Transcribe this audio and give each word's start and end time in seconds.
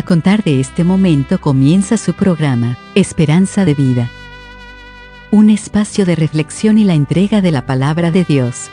A 0.00 0.02
contar 0.02 0.42
de 0.42 0.60
este 0.60 0.82
momento 0.82 1.38
comienza 1.42 1.98
su 1.98 2.14
programa, 2.14 2.78
Esperanza 2.94 3.66
de 3.66 3.74
Vida. 3.74 4.10
Un 5.30 5.50
espacio 5.50 6.06
de 6.06 6.16
reflexión 6.16 6.78
y 6.78 6.84
la 6.84 6.94
entrega 6.94 7.42
de 7.42 7.50
la 7.50 7.66
palabra 7.66 8.10
de 8.10 8.24
Dios. 8.24 8.70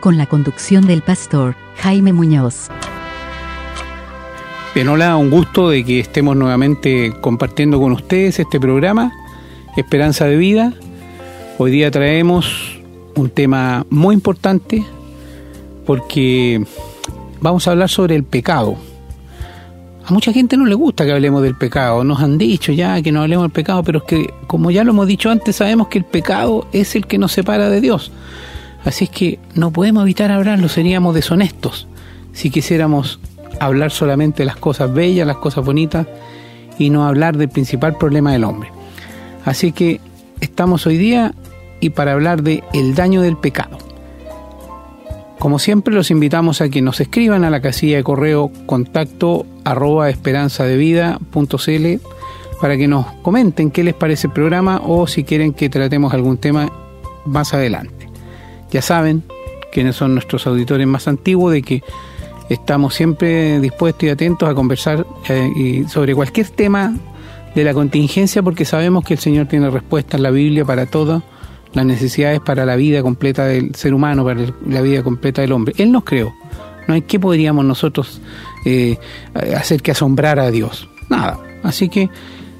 Con 0.00 0.16
la 0.16 0.24
conducción 0.24 0.86
del 0.86 1.02
pastor 1.02 1.54
Jaime 1.76 2.14
Muñoz. 2.14 2.68
Bien, 4.74 4.88
hola, 4.88 5.18
un 5.18 5.28
gusto 5.28 5.68
de 5.68 5.84
que 5.84 6.00
estemos 6.00 6.34
nuevamente 6.34 7.12
compartiendo 7.20 7.78
con 7.78 7.92
ustedes 7.92 8.38
este 8.38 8.58
programa, 8.58 9.12
Esperanza 9.76 10.24
de 10.24 10.38
Vida. 10.38 10.72
Hoy 11.58 11.72
día 11.72 11.90
traemos 11.90 12.80
un 13.16 13.28
tema 13.28 13.84
muy 13.90 14.14
importante 14.14 14.82
porque 15.84 16.64
vamos 17.42 17.68
a 17.68 17.72
hablar 17.72 17.90
sobre 17.90 18.16
el 18.16 18.24
pecado 18.24 18.78
a 20.06 20.12
mucha 20.12 20.32
gente 20.32 20.56
no 20.56 20.66
le 20.66 20.74
gusta 20.74 21.04
que 21.04 21.12
hablemos 21.12 21.42
del 21.42 21.56
pecado, 21.56 22.04
nos 22.04 22.20
han 22.20 22.36
dicho 22.36 22.72
ya 22.72 23.00
que 23.00 23.10
no 23.10 23.22
hablemos 23.22 23.44
del 23.44 23.52
pecado, 23.52 23.82
pero 23.82 24.00
es 24.00 24.04
que, 24.04 24.34
como 24.46 24.70
ya 24.70 24.84
lo 24.84 24.90
hemos 24.90 25.06
dicho 25.06 25.30
antes, 25.30 25.56
sabemos 25.56 25.88
que 25.88 25.98
el 25.98 26.04
pecado 26.04 26.66
es 26.72 26.94
el 26.94 27.06
que 27.06 27.18
nos 27.18 27.32
separa 27.32 27.70
de 27.70 27.80
Dios. 27.80 28.12
Así 28.84 29.04
es 29.04 29.10
que 29.10 29.38
no 29.54 29.70
podemos 29.70 30.02
evitar 30.02 30.30
hablarlo, 30.30 30.68
seríamos 30.68 31.14
deshonestos 31.14 31.88
si 32.32 32.50
quisiéramos 32.50 33.18
hablar 33.60 33.92
solamente 33.92 34.42
de 34.42 34.46
las 34.46 34.56
cosas 34.56 34.92
bellas, 34.92 35.26
las 35.26 35.36
cosas 35.36 35.64
bonitas, 35.64 36.06
y 36.78 36.90
no 36.90 37.06
hablar 37.06 37.36
del 37.36 37.48
principal 37.48 37.96
problema 37.96 38.32
del 38.32 38.44
hombre. 38.44 38.70
Así 39.44 39.72
que 39.72 40.00
estamos 40.40 40.86
hoy 40.86 40.98
día 40.98 41.32
y 41.80 41.90
para 41.90 42.12
hablar 42.12 42.42
de 42.42 42.64
el 42.72 42.94
daño 42.94 43.22
del 43.22 43.36
pecado. 43.36 43.78
Como 45.38 45.58
siempre, 45.58 45.94
los 45.94 46.10
invitamos 46.10 46.60
a 46.60 46.68
que 46.68 46.80
nos 46.80 47.00
escriban 47.00 47.44
a 47.44 47.50
la 47.50 47.60
casilla 47.60 47.96
de 47.96 48.04
correo 48.04 48.50
contacto 48.66 49.46
arroba 49.64 50.08
esperanzadevida.cl 50.08 51.86
para 52.60 52.76
que 52.76 52.88
nos 52.88 53.06
comenten 53.22 53.70
qué 53.70 53.84
les 53.84 53.94
parece 53.94 54.28
el 54.28 54.32
programa 54.32 54.80
o 54.84 55.06
si 55.06 55.24
quieren 55.24 55.52
que 55.52 55.68
tratemos 55.68 56.14
algún 56.14 56.38
tema 56.38 56.72
más 57.26 57.52
adelante. 57.52 58.08
Ya 58.70 58.80
saben 58.80 59.22
quiénes 59.72 59.96
son 59.96 60.14
nuestros 60.14 60.46
auditores 60.46 60.86
más 60.86 61.08
antiguos, 61.08 61.52
de 61.52 61.62
que 61.62 61.82
estamos 62.48 62.94
siempre 62.94 63.60
dispuestos 63.60 64.04
y 64.04 64.08
atentos 64.08 64.48
a 64.48 64.54
conversar 64.54 65.06
eh, 65.28 65.84
sobre 65.88 66.14
cualquier 66.14 66.48
tema 66.48 66.94
de 67.54 67.64
la 67.64 67.74
contingencia 67.74 68.42
porque 68.42 68.64
sabemos 68.64 69.04
que 69.04 69.14
el 69.14 69.20
Señor 69.20 69.46
tiene 69.46 69.70
respuesta 69.70 70.16
en 70.16 70.22
la 70.22 70.30
Biblia 70.30 70.64
para 70.64 70.86
todo 70.86 71.22
las 71.74 71.84
necesidades 71.84 72.40
para 72.40 72.64
la 72.64 72.76
vida 72.76 73.02
completa 73.02 73.44
del 73.46 73.74
ser 73.74 73.94
humano, 73.94 74.24
para 74.24 74.40
la 74.66 74.80
vida 74.80 75.02
completa 75.02 75.42
del 75.42 75.52
hombre. 75.52 75.74
Él 75.76 75.92
nos 75.92 76.04
creó. 76.04 76.34
No 76.86 76.94
hay 76.94 77.02
qué 77.02 77.18
podríamos 77.18 77.64
nosotros 77.64 78.20
eh, 78.64 78.98
hacer 79.56 79.82
que 79.82 79.90
asombrar 79.90 80.38
a 80.38 80.50
Dios. 80.50 80.88
Nada. 81.08 81.38
Así 81.62 81.88
que 81.88 82.10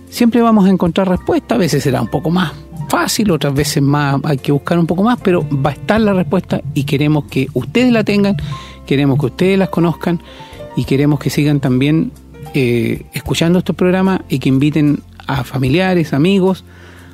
siempre 0.09 0.41
vamos 0.43 0.67
a 0.67 0.71
encontrar 0.71 1.09
respuesta. 1.09 1.55
A 1.55 1.59
veces 1.59 1.83
será 1.83 2.01
un 2.01 2.09
poco 2.09 2.31
más 2.31 2.53
fácil, 2.89 3.31
otras 3.33 3.55
veces 3.55 3.83
más 3.83 4.21
hay 4.25 4.39
que 4.39 4.53
buscar 4.53 4.79
un 4.79 4.87
poco 4.87 5.03
más, 5.03 5.19
pero 5.21 5.45
va 5.51 5.71
a 5.71 5.73
estar 5.73 6.01
la 6.01 6.13
respuesta 6.13 6.61
y 6.75 6.85
queremos 6.85 7.25
que 7.25 7.49
ustedes 7.53 7.93
la 7.93 8.05
tengan, 8.05 8.37
queremos 8.87 9.19
que 9.19 9.27
ustedes 9.27 9.59
las 9.59 9.69
conozcan 9.69 10.21
y 10.77 10.85
queremos 10.85 11.19
que 11.19 11.29
sigan 11.29 11.59
también 11.59 12.13
eh, 12.55 13.05
escuchando 13.13 13.59
estos 13.59 13.75
programas 13.75 14.21
y 14.29 14.39
que 14.39 14.49
inviten 14.49 15.01
a 15.27 15.43
familiares, 15.43 16.13
amigos, 16.13 16.65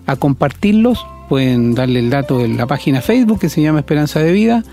a 0.07 0.17
compartirlos 0.17 1.07
pueden 1.31 1.77
darle 1.77 2.01
el 2.01 2.11
dato 2.11 2.39
de 2.39 2.49
la 2.49 2.67
página 2.67 3.01
Facebook 3.01 3.39
que 3.39 3.49
se 3.49 3.63
llama 3.63 3.79
Esperanza 3.79 4.19
de 4.19 4.33
Vida. 4.33 4.65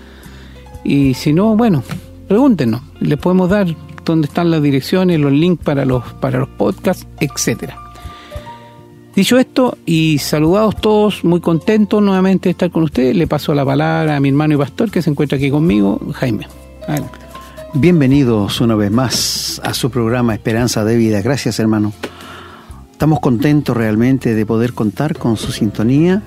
Y 0.82 1.14
si 1.14 1.32
no, 1.32 1.56
bueno, 1.56 1.84
pregúntenos. 2.26 2.82
Les 2.98 3.16
podemos 3.16 3.48
dar 3.48 3.68
dónde 4.04 4.26
están 4.26 4.50
las 4.50 4.60
direcciones, 4.60 5.20
los 5.20 5.30
links 5.30 5.62
para 5.62 5.84
los, 5.84 6.02
para 6.14 6.40
los 6.40 6.48
podcasts, 6.48 7.06
etcétera. 7.20 7.78
Dicho 9.14 9.38
esto, 9.38 9.78
y 9.86 10.18
saludados 10.18 10.74
todos, 10.80 11.22
muy 11.22 11.40
contentos 11.40 12.02
nuevamente 12.02 12.48
de 12.48 12.50
estar 12.50 12.72
con 12.72 12.82
ustedes, 12.82 13.14
le 13.14 13.28
paso 13.28 13.54
la 13.54 13.64
palabra 13.64 14.16
a 14.16 14.20
mi 14.20 14.30
hermano 14.30 14.54
y 14.54 14.56
pastor 14.56 14.90
que 14.90 15.00
se 15.00 15.10
encuentra 15.10 15.38
aquí 15.38 15.52
conmigo, 15.52 16.00
Jaime. 16.14 16.48
Bienvenidos 17.72 18.60
una 18.60 18.74
vez 18.74 18.90
más 18.90 19.60
a 19.62 19.74
su 19.74 19.90
programa 19.90 20.34
Esperanza 20.34 20.84
de 20.84 20.96
Vida. 20.96 21.22
Gracias, 21.22 21.60
hermano. 21.60 21.92
Estamos 22.90 23.20
contentos 23.20 23.76
realmente 23.76 24.34
de 24.34 24.44
poder 24.44 24.72
contar 24.72 25.16
con 25.16 25.36
su 25.36 25.52
sintonía 25.52 26.24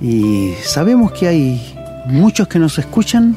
y 0.00 0.52
sabemos 0.62 1.12
que 1.12 1.28
hay 1.28 1.74
muchos 2.06 2.48
que 2.48 2.58
nos 2.58 2.78
escuchan, 2.78 3.36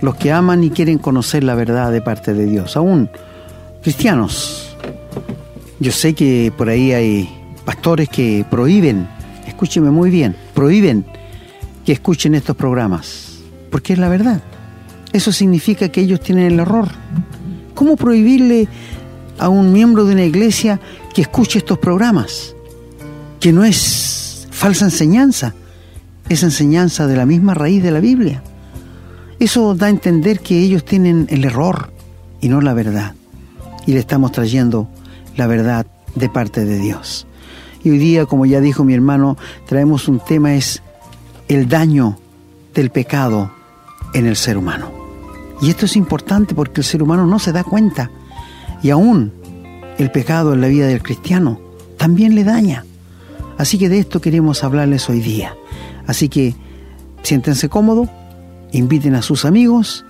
los 0.00 0.16
que 0.16 0.32
aman 0.32 0.64
y 0.64 0.70
quieren 0.70 0.98
conocer 0.98 1.44
la 1.44 1.54
verdad 1.54 1.92
de 1.92 2.00
parte 2.00 2.34
de 2.34 2.46
Dios, 2.46 2.76
aún 2.76 3.08
cristianos. 3.82 4.76
Yo 5.80 5.92
sé 5.92 6.14
que 6.14 6.52
por 6.56 6.68
ahí 6.68 6.92
hay 6.92 7.28
pastores 7.64 8.08
que 8.08 8.44
prohíben, 8.50 9.06
escúcheme 9.46 9.90
muy 9.90 10.10
bien, 10.10 10.36
prohíben 10.54 11.04
que 11.84 11.92
escuchen 11.92 12.34
estos 12.34 12.56
programas, 12.56 13.40
porque 13.70 13.92
es 13.92 13.98
la 13.98 14.08
verdad. 14.08 14.42
Eso 15.12 15.32
significa 15.32 15.90
que 15.90 16.00
ellos 16.00 16.20
tienen 16.20 16.46
el 16.46 16.60
error. 16.60 16.88
¿Cómo 17.74 17.96
prohibirle 17.96 18.68
a 19.38 19.48
un 19.48 19.72
miembro 19.72 20.04
de 20.04 20.14
una 20.14 20.24
iglesia 20.24 20.80
que 21.14 21.22
escuche 21.22 21.58
estos 21.58 21.78
programas? 21.78 22.54
Que 23.38 23.52
no 23.52 23.64
es 23.64 24.48
falsa 24.50 24.86
enseñanza, 24.86 25.54
esa 26.28 26.46
enseñanza 26.46 27.06
de 27.06 27.16
la 27.16 27.26
misma 27.26 27.54
raíz 27.54 27.82
de 27.82 27.90
la 27.90 28.00
Biblia. 28.00 28.42
Eso 29.38 29.74
da 29.74 29.86
a 29.86 29.90
entender 29.90 30.40
que 30.40 30.58
ellos 30.58 30.84
tienen 30.84 31.26
el 31.30 31.44
error 31.44 31.90
y 32.40 32.48
no 32.48 32.60
la 32.60 32.74
verdad. 32.74 33.14
Y 33.86 33.92
le 33.92 34.00
estamos 34.00 34.32
trayendo 34.32 34.88
la 35.36 35.46
verdad 35.46 35.86
de 36.14 36.28
parte 36.28 36.64
de 36.64 36.78
Dios. 36.78 37.26
Y 37.82 37.90
hoy 37.90 37.98
día, 37.98 38.26
como 38.26 38.46
ya 38.46 38.60
dijo 38.60 38.84
mi 38.84 38.94
hermano, 38.94 39.36
traemos 39.66 40.08
un 40.08 40.20
tema, 40.20 40.54
es 40.54 40.82
el 41.48 41.68
daño 41.68 42.18
del 42.74 42.90
pecado 42.90 43.50
en 44.14 44.26
el 44.26 44.36
ser 44.36 44.56
humano. 44.56 44.90
Y 45.60 45.70
esto 45.70 45.86
es 45.86 45.96
importante 45.96 46.54
porque 46.54 46.80
el 46.80 46.84
ser 46.84 47.02
humano 47.02 47.26
no 47.26 47.38
se 47.38 47.52
da 47.52 47.64
cuenta. 47.64 48.10
Y 48.82 48.90
aún 48.90 49.32
el 49.98 50.10
pecado 50.10 50.54
en 50.54 50.60
la 50.60 50.68
vida 50.68 50.86
del 50.86 51.02
cristiano 51.02 51.60
también 51.98 52.34
le 52.34 52.44
daña. 52.44 52.84
Así 53.58 53.78
que 53.78 53.88
de 53.88 53.98
esto 53.98 54.20
queremos 54.20 54.64
hablarles 54.64 55.08
hoy 55.08 55.20
día. 55.20 55.54
Así 56.06 56.28
que 56.28 56.54
siéntense 57.22 57.68
cómodos, 57.68 58.08
inviten 58.72 59.14
a 59.14 59.22
sus 59.22 59.44
amigos, 59.44 60.04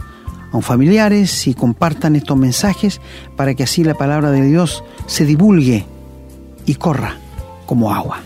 a 0.53 0.61
familiares 0.61 1.47
y 1.47 1.55
compartan 1.55 2.17
estos 2.17 2.37
mensajes 2.37 3.01
para 3.37 3.55
que 3.55 3.65
así 3.65 3.85
la 3.85 3.95
palabra 3.95 4.31
de 4.31 4.43
Dios 4.43 4.85
se 5.07 5.27
divulgue 5.27 5.85
y 6.67 6.75
corra 6.75 7.17
como 7.67 7.93
agua. 7.93 8.21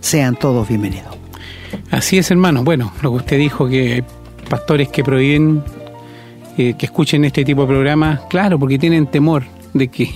Sean 0.00 0.36
todos 0.36 0.68
bienvenidos. 0.68 1.16
Así 1.90 2.18
es, 2.18 2.30
hermano. 2.30 2.62
Bueno, 2.62 2.92
lo 3.02 3.10
que 3.10 3.16
usted 3.16 3.38
dijo, 3.38 3.68
que 3.68 4.04
pastores 4.48 4.88
que 4.88 5.02
prohíben 5.02 5.62
eh, 6.56 6.74
que 6.78 6.86
escuchen 6.86 7.24
este 7.24 7.44
tipo 7.44 7.62
de 7.62 7.68
programas, 7.68 8.20
claro, 8.30 8.58
porque 8.58 8.78
tienen 8.78 9.08
temor 9.08 9.42
de 9.72 9.88
que 9.88 10.10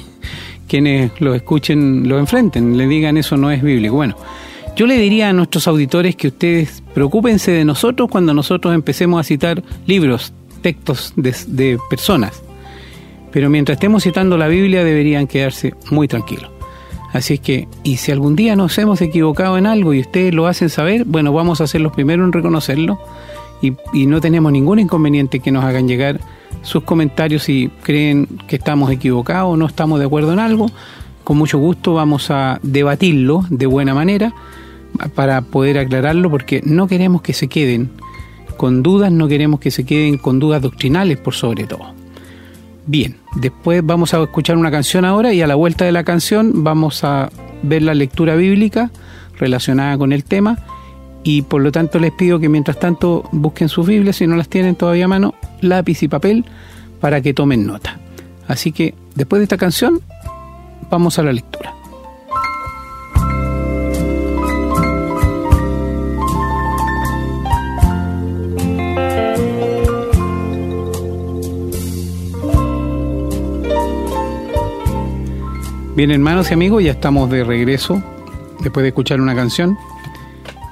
quienes 0.69 1.11
lo 1.21 1.35
escuchen 1.35 2.09
lo 2.09 2.19
enfrenten, 2.19 2.77
le 2.77 2.87
digan 2.87 3.17
eso 3.17 3.37
no 3.37 3.51
es 3.51 3.61
bíblico. 3.63 3.97
Bueno, 3.97 4.17
yo 4.77 4.87
le 4.87 4.97
diría 4.97 5.29
a 5.29 5.33
nuestros 5.33 5.67
auditores 5.69 6.17
que 6.17 6.29
ustedes 6.29 6.83
preocúpense 6.95 7.51
de 7.51 7.65
nosotros 7.65 8.09
cuando 8.11 8.35
nosotros 8.35 8.75
empecemos 8.75 9.21
a 9.21 9.25
citar 9.25 9.63
libros, 9.87 10.33
textos 10.63 11.13
de, 11.17 11.79
personas. 11.91 12.43
Pero 13.31 13.51
mientras 13.51 13.77
estemos 13.77 14.03
citando 14.03 14.37
la 14.37 14.49
Biblia 14.49 14.85
deberían 14.85 15.27
quedarse 15.27 15.75
muy 15.91 16.09
tranquilos. 16.09 16.51
Así 17.13 17.35
es 17.35 17.41
que, 17.41 17.69
y 17.85 17.97
si 17.97 18.13
algún 18.13 18.37
día 18.37 18.55
nos 18.55 18.77
hemos 18.79 19.01
equivocado 19.01 19.57
en 19.57 19.67
algo 19.67 19.95
y 19.95 20.01
ustedes 20.01 20.35
lo 20.35 20.47
hacen 20.47 20.69
saber, 20.69 21.05
bueno, 21.05 21.33
vamos 21.33 21.61
a 21.61 21.67
ser 21.67 21.81
los 21.81 21.93
primeros 21.93 22.27
en 22.27 22.33
reconocerlo 22.33 22.99
y, 23.63 23.73
y, 23.93 24.07
no 24.07 24.21
tenemos 24.21 24.53
ningún 24.53 24.79
inconveniente 24.79 25.41
que 25.41 25.51
nos 25.51 25.65
hagan 25.65 25.89
llegar 25.89 26.21
sus 26.63 26.85
comentarios 26.85 27.45
si 27.45 27.71
creen 27.83 28.27
que 28.47 28.57
estamos 28.57 28.91
equivocados 28.91 29.55
o 29.55 29.57
no 29.57 29.67
estamos 29.67 29.99
de 29.99 30.07
acuerdo 30.07 30.33
en 30.33 30.39
algo. 30.39 30.71
Con 31.29 31.37
mucho 31.37 31.59
gusto 31.59 31.93
vamos 31.93 32.31
a 32.31 32.59
debatirlo 32.63 33.45
de 33.51 33.67
buena 33.67 33.93
manera 33.93 34.33
para 35.15 35.43
poder 35.43 35.79
aclararlo 35.79 36.31
porque 36.31 36.63
no 36.65 36.87
queremos 36.87 37.21
que 37.21 37.35
se 37.35 37.49
queden 37.49 37.91
con 38.57 38.83
dudas, 38.83 39.13
no 39.13 39.29
queremos 39.29 39.61
que 39.61 39.71
se 39.71 39.85
queden 39.85 40.17
con 40.17 40.39
dudas 40.39 40.63
doctrinales 40.63 41.19
por 41.19 41.35
sobre 41.35 41.67
todo. 41.67 41.93
Bien, 42.87 43.17
después 43.35 43.85
vamos 43.85 44.15
a 44.15 44.23
escuchar 44.23 44.57
una 44.57 44.71
canción 44.71 45.05
ahora 45.05 45.35
y 45.35 45.43
a 45.43 45.47
la 45.47 45.55
vuelta 45.55 45.85
de 45.85 45.93
la 45.93 46.03
canción 46.03 46.65
vamos 46.65 47.05
a 47.05 47.29
ver 47.63 47.83
la 47.83 47.93
lectura 47.93 48.35
bíblica 48.35 48.91
relacionada 49.39 49.99
con 49.99 50.15
el 50.15 50.25
tema 50.25 50.59
y 51.25 51.43
por 51.43 51.61
lo 51.61 51.71
tanto 51.71 51.99
les 51.99 52.13
pido 52.13 52.41
que 52.41 52.49
mientras 52.49 52.81
tanto 52.81 53.29
busquen 53.33 53.69
sus 53.69 53.87
Biblias 53.87 54.17
si 54.17 54.27
no 54.27 54.35
las 54.35 54.49
tienen 54.49 54.77
todavía 54.77 55.05
a 55.05 55.09
mano, 55.09 55.35
lápiz 55.61 56.03
y 56.03 56.09
papel 56.09 56.47
para 57.03 57.21
que 57.21 57.35
tomen 57.35 57.67
nota. 57.67 57.99
Así 58.47 58.73
que 58.73 58.95
después 59.15 59.41
de 59.41 59.45
esta 59.45 59.59
canción 59.59 60.01
vamos 60.91 61.19
a 61.19 61.23
la 61.23 61.33
lectura. 61.33 61.75
Bien, 75.99 76.13
hermanos 76.13 76.49
y 76.53 76.55
amigos, 76.55 76.85
ya 76.85 76.93
estamos 76.93 77.29
de 77.29 77.43
regreso 77.43 78.01
después 78.61 78.83
de 78.83 78.91
escuchar 78.91 79.21
una 79.21 79.35
canción. 79.35 79.77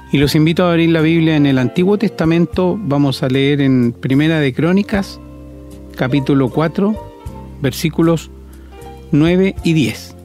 Y 0.09 0.19
los 0.19 0.35
invito 0.35 0.63
a 0.63 0.69
abrir 0.69 0.89
la 0.91 1.01
Biblia 1.01 1.35
en 1.35 1.45
el 1.45 1.57
Antiguo 1.57 1.97
Testamento. 1.97 2.79
Vamos 2.79 3.23
a 3.23 3.27
leer 3.27 3.59
en 3.59 3.91
Primera 3.91 4.39
de 4.39 4.53
Crónicas, 4.53 5.19
capítulo 5.97 6.47
4, 6.47 6.95
versículos 7.61 8.31
9 9.11 9.55
y 9.63 9.73
10. 9.73 10.15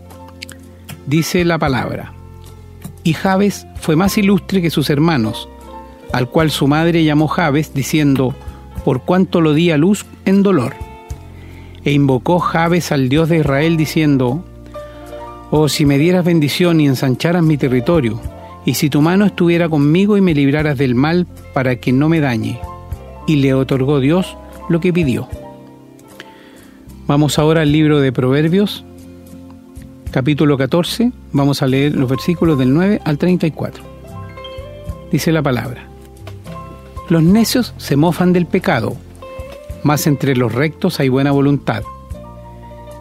Dice 1.06 1.44
la 1.44 1.58
palabra: 1.58 2.12
Y 3.04 3.12
Jabes 3.12 3.66
fue 3.80 3.96
más 3.96 4.18
ilustre 4.18 4.62
que 4.62 4.70
sus 4.70 4.90
hermanos, 4.90 5.48
al 6.12 6.28
cual 6.28 6.50
su 6.50 6.66
madre 6.68 7.04
llamó 7.04 7.28
Jabes, 7.28 7.74
diciendo: 7.74 8.34
Por 8.84 9.02
cuanto 9.02 9.40
lo 9.40 9.54
di 9.54 9.70
a 9.70 9.76
luz 9.76 10.06
en 10.24 10.42
dolor. 10.42 10.74
E 11.84 11.92
invocó 11.92 12.38
Jabes 12.38 12.92
al 12.92 13.08
Dios 13.08 13.28
de 13.28 13.38
Israel, 13.38 13.76
diciendo: 13.76 14.44
Oh, 15.50 15.68
si 15.68 15.84
me 15.84 15.98
dieras 15.98 16.24
bendición 16.24 16.80
y 16.80 16.86
ensancharas 16.86 17.42
mi 17.42 17.56
territorio, 17.56 18.20
y 18.64 18.74
si 18.74 18.88
tu 18.88 19.02
mano 19.02 19.26
estuviera 19.26 19.68
conmigo 19.68 20.16
y 20.16 20.20
me 20.20 20.34
libraras 20.34 20.78
del 20.78 20.94
mal 20.94 21.26
para 21.52 21.76
que 21.76 21.92
no 21.92 22.08
me 22.08 22.20
dañe. 22.20 22.60
Y 23.26 23.36
le 23.36 23.54
otorgó 23.54 24.00
Dios 24.00 24.36
lo 24.68 24.80
que 24.80 24.92
pidió. 24.92 25.28
Vamos 27.06 27.38
ahora 27.40 27.62
al 27.62 27.72
libro 27.72 28.00
de 28.00 28.12
Proverbios, 28.12 28.84
capítulo 30.12 30.56
14, 30.56 31.10
vamos 31.32 31.60
a 31.60 31.66
leer 31.66 31.96
los 31.96 32.08
versículos 32.08 32.56
del 32.58 32.72
9 32.72 33.00
al 33.04 33.18
34. 33.18 33.82
Dice 35.10 35.32
la 35.32 35.42
palabra, 35.42 35.88
Los 37.08 37.24
necios 37.24 37.74
se 37.76 37.96
mofan 37.96 38.32
del 38.32 38.46
pecado, 38.46 38.96
mas 39.82 40.06
entre 40.06 40.36
los 40.36 40.52
rectos 40.52 41.00
hay 41.00 41.08
buena 41.08 41.32
voluntad. 41.32 41.82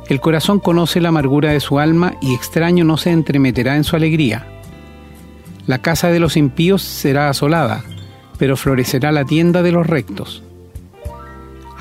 El 0.09 0.19
corazón 0.19 0.59
conoce 0.59 1.00
la 1.00 1.09
amargura 1.09 1.51
de 1.51 1.59
su 1.59 1.77
alma 1.77 2.15
y 2.21 2.33
extraño 2.33 2.83
no 2.83 2.98
se 2.98 3.12
entremeterá 3.12 3.75
en 3.75 3.83
su 3.83 3.95
alegría. 3.95 4.48
La 5.68 5.77
casa 5.77 6.07
de 6.07 6.19
los 6.19 6.38
impíos 6.38 6.81
será 6.81 7.30
asolada, 7.30 7.83
pero 8.39 8.57
florecerá 8.57 9.12
la 9.12 9.25
tienda 9.25 9.62
de 9.62 9.71
los 9.71 9.86
rectos. 9.86 10.42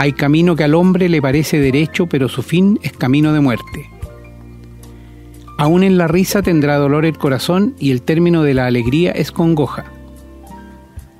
Hay 0.00 0.14
camino 0.14 0.56
que 0.56 0.64
al 0.64 0.75
hombre 0.75 1.11
le 1.11 1.20
parece 1.20 1.61
derecho, 1.61 2.06
pero 2.06 2.31
su 2.31 2.43
fin 2.43 2.79
es 2.82 2.93
camino 2.93 3.35
de 3.35 3.41
muerte. 3.41 3.91
Aún 5.58 5.82
en 5.82 5.99
la 5.99 6.08
risa 6.08 6.41
tendrá 6.41 6.79
dolor 6.79 7.05
el 7.05 7.19
corazón 7.19 7.75
y 7.79 7.91
el 7.91 8.00
término 8.00 8.43
de 8.43 8.55
la 8.55 8.64
alegría 8.64 9.11
es 9.11 9.31
congoja. 9.31 9.85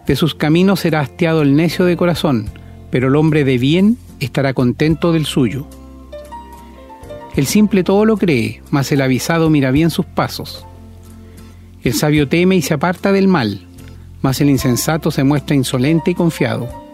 De 0.07 0.17
sus 0.17 0.35
caminos 0.35 0.81
será 0.81 1.01
hastiado 1.01 1.43
el 1.43 1.57
necio 1.57 1.85
de 1.85 1.99
corazón, 1.99 2.49
pero 2.91 3.09
el 3.09 3.17
hombre 3.17 3.45
de 3.45 3.59
bien 3.59 3.99
estará 4.19 4.55
contento 4.55 5.13
del 5.13 5.27
suyo. 5.27 5.67
El 7.37 7.45
simple 7.45 7.85
todo 7.85 8.07
lo 8.07 8.17
cree, 8.17 8.63
mas 8.71 8.91
el 8.93 9.03
avisado 9.03 9.51
mira 9.51 9.73
bien 9.73 9.91
sus 9.91 10.07
pasos. 10.07 10.65
El 11.85 11.93
sabio 11.93 12.29
teme 12.29 12.57
y 12.57 12.63
se 12.63 12.73
aparta 12.73 13.13
del 13.13 13.29
mal, 13.29 13.61
mas 14.23 14.41
el 14.41 14.49
insensato 14.49 15.11
se 15.11 15.23
muestra 15.23 15.55
insolente 15.55 16.13
y 16.13 16.15
confiado. 16.15 16.90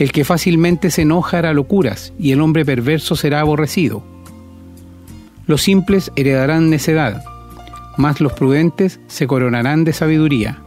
El 0.00 0.12
que 0.12 0.24
fácilmente 0.24 0.90
se 0.90 1.02
enoja 1.02 1.38
hará 1.38 1.52
locuras, 1.52 2.14
y 2.18 2.32
el 2.32 2.40
hombre 2.40 2.64
perverso 2.64 3.16
será 3.16 3.40
aborrecido. 3.40 4.02
Los 5.46 5.60
simples 5.60 6.10
heredarán 6.16 6.70
necedad, 6.70 7.22
mas 7.98 8.18
los 8.18 8.32
prudentes 8.32 8.98
se 9.08 9.26
coronarán 9.26 9.84
de 9.84 9.92
sabiduría. 9.92 10.58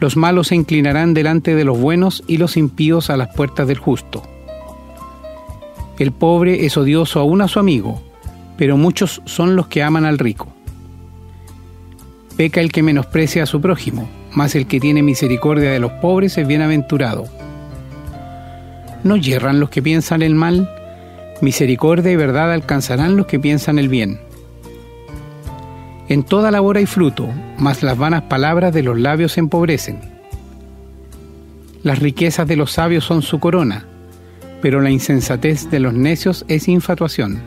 Los 0.00 0.16
malos 0.16 0.48
se 0.48 0.56
inclinarán 0.56 1.14
delante 1.14 1.54
de 1.54 1.62
los 1.64 1.78
buenos 1.78 2.24
y 2.26 2.38
los 2.38 2.56
impíos 2.56 3.08
a 3.08 3.16
las 3.16 3.32
puertas 3.36 3.68
del 3.68 3.78
justo. 3.78 4.24
El 6.00 6.10
pobre 6.10 6.66
es 6.66 6.76
odioso 6.76 7.20
aún 7.20 7.40
a 7.40 7.46
su 7.46 7.60
amigo, 7.60 8.02
pero 8.58 8.78
muchos 8.78 9.22
son 9.26 9.54
los 9.54 9.68
que 9.68 9.84
aman 9.84 10.06
al 10.06 10.18
rico. 10.18 10.48
Peca 12.36 12.60
el 12.60 12.72
que 12.72 12.82
menosprecia 12.82 13.44
a 13.44 13.46
su 13.46 13.60
prójimo, 13.60 14.08
mas 14.32 14.56
el 14.56 14.66
que 14.66 14.80
tiene 14.80 15.04
misericordia 15.04 15.70
de 15.70 15.78
los 15.78 15.92
pobres 15.92 16.36
es 16.36 16.48
bienaventurado. 16.48 17.28
No 19.04 19.16
yerran 19.16 19.60
los 19.60 19.70
que 19.70 19.82
piensan 19.82 20.22
el 20.22 20.34
mal, 20.34 20.70
misericordia 21.40 22.12
y 22.12 22.16
verdad 22.16 22.52
alcanzarán 22.52 23.16
los 23.16 23.26
que 23.26 23.40
piensan 23.40 23.78
el 23.78 23.88
bien. 23.88 24.20
En 26.08 26.22
toda 26.22 26.50
labor 26.50 26.76
hay 26.76 26.86
fruto, 26.86 27.28
mas 27.58 27.82
las 27.82 27.96
vanas 27.96 28.22
palabras 28.22 28.74
de 28.74 28.82
los 28.82 28.98
labios 28.98 29.38
empobrecen. 29.38 30.00
Las 31.82 31.98
riquezas 32.00 32.46
de 32.46 32.56
los 32.56 32.72
sabios 32.72 33.04
son 33.04 33.22
su 33.22 33.38
corona, 33.38 33.86
pero 34.60 34.80
la 34.80 34.90
insensatez 34.90 35.70
de 35.70 35.80
los 35.80 35.94
necios 35.94 36.44
es 36.48 36.68
infatuación. 36.68 37.40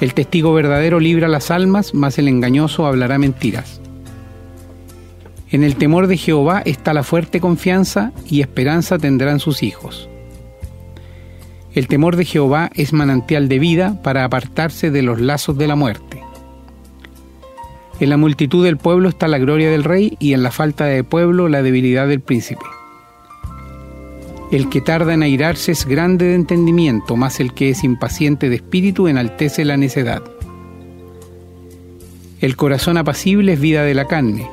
El 0.00 0.14
testigo 0.14 0.52
verdadero 0.52 0.98
libra 0.98 1.28
las 1.28 1.50
almas, 1.50 1.94
mas 1.94 2.18
el 2.18 2.26
engañoso 2.26 2.86
hablará 2.86 3.18
mentiras. 3.18 3.81
En 5.52 5.62
el 5.64 5.76
temor 5.76 6.06
de 6.06 6.16
Jehová 6.16 6.62
está 6.64 6.94
la 6.94 7.02
fuerte 7.02 7.38
confianza 7.38 8.12
y 8.26 8.40
esperanza 8.40 8.98
tendrán 8.98 9.38
sus 9.38 9.62
hijos. 9.62 10.08
El 11.74 11.88
temor 11.88 12.16
de 12.16 12.24
Jehová 12.24 12.70
es 12.74 12.94
manantial 12.94 13.50
de 13.50 13.58
vida 13.58 14.02
para 14.02 14.24
apartarse 14.24 14.90
de 14.90 15.02
los 15.02 15.20
lazos 15.20 15.58
de 15.58 15.66
la 15.66 15.76
muerte. 15.76 16.22
En 18.00 18.08
la 18.08 18.16
multitud 18.16 18.64
del 18.64 18.78
pueblo 18.78 19.10
está 19.10 19.28
la 19.28 19.38
gloria 19.38 19.70
del 19.70 19.84
rey 19.84 20.16
y 20.18 20.32
en 20.32 20.42
la 20.42 20.50
falta 20.50 20.86
de 20.86 21.04
pueblo 21.04 21.50
la 21.50 21.62
debilidad 21.62 22.08
del 22.08 22.22
príncipe. 22.22 22.64
El 24.50 24.70
que 24.70 24.80
tarda 24.80 25.12
en 25.12 25.22
airarse 25.22 25.72
es 25.72 25.84
grande 25.84 26.28
de 26.28 26.34
entendimiento, 26.34 27.14
más 27.16 27.40
el 27.40 27.52
que 27.52 27.68
es 27.68 27.84
impaciente 27.84 28.48
de 28.48 28.56
espíritu 28.56 29.06
enaltece 29.06 29.66
la 29.66 29.76
necedad. 29.76 30.22
El 32.40 32.56
corazón 32.56 32.96
apacible 32.96 33.52
es 33.52 33.60
vida 33.60 33.82
de 33.82 33.94
la 33.94 34.06
carne, 34.06 34.48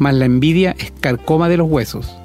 mas 0.00 0.14
la 0.14 0.24
envidia 0.24 0.74
es 0.78 0.92
carcoma 0.98 1.50
de 1.50 1.58
los 1.58 1.70
huesos. 1.70 2.16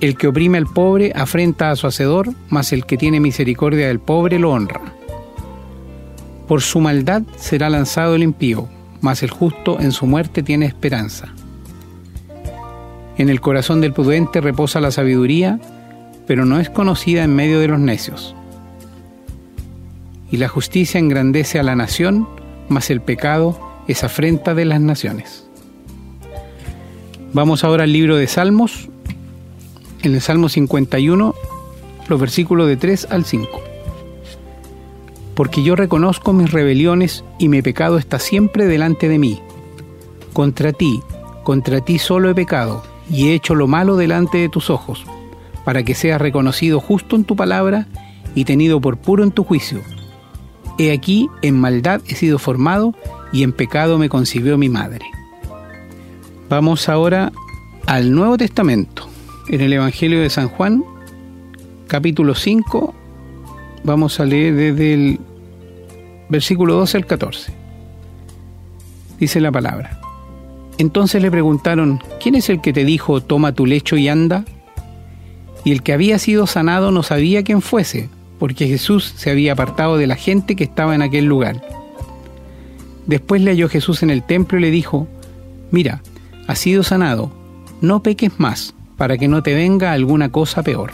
El 0.00 0.16
que 0.18 0.28
oprime 0.28 0.58
al 0.58 0.66
pobre 0.66 1.10
afrenta 1.16 1.70
a 1.70 1.76
su 1.76 1.86
hacedor, 1.86 2.34
mas 2.50 2.72
el 2.74 2.84
que 2.84 2.98
tiene 2.98 3.18
misericordia 3.18 3.88
del 3.88 3.98
pobre 3.98 4.38
lo 4.38 4.50
honra. 4.50 4.82
Por 6.46 6.60
su 6.60 6.80
maldad 6.80 7.22
será 7.36 7.70
lanzado 7.70 8.14
el 8.14 8.22
impío, 8.22 8.68
mas 9.00 9.22
el 9.22 9.30
justo 9.30 9.80
en 9.80 9.90
su 9.90 10.06
muerte 10.06 10.42
tiene 10.42 10.66
esperanza. 10.66 11.28
En 13.16 13.30
el 13.30 13.40
corazón 13.40 13.80
del 13.80 13.94
prudente 13.94 14.42
reposa 14.42 14.82
la 14.82 14.90
sabiduría, 14.90 15.58
pero 16.26 16.44
no 16.44 16.60
es 16.60 16.68
conocida 16.68 17.24
en 17.24 17.34
medio 17.34 17.58
de 17.58 17.68
los 17.68 17.80
necios. 17.80 18.36
Y 20.30 20.36
la 20.36 20.48
justicia 20.48 21.00
engrandece 21.00 21.58
a 21.58 21.62
la 21.62 21.74
nación, 21.74 22.28
mas 22.68 22.90
el 22.90 23.00
pecado 23.00 23.58
es 23.88 24.04
afrenta 24.04 24.54
de 24.54 24.66
las 24.66 24.82
naciones. 24.82 25.47
Vamos 27.34 27.62
ahora 27.62 27.84
al 27.84 27.92
libro 27.92 28.16
de 28.16 28.26
Salmos, 28.26 28.88
en 30.02 30.14
el 30.14 30.22
Salmo 30.22 30.48
51, 30.48 31.34
los 32.08 32.20
versículos 32.20 32.66
de 32.66 32.78
3 32.78 33.08
al 33.10 33.26
5. 33.26 33.60
Porque 35.34 35.62
yo 35.62 35.76
reconozco 35.76 36.32
mis 36.32 36.50
rebeliones 36.50 37.24
y 37.38 37.48
mi 37.48 37.60
pecado 37.60 37.98
está 37.98 38.18
siempre 38.18 38.64
delante 38.64 39.10
de 39.10 39.18
mí. 39.18 39.40
Contra 40.32 40.72
ti, 40.72 41.02
contra 41.44 41.82
ti 41.82 41.98
solo 41.98 42.30
he 42.30 42.34
pecado 42.34 42.82
y 43.10 43.28
he 43.28 43.34
hecho 43.34 43.54
lo 43.54 43.66
malo 43.66 43.96
delante 43.96 44.38
de 44.38 44.48
tus 44.48 44.70
ojos, 44.70 45.04
para 45.66 45.82
que 45.82 45.94
seas 45.94 46.22
reconocido 46.22 46.80
justo 46.80 47.14
en 47.14 47.24
tu 47.24 47.36
palabra 47.36 47.88
y 48.34 48.46
tenido 48.46 48.80
por 48.80 48.96
puro 48.96 49.22
en 49.22 49.32
tu 49.32 49.44
juicio. 49.44 49.82
He 50.78 50.92
aquí, 50.92 51.28
en 51.42 51.60
maldad 51.60 52.00
he 52.06 52.14
sido 52.14 52.38
formado 52.38 52.94
y 53.32 53.42
en 53.42 53.52
pecado 53.52 53.98
me 53.98 54.08
concibió 54.08 54.56
mi 54.56 54.70
madre. 54.70 55.04
Vamos 56.48 56.88
ahora 56.88 57.30
al 57.84 58.10
Nuevo 58.10 58.38
Testamento, 58.38 59.06
en 59.50 59.60
el 59.60 59.70
Evangelio 59.74 60.22
de 60.22 60.30
San 60.30 60.48
Juan, 60.48 60.82
capítulo 61.88 62.34
5, 62.34 62.94
vamos 63.84 64.18
a 64.18 64.24
leer 64.24 64.54
desde 64.54 64.94
el 64.94 65.20
versículo 66.30 66.74
12 66.76 66.96
al 66.96 67.04
14. 67.04 67.52
Dice 69.20 69.42
la 69.42 69.52
palabra. 69.52 70.00
Entonces 70.78 71.20
le 71.20 71.30
preguntaron, 71.30 72.00
¿quién 72.18 72.34
es 72.34 72.48
el 72.48 72.62
que 72.62 72.72
te 72.72 72.86
dijo, 72.86 73.20
toma 73.20 73.52
tu 73.52 73.66
lecho 73.66 73.98
y 73.98 74.08
anda? 74.08 74.46
Y 75.64 75.72
el 75.72 75.82
que 75.82 75.92
había 75.92 76.18
sido 76.18 76.46
sanado 76.46 76.92
no 76.92 77.02
sabía 77.02 77.44
quién 77.44 77.60
fuese, 77.60 78.08
porque 78.38 78.68
Jesús 78.68 79.12
se 79.16 79.30
había 79.30 79.52
apartado 79.52 79.98
de 79.98 80.06
la 80.06 80.16
gente 80.16 80.56
que 80.56 80.64
estaba 80.64 80.94
en 80.94 81.02
aquel 81.02 81.26
lugar. 81.26 81.60
Después 83.04 83.42
le 83.42 83.50
halló 83.50 83.68
Jesús 83.68 84.02
en 84.02 84.08
el 84.08 84.22
templo 84.22 84.56
y 84.56 84.62
le 84.62 84.70
dijo, 84.70 85.06
mira, 85.70 86.00
has 86.48 86.58
sido 86.58 86.82
sanado, 86.82 87.30
no 87.80 88.02
peques 88.02 88.40
más, 88.40 88.74
para 88.96 89.16
que 89.16 89.28
no 89.28 89.44
te 89.44 89.54
venga 89.54 89.92
alguna 89.92 90.30
cosa 90.32 90.64
peor. 90.64 90.90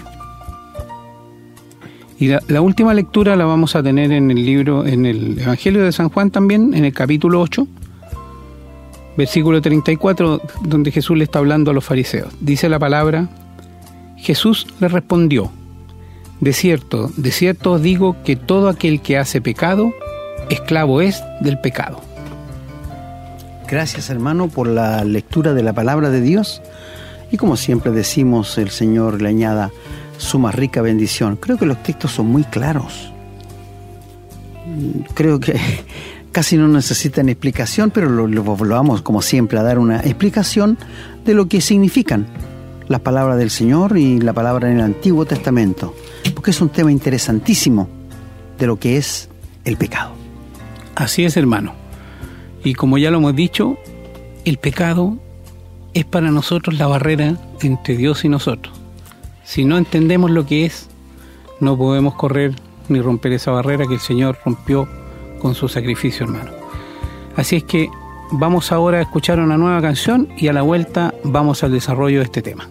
Y 2.18 2.26
la, 2.26 2.42
la, 2.48 2.60
última 2.60 2.92
lectura 2.92 3.36
la 3.36 3.44
vamos 3.44 3.74
a 3.74 3.82
tener 3.82 4.12
en 4.12 4.30
el 4.30 4.44
libro, 4.44 4.86
en 4.86 5.06
el 5.06 5.38
Evangelio 5.38 5.84
de 5.84 5.92
San 5.92 6.10
Juan 6.10 6.30
también, 6.30 6.74
en 6.74 6.84
el 6.84 6.92
capítulo 6.92 7.40
8, 7.40 7.66
versículo 9.16 9.62
34, 9.62 10.40
donde 10.62 10.90
Jesús 10.90 11.16
le 11.16 11.24
está 11.24 11.38
hablando 11.38 11.70
a 11.70 11.74
los 11.74 11.84
fariseos. 11.84 12.32
Dice 12.40 12.68
la 12.68 12.78
palabra, 12.78 13.28
Jesús 14.16 14.66
le 14.80 14.88
respondió, 14.88 15.52
De 16.40 16.52
cierto, 16.52 17.10
de 17.16 17.30
cierto 17.30 17.72
os 17.72 17.82
digo 17.82 18.16
que 18.24 18.36
todo 18.36 18.68
aquel 18.68 19.00
que 19.00 19.18
hace 19.18 19.40
pecado, 19.40 19.92
esclavo 20.50 21.00
es 21.00 21.22
del 21.40 21.60
pecado. 21.60 22.03
Gracias 23.74 24.08
hermano 24.08 24.46
por 24.46 24.68
la 24.68 25.02
lectura 25.02 25.52
de 25.52 25.64
la 25.64 25.72
palabra 25.72 26.08
de 26.08 26.20
Dios 26.20 26.62
y 27.32 27.36
como 27.36 27.56
siempre 27.56 27.90
decimos 27.90 28.56
el 28.56 28.70
Señor 28.70 29.20
le 29.20 29.28
añada 29.28 29.72
su 30.16 30.38
más 30.38 30.54
rica 30.54 30.80
bendición. 30.80 31.34
Creo 31.34 31.58
que 31.58 31.66
los 31.66 31.82
textos 31.82 32.12
son 32.12 32.26
muy 32.26 32.44
claros. 32.44 33.12
Creo 35.14 35.40
que 35.40 35.58
casi 36.30 36.56
no 36.56 36.68
necesitan 36.68 37.28
explicación, 37.28 37.90
pero 37.90 38.08
lo, 38.08 38.28
lo, 38.28 39.02
como 39.02 39.22
siempre 39.22 39.58
a 39.58 39.64
dar 39.64 39.80
una 39.80 39.96
explicación 39.96 40.78
de 41.24 41.34
lo 41.34 41.48
que 41.48 41.60
significan 41.60 42.28
las 42.86 43.00
palabras 43.00 43.38
del 43.38 43.50
Señor 43.50 43.98
y 43.98 44.20
la 44.20 44.34
palabra 44.34 44.70
en 44.70 44.76
el 44.76 44.84
Antiguo 44.84 45.24
Testamento, 45.24 45.96
porque 46.32 46.52
es 46.52 46.60
un 46.60 46.68
tema 46.68 46.92
interesantísimo 46.92 47.88
de 48.56 48.68
lo 48.68 48.78
que 48.78 48.98
es 48.98 49.28
el 49.64 49.76
pecado. 49.76 50.12
Así 50.94 51.24
es, 51.24 51.36
hermano. 51.36 51.83
Y 52.64 52.74
como 52.74 52.98
ya 52.98 53.10
lo 53.10 53.18
hemos 53.18 53.36
dicho, 53.36 53.76
el 54.44 54.56
pecado 54.56 55.16
es 55.92 56.04
para 56.04 56.30
nosotros 56.30 56.78
la 56.78 56.86
barrera 56.86 57.36
entre 57.60 57.96
Dios 57.96 58.24
y 58.24 58.28
nosotros. 58.28 58.74
Si 59.44 59.64
no 59.64 59.76
entendemos 59.76 60.30
lo 60.30 60.46
que 60.46 60.64
es, 60.64 60.88
no 61.60 61.76
podemos 61.76 62.14
correr 62.14 62.54
ni 62.88 63.00
romper 63.00 63.32
esa 63.32 63.52
barrera 63.52 63.86
que 63.86 63.94
el 63.94 64.00
Señor 64.00 64.38
rompió 64.44 64.88
con 65.40 65.54
su 65.54 65.68
sacrificio, 65.68 66.24
hermano. 66.24 66.50
Así 67.36 67.56
es 67.56 67.64
que 67.64 67.90
vamos 68.32 68.72
ahora 68.72 68.98
a 68.98 69.02
escuchar 69.02 69.38
una 69.38 69.58
nueva 69.58 69.80
canción 69.82 70.28
y 70.36 70.48
a 70.48 70.52
la 70.52 70.62
vuelta 70.62 71.14
vamos 71.22 71.62
al 71.62 71.72
desarrollo 71.72 72.18
de 72.18 72.24
este 72.24 72.42
tema. 72.42 72.68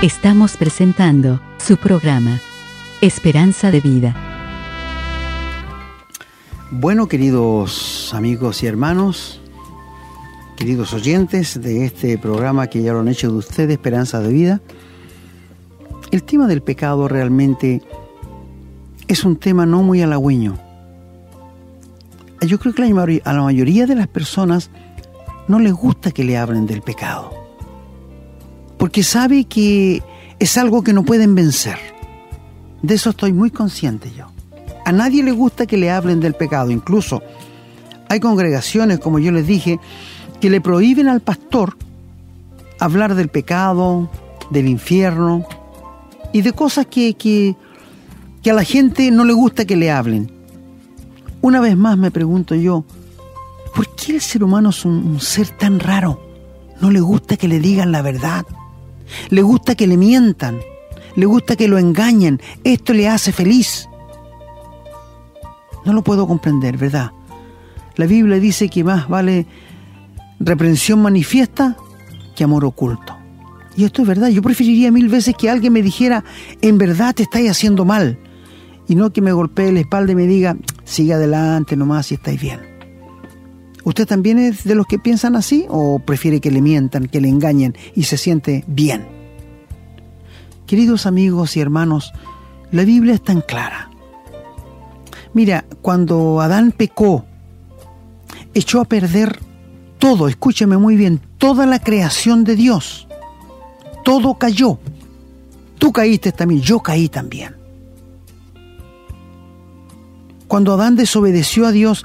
Estamos 0.00 0.56
presentando 0.56 1.40
su 1.58 1.76
programa, 1.76 2.38
Esperanza 3.00 3.72
de 3.72 3.80
Vida. 3.80 4.14
Bueno, 6.70 7.08
queridos 7.08 8.14
amigos 8.14 8.62
y 8.62 8.68
hermanos, 8.68 9.40
queridos 10.56 10.94
oyentes 10.94 11.60
de 11.60 11.84
este 11.84 12.16
programa 12.16 12.68
que 12.68 12.80
ya 12.80 12.92
lo 12.92 13.00
han 13.00 13.08
hecho 13.08 13.32
de 13.32 13.38
ustedes, 13.38 13.72
Esperanza 13.72 14.20
de 14.20 14.32
Vida, 14.32 14.60
el 16.12 16.22
tema 16.22 16.46
del 16.46 16.62
pecado 16.62 17.08
realmente 17.08 17.82
es 19.08 19.24
un 19.24 19.34
tema 19.34 19.66
no 19.66 19.82
muy 19.82 20.00
halagüeño. 20.00 20.60
Yo 22.42 22.60
creo 22.60 22.72
que 22.72 23.20
a 23.24 23.32
la 23.32 23.42
mayoría 23.42 23.84
de 23.86 23.96
las 23.96 24.06
personas 24.06 24.70
no 25.48 25.58
les 25.58 25.72
gusta 25.72 26.12
que 26.12 26.22
le 26.22 26.38
hablen 26.38 26.68
del 26.68 26.82
pecado 26.82 27.47
porque 28.78 29.02
sabe 29.02 29.44
que 29.44 30.02
es 30.38 30.56
algo 30.56 30.82
que 30.82 30.92
no 30.92 31.04
pueden 31.04 31.34
vencer. 31.34 31.78
De 32.82 32.94
eso 32.94 33.10
estoy 33.10 33.32
muy 33.32 33.50
consciente 33.50 34.10
yo. 34.16 34.26
A 34.84 34.92
nadie 34.92 35.22
le 35.22 35.32
gusta 35.32 35.66
que 35.66 35.76
le 35.76 35.90
hablen 35.90 36.20
del 36.20 36.34
pecado, 36.34 36.70
incluso 36.70 37.22
hay 38.08 38.20
congregaciones, 38.20 39.00
como 39.00 39.18
yo 39.18 39.32
les 39.32 39.46
dije, 39.46 39.78
que 40.40 40.48
le 40.48 40.60
prohíben 40.60 41.08
al 41.08 41.20
pastor 41.20 41.76
hablar 42.80 43.14
del 43.14 43.28
pecado, 43.28 44.08
del 44.50 44.68
infierno 44.68 45.46
y 46.32 46.42
de 46.42 46.52
cosas 46.52 46.86
que, 46.86 47.14
que, 47.14 47.56
a 48.48 48.54
la 48.54 48.64
gente 48.64 49.10
no 49.10 49.26
le 49.26 49.34
gusta 49.34 49.66
que 49.66 49.76
le 49.76 49.90
hablen. 49.90 50.32
Una 51.42 51.60
vez 51.60 51.76
más 51.76 51.98
me 51.98 52.10
pregunto 52.10 52.54
yo, 52.54 52.82
¿por 53.74 53.94
qué 53.94 54.12
el 54.12 54.22
ser 54.22 54.42
humano 54.42 54.70
es 54.70 54.86
un 54.86 55.20
ser 55.20 55.50
tan 55.50 55.78
raro? 55.78 56.18
No 56.80 56.90
le 56.90 57.00
gusta 57.00 57.36
que 57.36 57.46
le 57.46 57.60
digan 57.60 57.92
la 57.92 58.00
verdad. 58.00 58.46
Le 59.30 59.42
gusta 59.42 59.74
que 59.74 59.86
le 59.86 59.96
mientan, 59.96 60.58
le 61.16 61.26
gusta 61.26 61.56
que 61.56 61.68
lo 61.68 61.78
engañen. 61.78 62.40
Esto 62.64 62.92
le 62.92 63.08
hace 63.08 63.32
feliz. 63.32 63.88
No 65.84 65.92
lo 65.92 66.02
puedo 66.02 66.26
comprender, 66.26 66.76
¿verdad? 66.76 67.12
La 67.96 68.06
Biblia 68.06 68.38
dice 68.38 68.68
que 68.68 68.84
más 68.84 69.08
vale 69.08 69.46
reprensión 70.38 71.02
manifiesta 71.02 71.76
que 72.36 72.44
amor 72.44 72.64
oculto. 72.64 73.16
Y 73.76 73.84
esto 73.84 74.02
es 74.02 74.08
verdad. 74.08 74.28
Yo 74.28 74.42
preferiría 74.42 74.90
mil 74.90 75.08
veces 75.08 75.34
que 75.36 75.50
alguien 75.50 75.72
me 75.72 75.82
dijera, 75.82 76.24
en 76.62 76.78
verdad 76.78 77.14
te 77.14 77.24
estáis 77.24 77.50
haciendo 77.50 77.84
mal. 77.84 78.18
Y 78.88 78.94
no 78.94 79.12
que 79.12 79.20
me 79.20 79.32
golpee 79.32 79.72
la 79.72 79.80
espalda 79.80 80.12
y 80.12 80.14
me 80.14 80.26
diga, 80.26 80.56
sigue 80.84 81.14
adelante 81.14 81.76
nomás 81.76 82.10
y 82.10 82.14
estáis 82.14 82.40
bien. 82.40 82.77
¿Usted 83.84 84.06
también 84.06 84.38
es 84.38 84.64
de 84.64 84.74
los 84.74 84.86
que 84.86 84.98
piensan 84.98 85.36
así 85.36 85.66
o 85.68 85.98
prefiere 85.98 86.40
que 86.40 86.50
le 86.50 86.60
mientan, 86.60 87.06
que 87.06 87.20
le 87.20 87.28
engañen 87.28 87.76
y 87.94 88.04
se 88.04 88.16
siente 88.16 88.64
bien? 88.66 89.06
Queridos 90.66 91.06
amigos 91.06 91.56
y 91.56 91.60
hermanos, 91.60 92.12
la 92.70 92.84
Biblia 92.84 93.14
es 93.14 93.22
tan 93.22 93.40
clara. 93.40 93.90
Mira, 95.32 95.64
cuando 95.82 96.40
Adán 96.40 96.72
pecó, 96.72 97.24
echó 98.54 98.80
a 98.80 98.84
perder 98.84 99.38
todo, 99.98 100.28
escúcheme 100.28 100.76
muy 100.76 100.96
bien, 100.96 101.20
toda 101.38 101.66
la 101.66 101.78
creación 101.78 102.44
de 102.44 102.56
Dios. 102.56 103.08
Todo 104.04 104.34
cayó. 104.34 104.78
Tú 105.78 105.92
caíste 105.92 106.32
también, 106.32 106.60
yo 106.60 106.80
caí 106.80 107.08
también. 107.08 107.56
Cuando 110.46 110.72
Adán 110.74 110.96
desobedeció 110.96 111.66
a 111.66 111.72
Dios, 111.72 112.04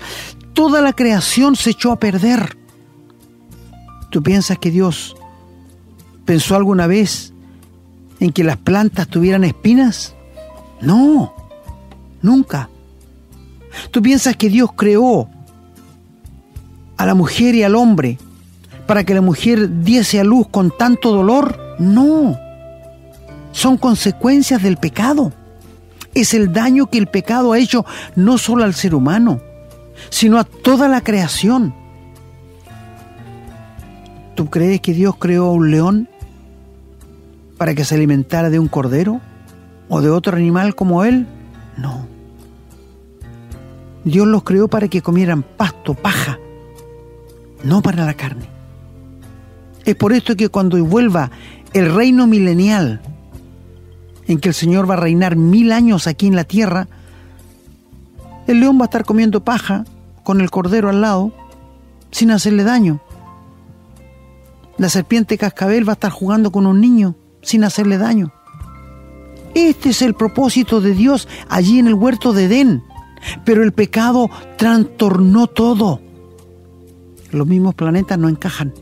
toda 0.53 0.81
la 0.81 0.93
creación 0.93 1.55
se 1.55 1.71
echó 1.71 1.91
a 1.91 1.99
perder. 1.99 2.57
¿Tú 4.09 4.21
piensas 4.21 4.57
que 4.59 4.71
Dios 4.71 5.15
pensó 6.25 6.55
alguna 6.55 6.87
vez 6.87 7.33
en 8.19 8.31
que 8.31 8.43
las 8.43 8.57
plantas 8.57 9.07
tuvieran 9.07 9.43
espinas? 9.43 10.13
No, 10.81 11.33
nunca. 12.21 12.69
¿Tú 13.91 14.01
piensas 14.01 14.35
que 14.35 14.49
Dios 14.49 14.69
creó 14.75 15.29
a 16.97 17.05
la 17.05 17.15
mujer 17.15 17.55
y 17.55 17.63
al 17.63 17.75
hombre 17.75 18.19
para 18.85 19.03
que 19.03 19.13
la 19.13 19.21
mujer 19.21 19.81
diese 19.83 20.19
a 20.19 20.23
luz 20.23 20.47
con 20.49 20.71
tanto 20.77 21.11
dolor? 21.11 21.59
No. 21.79 22.37
Son 23.51 23.77
consecuencias 23.77 24.61
del 24.61 24.77
pecado. 24.77 25.33
Es 26.13 26.33
el 26.33 26.53
daño 26.53 26.87
que 26.87 26.99
el 26.99 27.07
pecado 27.07 27.53
ha 27.53 27.59
hecho 27.59 27.85
no 28.15 28.37
solo 28.37 28.63
al 28.63 28.75
ser 28.75 28.93
humano, 28.93 29.41
sino 30.09 30.39
a 30.39 30.43
toda 30.43 30.87
la 30.87 31.01
creación. 31.01 31.73
¿Tú 34.35 34.49
crees 34.49 34.81
que 34.81 34.93
Dios 34.93 35.15
creó 35.17 35.45
a 35.45 35.51
un 35.51 35.71
león 35.71 36.09
para 37.57 37.75
que 37.75 37.85
se 37.85 37.95
alimentara 37.95 38.49
de 38.49 38.59
un 38.59 38.67
cordero 38.67 39.21
o 39.89 40.01
de 40.01 40.09
otro 40.09 40.35
animal 40.35 40.75
como 40.75 41.03
él? 41.03 41.27
No. 41.77 42.07
Dios 44.03 44.27
los 44.27 44.43
creó 44.43 44.67
para 44.67 44.87
que 44.87 45.01
comieran 45.01 45.43
pasto, 45.43 45.93
paja, 45.93 46.39
no 47.63 47.81
para 47.81 48.05
la 48.05 48.13
carne. 48.15 48.47
Es 49.85 49.95
por 49.95 50.13
esto 50.13 50.35
que 50.35 50.49
cuando 50.49 50.83
vuelva 50.83 51.31
el 51.73 51.93
reino 51.93 52.27
milenial, 52.27 53.01
en 54.27 54.39
que 54.39 54.49
el 54.49 54.55
Señor 54.55 54.89
va 54.89 54.95
a 54.95 54.97
reinar 54.97 55.35
mil 55.35 55.71
años 55.71 56.07
aquí 56.07 56.27
en 56.27 56.35
la 56.35 56.43
tierra, 56.43 56.87
el 58.47 58.59
león 58.59 58.77
va 58.77 58.83
a 58.83 58.85
estar 58.85 59.05
comiendo 59.05 59.43
paja 59.43 59.85
con 60.23 60.41
el 60.41 60.49
cordero 60.49 60.89
al 60.89 61.01
lado 61.01 61.31
sin 62.11 62.31
hacerle 62.31 62.63
daño. 62.63 63.01
La 64.77 64.89
serpiente 64.89 65.37
cascabel 65.37 65.87
va 65.87 65.93
a 65.93 65.93
estar 65.93 66.11
jugando 66.11 66.51
con 66.51 66.65
un 66.65 66.81
niño 66.81 67.15
sin 67.41 67.63
hacerle 67.63 67.97
daño. 67.97 68.31
Este 69.53 69.89
es 69.89 70.01
el 70.01 70.15
propósito 70.15 70.81
de 70.81 70.93
Dios 70.93 71.27
allí 71.47 71.79
en 71.79 71.87
el 71.87 71.93
huerto 71.93 72.33
de 72.33 72.45
Edén. 72.45 72.83
Pero 73.45 73.63
el 73.63 73.71
pecado 73.71 74.29
trastornó 74.57 75.47
todo. 75.47 76.01
Los 77.31 77.47
mismos 77.47 77.75
planetas 77.75 78.17
no 78.17 78.29
encajan. 78.29 78.73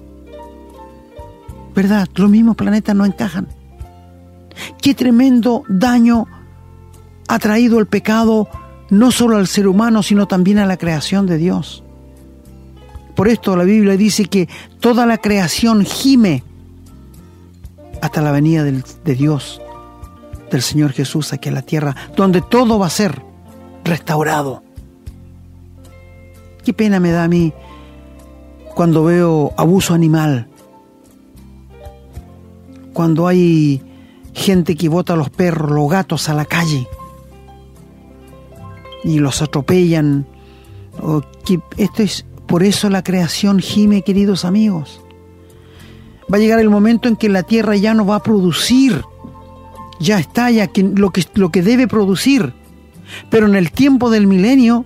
¿Verdad? 1.76 2.08
Los 2.16 2.30
mismos 2.30 2.56
planetas 2.56 2.96
no 2.96 3.06
encajan. 3.06 3.48
Qué 4.82 4.94
tremendo 4.94 5.64
daño 5.70 6.28
ha 7.28 7.40
traído 7.40 7.80
el 7.80 7.86
pecado 7.86 8.50
no 8.92 9.10
solo 9.10 9.38
al 9.38 9.48
ser 9.48 9.68
humano, 9.68 10.04
sino 10.04 10.28
también 10.28 10.60
a 10.60 10.66
la 10.66 10.78
creación 10.78 11.26
de 11.26 11.38
Dios. 11.38 11.82
Por 13.16 13.30
esto 13.30 13.56
la 13.56 13.64
Biblia 13.64 13.96
dice 13.96 14.26
que 14.26 14.50
toda 14.80 15.06
la 15.06 15.18
creación 15.18 15.86
gime 15.86 16.44
hasta 18.02 18.22
la 18.22 18.32
venida 18.32 18.64
de 18.66 19.16
Dios, 19.16 19.62
del 20.52 20.62
Señor 20.62 20.92
Jesús 20.92 21.32
aquí 21.32 21.48
en 21.48 21.56
la 21.56 21.62
tierra, 21.62 21.96
donde 22.18 22.42
todo 22.42 22.78
va 22.80 22.88
a 22.88 22.90
ser 22.90 23.22
restaurado. 23.86 24.62
Qué 26.66 26.74
pena 26.74 27.00
me 27.00 27.12
da 27.12 27.24
a 27.24 27.28
mí 27.30 27.54
cuando 28.76 29.06
veo 29.06 29.54
abuso 29.56 29.94
animal, 29.94 30.50
cuando 32.92 33.26
hay 33.26 33.82
gente 34.34 34.76
que 34.76 34.90
bota 34.90 35.14
a 35.14 35.16
los 35.16 35.30
perros, 35.30 35.72
los 35.72 35.90
gatos 35.90 36.28
a 36.28 36.34
la 36.34 36.44
calle 36.44 36.88
y 39.04 39.20
los 39.20 39.42
atropellan. 39.42 40.26
esto 41.78 42.04
es 42.04 42.26
por 42.48 42.64
eso 42.64 42.90
la 42.90 43.04
creación 43.04 43.60
gime, 43.60 44.02
queridos 44.02 44.46
amigos. 44.46 45.02
Va 46.32 46.38
a 46.38 46.40
llegar 46.40 46.60
el 46.60 46.70
momento 46.70 47.08
en 47.08 47.16
que 47.16 47.30
la 47.30 47.44
tierra 47.44 47.76
ya 47.76 47.94
no 47.94 48.06
va 48.06 48.18
a 48.18 48.24
producir, 48.24 49.04
ya 50.00 50.20
está 50.20 50.52
ya 50.52 50.70
lo 50.96 51.12
que, 51.12 51.26
lo 51.36 51.50
que 51.50 51.62
debe 51.62 51.88
producir. 51.88 52.54
Pero 53.30 53.48
en 53.48 53.56
el 53.56 53.72
tiempo 53.72 54.10
del 54.10 54.28
milenio, 54.28 54.86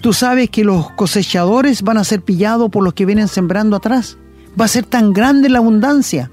tú 0.00 0.12
sabes 0.12 0.50
que 0.50 0.64
los 0.64 0.90
cosechadores 0.92 1.82
van 1.82 1.98
a 1.98 2.04
ser 2.04 2.22
pillados 2.22 2.70
por 2.70 2.82
los 2.82 2.94
que 2.94 3.06
vienen 3.06 3.28
sembrando 3.28 3.76
atrás. 3.76 4.18
Va 4.58 4.66
a 4.66 4.68
ser 4.68 4.84
tan 4.84 5.12
grande 5.12 5.48
la 5.48 5.58
abundancia. 5.58 6.30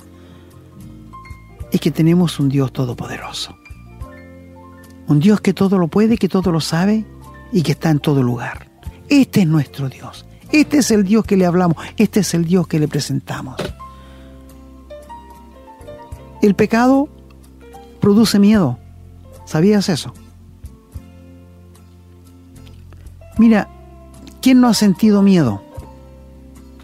Es 1.72 1.80
que 1.80 1.92
tenemos 1.92 2.40
un 2.40 2.50
Dios 2.50 2.74
todopoderoso. 2.74 3.56
Un 5.08 5.20
Dios 5.20 5.42
que 5.42 5.54
todo 5.54 5.78
lo 5.78 5.88
puede, 5.88 6.18
que 6.18 6.30
todo 6.30 6.52
lo 6.52 6.62
sabe 6.62 7.06
y 7.52 7.62
que 7.64 7.74
está 7.74 7.90
en 7.90 8.00
todo 8.00 8.24
lugar. 8.24 8.68
Este 9.10 9.42
es 9.42 9.48
nuestro 9.48 9.90
Dios. 9.90 10.26
Este 10.52 10.80
es 10.80 10.92
el 10.92 11.04
Dios 11.04 11.26
que 11.26 11.38
le 11.38 11.46
hablamos. 11.46 11.78
Este 11.98 12.22
es 12.22 12.34
el 12.34 12.46
Dios 12.46 12.68
que 12.68 12.80
le 12.80 12.88
presentamos. 12.88 13.56
El 16.42 16.56
pecado 16.56 17.10
produce 18.00 18.40
miedo. 18.40 18.80
¿Sabías 19.46 19.90
eso? 19.90 20.14
Mira, 23.38 23.70
¿quién 24.42 24.62
no 24.62 24.68
ha 24.68 24.74
sentido 24.74 25.22
miedo? 25.22 25.64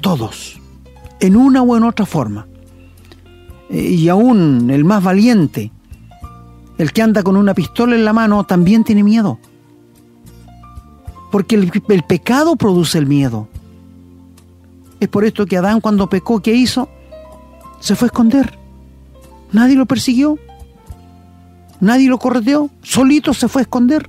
Todos, 0.02 0.60
en 1.20 1.36
una 1.36 1.62
u 1.62 1.76
en 1.76 1.84
otra 1.84 2.06
forma. 2.06 2.48
Eh, 3.70 3.82
y 3.82 4.10
aún 4.10 4.70
el 4.70 4.86
más 4.86 5.04
valiente, 5.04 5.72
el 6.78 6.92
que 6.92 7.02
anda 7.02 7.24
con 7.24 7.38
una 7.38 7.54
pistola 7.54 7.96
en 7.96 8.06
la 8.06 8.14
mano, 8.14 8.46
también 8.46 8.84
tiene 8.84 9.04
miedo. 9.04 9.40
Porque 11.36 11.56
el, 11.56 12.04
pecado 12.04 12.56
produce 12.56 12.98
el 12.98 13.08
miedo. 13.08 13.50
Es 15.02 15.10
por 15.10 15.26
esto 15.26 15.46
que 15.46 15.58
Adán 15.58 15.82
cuando 15.82 16.08
pecó, 16.08 16.40
¿qué 16.40 16.54
hizo? 16.54 16.88
Se 17.82 17.94
fue 17.98 18.06
a 18.06 18.08
esconder. 18.08 18.58
Nadie 19.52 19.76
lo 19.76 19.86
persiguió. 19.86 20.40
Nadie 21.82 22.08
lo 22.08 22.20
correteó. 22.20 22.70
Solito 22.84 23.34
se 23.34 23.50
fue 23.50 23.60
a 23.60 23.64
esconder. 23.64 24.08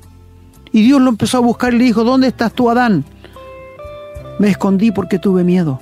Y 0.71 0.85
Dios 0.85 1.01
lo 1.01 1.09
empezó 1.09 1.39
a 1.39 1.41
buscar 1.41 1.75
y 1.75 1.79
le 1.79 1.85
dijo, 1.87 2.05
¿dónde 2.05 2.29
estás 2.29 2.53
tú, 2.53 2.71
Adán? 2.71 3.05
Me 4.39 4.51
escondí 4.51 4.93
porque 4.93 5.19
tuve 5.19 5.43
miedo. 5.43 5.81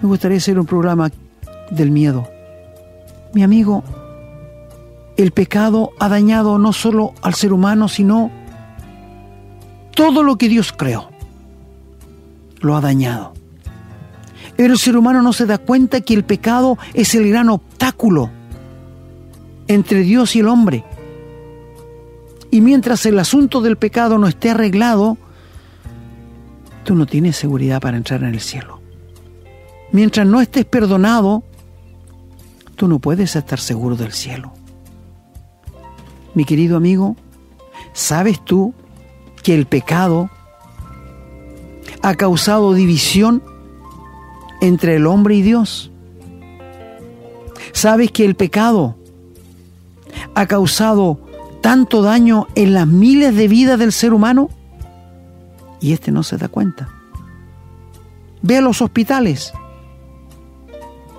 Me 0.00 0.08
gustaría 0.08 0.38
hacer 0.38 0.58
un 0.58 0.64
programa 0.64 1.10
del 1.70 1.90
miedo. 1.90 2.26
Mi 3.34 3.42
amigo, 3.42 3.84
el 5.18 5.32
pecado 5.32 5.90
ha 5.98 6.08
dañado 6.08 6.56
no 6.56 6.72
solo 6.72 7.12
al 7.20 7.34
ser 7.34 7.52
humano, 7.52 7.88
sino 7.88 8.39
todo 10.00 10.22
lo 10.22 10.38
que 10.38 10.48
Dios 10.48 10.72
creó. 10.72 11.10
Lo 12.60 12.74
ha 12.74 12.80
dañado. 12.80 13.34
Pero 14.56 14.72
el 14.72 14.78
ser 14.78 14.96
humano 14.96 15.20
no 15.20 15.34
se 15.34 15.44
da 15.44 15.58
cuenta 15.58 16.00
que 16.00 16.14
el 16.14 16.24
pecado 16.24 16.78
es 16.94 17.14
el 17.14 17.28
gran 17.28 17.50
obstáculo 17.50 18.30
entre 19.68 20.00
Dios 20.00 20.34
y 20.36 20.40
el 20.40 20.48
hombre. 20.48 20.86
Y 22.50 22.62
mientras 22.62 23.04
el 23.04 23.18
asunto 23.18 23.60
del 23.60 23.76
pecado 23.76 24.16
no 24.16 24.26
esté 24.26 24.48
arreglado, 24.48 25.18
tú 26.84 26.94
no 26.94 27.04
tienes 27.04 27.36
seguridad 27.36 27.78
para 27.78 27.98
entrar 27.98 28.22
en 28.22 28.32
el 28.32 28.40
cielo. 28.40 28.80
Mientras 29.92 30.26
no 30.26 30.40
estés 30.40 30.64
perdonado, 30.64 31.42
tú 32.74 32.88
no 32.88 33.00
puedes 33.00 33.36
estar 33.36 33.60
seguro 33.60 33.96
del 33.96 34.12
cielo. 34.12 34.54
Mi 36.34 36.46
querido 36.46 36.78
amigo, 36.78 37.16
¿sabes 37.92 38.42
tú 38.42 38.72
que 39.42 39.54
el 39.54 39.66
pecado 39.66 40.30
ha 42.02 42.14
causado 42.14 42.74
división 42.74 43.42
entre 44.60 44.96
el 44.96 45.06
hombre 45.06 45.34
y 45.36 45.42
Dios. 45.42 45.90
¿Sabes 47.72 48.10
que 48.10 48.24
el 48.24 48.34
pecado 48.34 48.96
ha 50.34 50.46
causado 50.46 51.20
tanto 51.60 52.02
daño 52.02 52.46
en 52.54 52.74
las 52.74 52.86
miles 52.86 53.34
de 53.34 53.48
vidas 53.48 53.78
del 53.78 53.92
ser 53.92 54.12
humano? 54.12 54.50
Y 55.80 55.92
este 55.92 56.12
no 56.12 56.22
se 56.22 56.36
da 56.36 56.48
cuenta. 56.48 56.88
Ve 58.42 58.58
a 58.58 58.60
los 58.60 58.82
hospitales. 58.82 59.52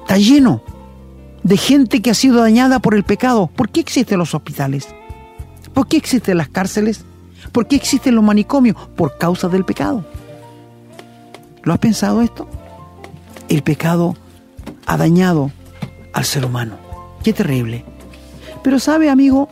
Está 0.01 0.17
lleno 0.17 0.61
de 1.43 1.57
gente 1.57 2.01
que 2.01 2.11
ha 2.11 2.15
sido 2.15 2.41
dañada 2.41 2.79
por 2.79 2.95
el 2.95 3.03
pecado. 3.03 3.47
¿Por 3.47 3.69
qué 3.69 3.79
existen 3.79 4.19
los 4.19 4.35
hospitales? 4.35 4.87
¿Por 5.73 5.87
qué 5.87 5.97
existen 5.97 6.37
las 6.37 6.49
cárceles? 6.49 7.05
¿Por 7.51 7.67
qué 7.67 7.75
existen 7.75 8.15
los 8.15 8.23
manicomios? 8.23 8.75
Por 8.95 9.17
causa 9.17 9.47
del 9.47 9.65
pecado. 9.65 10.05
¿Lo 11.63 11.73
has 11.73 11.79
pensado 11.79 12.21
esto? 12.21 12.47
El 13.49 13.63
pecado 13.63 14.15
ha 14.85 14.97
dañado 14.97 15.51
al 16.13 16.25
ser 16.25 16.45
humano. 16.45 16.77
Qué 17.23 17.33
terrible. 17.33 17.85
Pero 18.63 18.79
sabe, 18.79 19.09
amigo, 19.09 19.49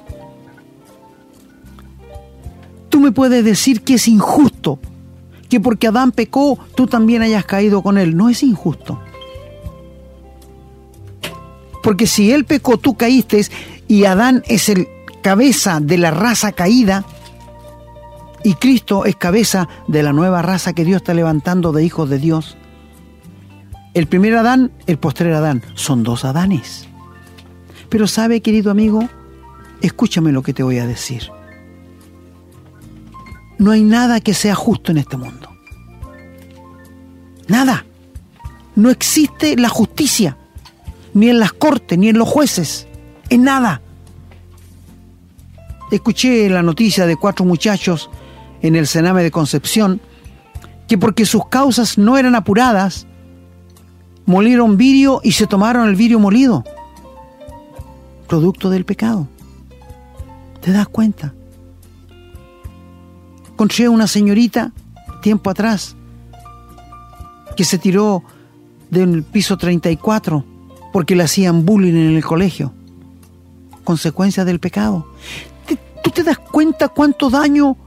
tú 2.90 3.00
me 3.00 3.12
puedes 3.12 3.44
decir 3.44 3.84
que 3.84 3.96
es 3.96 4.08
injusto 4.08 4.80
que 5.50 5.60
porque 5.60 5.88
Adán 5.88 6.12
pecó, 6.12 6.60
tú 6.76 6.86
también 6.86 7.24
hayas 7.24 7.44
caído 7.44 7.82
con 7.82 7.98
él. 7.98 8.16
No 8.16 8.30
es 8.30 8.44
injusto. 8.44 9.00
Porque 11.82 12.06
si 12.06 12.32
él 12.32 12.46
pecó, 12.46 12.78
tú 12.78 12.96
caíste 12.96 13.48
y 13.88 14.06
Adán 14.06 14.44
es 14.48 14.70
el 14.70 14.88
cabeza 15.22 15.80
de 15.82 15.98
la 15.98 16.12
raza 16.12 16.52
caída, 16.52 17.04
y 18.44 18.54
Cristo 18.56 19.06
es 19.06 19.16
cabeza 19.16 19.68
de 19.88 20.04
la 20.04 20.14
nueva 20.14 20.42
raza 20.42 20.74
que 20.74 20.86
Dios 20.86 20.98
está 20.98 21.14
levantando 21.14 21.72
de 21.72 21.84
hijos 21.84 22.10
de 22.10 22.20
Dios. 22.20 22.58
El 23.94 24.08
primer 24.08 24.36
Adán, 24.36 24.72
el 24.88 24.98
postrer 24.98 25.34
Adán, 25.34 25.64
son 25.76 26.04
dos 26.04 26.24
Adanes. 26.24 26.88
Pero 27.90 28.08
sabe, 28.08 28.42
querido 28.42 28.72
amigo, 28.72 29.10
escúchame 29.82 30.32
lo 30.32 30.44
que 30.44 30.54
te 30.54 30.64
voy 30.64 30.78
a 30.78 30.88
decir. 30.88 31.24
No 33.58 33.72
hay 33.72 33.84
nada 33.84 34.22
que 34.22 34.34
sea 34.34 34.56
justo 34.56 34.92
en 34.92 35.00
este 35.00 35.18
mundo. 35.18 35.50
Nada. 37.48 37.86
No 38.76 38.90
existe 38.90 39.58
la 39.58 39.68
justicia, 39.68 40.38
ni 41.14 41.30
en 41.30 41.40
las 41.40 41.52
cortes, 41.52 41.98
ni 41.98 42.08
en 42.08 42.18
los 42.18 42.30
jueces, 42.30 42.88
en 43.30 43.44
nada. 43.44 43.82
Escuché 45.92 46.50
la 46.50 46.62
noticia 46.62 47.06
de 47.06 47.18
cuatro 47.18 47.44
muchachos 47.44 48.10
en 48.62 48.76
el 48.76 48.88
Sename 48.88 49.24
de 49.24 49.32
Concepción 49.32 50.02
que 50.88 50.98
porque 50.98 51.26
sus 51.26 51.48
causas 51.48 51.98
no 51.98 52.18
eran 52.18 52.36
apuradas, 52.36 53.06
molieron 54.26 54.76
virio 54.76 55.22
y 55.24 55.34
se 55.34 55.46
tomaron 55.46 55.88
el 55.88 55.96
virio 55.96 56.20
molido, 56.20 56.64
producto 58.28 58.70
del 58.70 58.86
pecado. 58.86 59.28
¿Te 60.62 60.72
das 60.72 60.88
cuenta? 60.88 61.34
Encontré 63.52 63.88
una 63.88 64.08
señorita 64.08 64.72
tiempo 65.22 65.50
atrás 65.50 65.96
que 67.56 67.66
se 67.66 67.78
tiró 67.78 68.24
del 68.90 69.24
piso 69.24 69.58
34 69.58 70.46
porque 70.92 71.16
le 71.16 71.24
hacían 71.24 71.66
bullying 71.66 71.94
en 71.94 72.16
el 72.16 72.24
colegio. 72.26 72.74
Consecuencia 73.84 74.44
del 74.44 74.60
pecado. 74.60 75.08
¿Tú 76.04 76.10
te 76.10 76.24
das 76.24 76.40
cuenta 76.40 76.88
cuánto 76.88 77.30
daño 77.30 77.78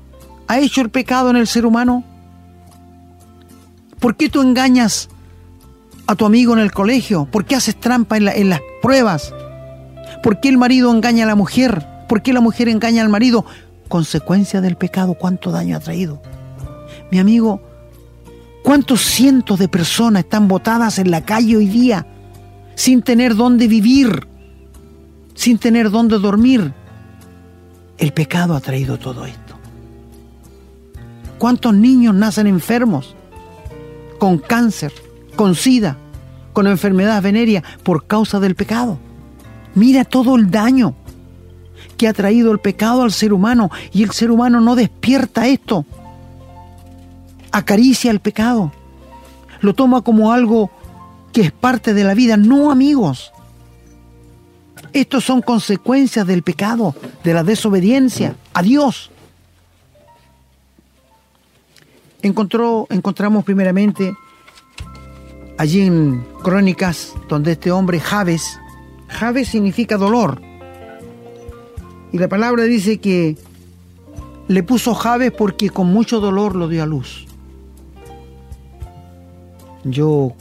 ha 0.49 0.59
hecho 0.59 0.81
el 0.81 0.91
pecado 0.91 1.31
en 1.31 1.37
el 1.37 1.47
ser 1.47 1.67
humano? 1.67 2.05
¿Por 3.99 4.17
qué 4.17 4.29
tú 4.29 4.43
engañas 4.43 5.09
a 6.07 6.15
tu 6.15 6.27
amigo 6.27 6.53
en 6.53 6.59
el 6.59 6.73
colegio? 6.73 7.27
¿Por 7.27 7.45
qué 7.45 7.55
haces 7.55 7.79
trampa 7.79 8.17
en, 8.17 8.49
las 8.49 8.61
pruebas? 8.83 9.33
¿Por 10.23 10.41
qué 10.41 10.49
el 10.49 10.59
marido 10.59 10.91
engaña 10.93 11.25
a 11.25 11.29
la 11.29 11.35
mujer? 11.35 11.87
¿Por 12.09 12.23
qué 12.23 12.33
la 12.33 12.41
mujer 12.41 12.69
engaña 12.69 13.03
al 13.03 13.09
marido? 13.09 13.45
Consecuencia 13.89 14.61
del 14.61 14.77
pecado, 14.77 15.15
¿cuánto 15.15 15.51
daño 15.51 15.77
ha 15.77 15.81
traído? 15.81 16.21
Mi 17.11 17.19
amigo, 17.19 17.63
¿cuántos 18.65 19.03
cientos 19.03 19.59
de 19.59 19.69
personas 19.69 20.25
están 20.25 20.49
botadas 20.49 20.99
en 20.99 21.11
la 21.11 21.25
calle 21.25 21.57
hoy 21.57 21.69
día 21.69 22.07
sin 22.75 23.03
tener 23.03 23.37
dónde 23.37 23.69
vivir, 23.69 24.27
sin 25.35 25.59
tener 25.59 25.91
dónde 25.91 26.19
dormir? 26.19 26.73
El 27.99 28.13
pecado 28.13 28.57
ha 28.57 28.61
traído 28.61 28.99
todo 28.99 29.27
esto. 29.27 29.42
¿Cuántos 31.43 31.75
niños 31.75 32.15
nacen 32.15 32.47
enfermos? 32.47 33.17
Con 34.21 34.39
cáncer, 34.39 34.93
con 35.35 35.57
sida, 35.57 35.97
con 36.53 36.69
enfermedad 36.69 37.21
venérea 37.21 37.65
por 37.83 38.07
causa 38.07 38.39
del 38.39 38.55
pecado. 38.55 38.97
Mira 39.75 40.05
todo 40.05 40.37
el 40.37 40.53
daño 40.53 40.95
que 41.97 42.07
ha 42.07 42.13
traído 42.13 42.53
el 42.53 42.61
pecado 42.61 43.03
al 43.03 43.11
ser 43.11 43.33
humano 43.33 43.73
y 43.93 44.05
el 44.05 44.13
ser 44.13 44.31
humano 44.31 44.61
no 44.61 44.77
despierta 44.77 45.49
esto. 45.49 45.85
Acaricia 47.51 48.13
el 48.13 48.21
pecado. 48.21 48.71
Lo 49.63 49.75
toma 49.75 50.03
como 50.03 50.31
algo 50.31 50.71
que 51.33 51.41
es 51.41 51.51
parte 51.51 51.93
de 51.93 52.05
la 52.05 52.15
vida. 52.15 52.37
No, 52.37 52.71
amigos. 52.71 53.33
Estos 54.93 55.25
son 55.25 55.43
consecuencias 55.43 56.25
del 56.25 56.45
pecado, 56.45 56.95
de 57.25 57.35
la 57.35 57.43
desobediencia 57.43 58.37
a 58.55 58.63
Dios. 58.63 59.12
Encontró, 62.23 62.87
encontramos 62.91 63.45
primeramente 63.45 64.15
allí 65.59 65.83
en 65.83 66.25
Crónicas, 66.43 67.15
donde 67.29 67.53
este 67.53 67.71
hombre, 67.71 68.01
Javes, 68.01 68.59
Javes 69.09 69.49
significa 69.49 69.97
dolor. 69.97 70.41
Y 72.13 72.19
la 72.19 72.29
palabra 72.29 72.65
dice 72.65 72.99
que 72.99 73.37
le 74.49 74.63
puso 74.63 74.95
Javes 74.95 75.33
porque 75.33 75.71
con 75.71 75.87
mucho 75.87 76.21
dolor 76.21 76.57
lo 76.57 76.69
dio 76.69 76.83
a 76.83 76.87
luz. 76.87 77.27
Yo 79.85 80.35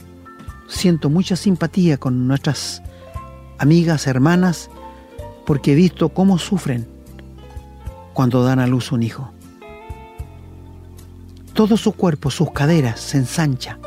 siento 0.68 1.10
mucha 1.10 1.36
simpatía 1.36 1.98
con 1.98 2.26
nuestras 2.28 2.82
amigas, 3.58 4.06
hermanas, 4.06 4.70
porque 5.46 5.72
he 5.72 5.74
visto 5.74 6.10
cómo 6.10 6.38
sufren 6.38 6.86
cuando 8.12 8.44
dan 8.44 8.58
a 8.58 8.66
luz 8.66 8.92
un 8.92 9.02
hijo. 9.02 9.32
Todo 11.54 11.76
su 11.76 11.92
cuerpo, 11.92 12.30
sus 12.30 12.50
caderas 12.52 13.00
se 13.00 13.18
ensancha 13.18 13.78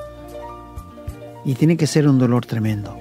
y 1.43 1.55
tiene 1.55 1.77
que 1.77 1.87
ser 1.87 2.07
un 2.07 2.19
dolor 2.19 2.45
tremendo. 2.45 2.97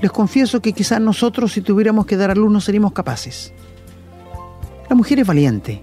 Les 0.00 0.10
confieso 0.10 0.60
que 0.60 0.72
quizás 0.72 1.00
nosotros 1.00 1.52
si 1.52 1.62
tuviéramos 1.62 2.06
que 2.06 2.16
dar 2.16 2.30
a 2.30 2.34
luz 2.34 2.52
no 2.52 2.60
seríamos 2.60 2.92
capaces. 2.92 3.52
La 4.88 4.96
mujer 4.96 5.20
es 5.20 5.26
valiente, 5.26 5.82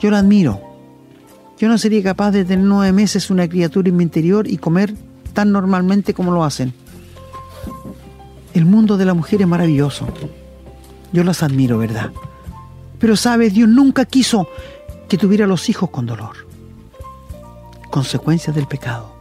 yo 0.00 0.10
la 0.10 0.18
admiro. 0.18 0.60
Yo 1.58 1.68
no 1.68 1.78
sería 1.78 2.02
capaz 2.02 2.32
de 2.32 2.44
tener 2.44 2.64
nueve 2.64 2.92
meses 2.92 3.30
una 3.30 3.48
criatura 3.48 3.88
en 3.88 3.96
mi 3.96 4.02
interior 4.02 4.48
y 4.48 4.56
comer 4.56 4.94
tan 5.32 5.52
normalmente 5.52 6.14
como 6.14 6.32
lo 6.32 6.42
hacen. 6.42 6.72
El 8.54 8.64
mundo 8.64 8.96
de 8.96 9.04
la 9.04 9.14
mujer 9.14 9.42
es 9.42 9.46
maravilloso. 9.46 10.08
Yo 11.12 11.22
las 11.22 11.42
admiro, 11.42 11.78
¿verdad? 11.78 12.10
Pero 12.98 13.16
sabes, 13.16 13.54
Dios 13.54 13.68
nunca 13.68 14.04
quiso 14.04 14.48
que 15.08 15.18
tuviera 15.18 15.46
los 15.46 15.68
hijos 15.68 15.90
con 15.90 16.06
dolor. 16.06 16.51
Consecuencias 17.92 18.56
del 18.56 18.66
pecado. 18.66 19.14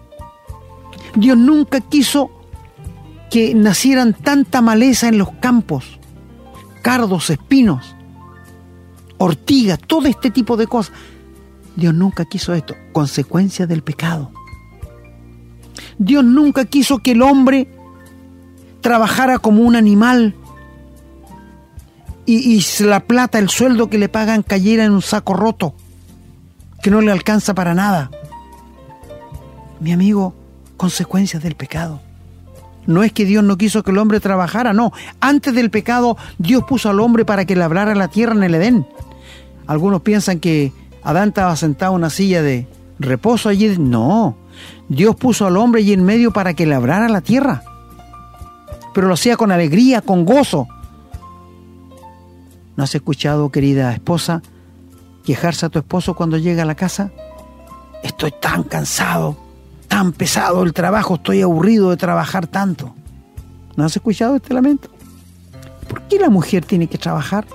Dios 1.15 1.37
nunca 1.37 1.79
quiso 1.81 2.31
que 3.29 3.53
nacieran 3.53 4.13
tanta 4.13 4.61
maleza 4.61 5.07
en 5.07 5.19
los 5.19 5.29
campos, 5.33 5.99
cardos, 6.81 7.29
espinos 7.29 7.95
ortigas, 9.21 9.79
todo 9.79 10.07
este 10.07 10.31
tipo 10.31 10.57
de 10.57 10.67
cosas. 10.67 10.93
Dios 11.75 11.93
nunca 11.93 12.25
quiso 12.25 12.53
esto, 12.53 12.75
consecuencia 12.91 13.67
del 13.67 13.83
pecado. 13.83 14.31
Dios 15.97 16.23
nunca 16.23 16.65
quiso 16.65 16.99
que 16.99 17.11
el 17.11 17.21
hombre 17.21 17.71
trabajara 18.81 19.37
como 19.37 19.61
un 19.61 19.75
animal 19.75 20.35
y, 22.25 22.57
y, 22.57 22.83
la 22.83 23.01
plata, 23.01 23.37
el 23.37 23.49
sueldo 23.49 23.89
que 23.89 23.99
le 23.99 24.09
pagan 24.09 24.41
cayera 24.41 24.85
en 24.85 24.91
un 24.91 25.01
saco 25.01 25.33
roto, 25.33 25.75
que 26.81 26.89
no 26.89 27.01
le 27.01 27.11
alcanza 27.11 27.53
para 27.53 27.75
nada. 27.75 28.09
Mi 29.81 29.91
amigo, 29.91 30.35
consecuencias 30.77 31.41
del 31.41 31.55
pecado. 31.55 31.99
No 32.85 33.01
es 33.03 33.11
que 33.11 33.25
Dios 33.25 33.43
no 33.43 33.57
quiso 33.57 33.81
que 33.81 33.89
el 33.89 33.97
hombre 33.97 34.19
trabajara, 34.19 34.73
no. 34.73 34.93
Antes 35.19 35.55
del 35.55 35.71
pecado, 35.71 36.17
Dios 36.37 36.63
puso 36.65 36.89
al 36.89 36.99
hombre 36.99 37.25
para 37.25 37.45
que 37.45 37.55
labrara 37.55 37.95
la 37.95 38.07
tierra 38.07 38.33
en 38.33 38.43
el 38.43 38.53
Edén. 38.53 38.87
Algunos 39.65 40.01
piensan 40.01 40.39
que 40.39 40.71
Adán 41.01 41.29
estaba 41.29 41.55
sentado 41.55 41.93
en 41.93 41.97
una 41.97 42.11
silla 42.11 42.43
de 42.43 42.67
reposo 42.99 43.49
allí. 43.49 43.75
No, 43.79 44.37
Dios 44.87 45.15
puso 45.15 45.47
al 45.47 45.57
hombre 45.57 45.81
allí 45.81 45.93
en 45.93 46.05
medio 46.05 46.31
para 46.31 46.53
que 46.53 46.67
labrara 46.67 47.09
la 47.09 47.21
tierra. 47.21 47.63
Pero 48.93 49.07
lo 49.07 49.15
hacía 49.15 49.35
con 49.35 49.51
alegría, 49.51 50.01
con 50.01 50.25
gozo. 50.25 50.67
¿No 52.75 52.83
has 52.83 52.93
escuchado, 52.93 53.49
querida 53.49 53.93
esposa, 53.93 54.43
quejarse 55.25 55.65
a 55.65 55.69
tu 55.69 55.79
esposo 55.79 56.13
cuando 56.13 56.37
llega 56.37 56.61
a 56.61 56.67
la 56.67 56.75
casa? 56.75 57.11
Estoy 58.03 58.31
tan 58.39 58.63
cansado, 58.63 59.37
tan 59.91 60.13
pesado 60.13 60.63
el 60.63 60.73
trabajo, 60.73 61.15
estoy 61.15 61.41
aburrido 61.41 61.91
de 61.91 61.97
trabajar 61.97 62.47
tanto. 62.47 62.95
¿No 63.75 63.83
has 63.83 63.95
escuchado 63.95 64.37
este 64.37 64.53
lamento? 64.53 64.89
¿Por 65.87 66.01
qué 66.03 66.17
la 66.17 66.29
mujer 66.29 66.65
tiene 66.65 66.87
que 66.87 66.97
trabajar? 66.97 67.45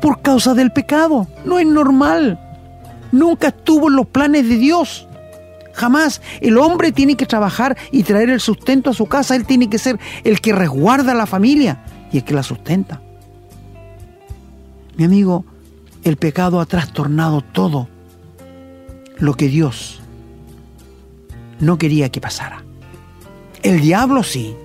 por 0.00 0.22
causa 0.22 0.54
del 0.54 0.70
pecado. 0.70 1.26
No 1.44 1.58
es 1.58 1.66
normal. 1.66 2.38
Nunca 3.12 3.48
estuvo 3.48 3.88
en 3.88 3.96
los 3.96 4.06
planes 4.06 4.48
de 4.48 4.56
Dios. 4.56 5.06
Jamás. 5.72 6.20
El 6.40 6.58
hombre 6.58 6.92
tiene 6.92 7.16
que 7.16 7.26
trabajar 7.26 7.76
y 7.92 8.02
traer 8.02 8.30
el 8.30 8.40
sustento 8.40 8.90
a 8.90 8.94
su 8.94 9.06
casa. 9.06 9.36
Él 9.36 9.46
tiene 9.46 9.70
que 9.70 9.78
ser 9.78 9.98
el 10.24 10.40
que 10.40 10.52
resguarda 10.52 11.12
a 11.12 11.14
la 11.14 11.26
familia 11.26 11.84
y 12.12 12.18
el 12.18 12.24
que 12.24 12.34
la 12.34 12.42
sustenta. 12.42 13.00
Mi 14.96 15.04
amigo, 15.04 15.44
el 16.02 16.16
pecado 16.16 16.60
ha 16.60 16.66
trastornado 16.66 17.40
todo 17.40 17.88
lo 19.18 19.34
que 19.34 19.48
Dios 19.48 20.00
no 21.60 21.78
quería 21.78 22.10
que 22.10 22.20
pasara. 22.20 22.62
El 23.62 23.80
diablo 23.80 24.22
sí. 24.22 24.56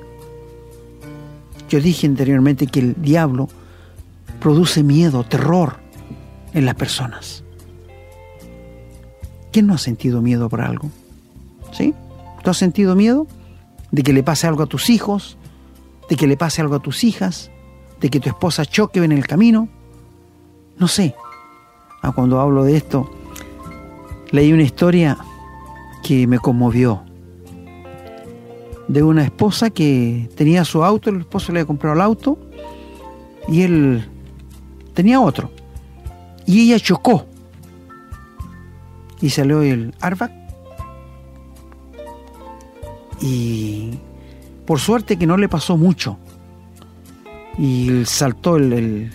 Yo 1.69 1.79
dije 1.79 2.05
anteriormente 2.07 2.67
que 2.67 2.79
el 2.79 3.01
diablo 3.01 3.49
produce 4.39 4.83
miedo, 4.83 5.23
terror 5.23 5.77
en 6.53 6.65
las 6.65 6.75
personas. 6.75 7.43
¿Quién 9.51 9.67
no 9.67 9.73
ha 9.73 9.77
sentido 9.77 10.21
miedo 10.21 10.49
por 10.49 10.61
algo? 10.61 10.89
¿Sí? 11.71 11.93
¿Tú 12.43 12.49
has 12.49 12.57
sentido 12.57 12.95
miedo 12.95 13.27
de 13.91 14.03
que 14.03 14.13
le 14.13 14.23
pase 14.23 14.47
algo 14.47 14.63
a 14.63 14.67
tus 14.67 14.89
hijos, 14.89 15.37
de 16.09 16.15
que 16.15 16.27
le 16.27 16.37
pase 16.37 16.61
algo 16.61 16.75
a 16.75 16.79
tus 16.79 17.03
hijas, 17.03 17.49
de 18.01 18.09
que 18.09 18.19
tu 18.19 18.29
esposa 18.29 18.65
choque 18.65 19.03
en 19.03 19.11
el 19.11 19.25
camino? 19.25 19.69
No 20.77 20.87
sé. 20.87 21.15
Ah, 22.01 22.11
cuando 22.11 22.39
hablo 22.39 22.63
de 22.63 22.75
esto, 22.75 23.09
leí 24.31 24.51
una 24.51 24.63
historia 24.63 25.17
que 26.03 26.27
me 26.27 26.39
conmovió. 26.39 27.03
De 28.87 29.01
una 29.01 29.23
esposa 29.23 29.69
que 29.69 30.29
tenía 30.35 30.65
su 30.65 30.83
auto, 30.83 31.09
el 31.09 31.21
esposo 31.21 31.51
le 31.51 31.59
había 31.59 31.67
comprado 31.67 31.95
el 31.95 32.01
auto 32.01 32.37
y 33.47 33.63
él 33.63 34.07
tenía 34.93 35.19
otro. 35.21 35.49
Y 36.45 36.61
ella 36.63 36.79
chocó. 36.79 37.25
Y 39.21 39.29
salió 39.29 39.61
el 39.61 39.93
airbag. 40.01 40.31
Y 43.21 43.97
por 44.65 44.79
suerte 44.79 45.17
que 45.17 45.25
no 45.25 45.37
le 45.37 45.47
pasó 45.47 45.77
mucho. 45.77 46.17
Y 47.57 48.03
saltó 48.05 48.57
el, 48.57 49.11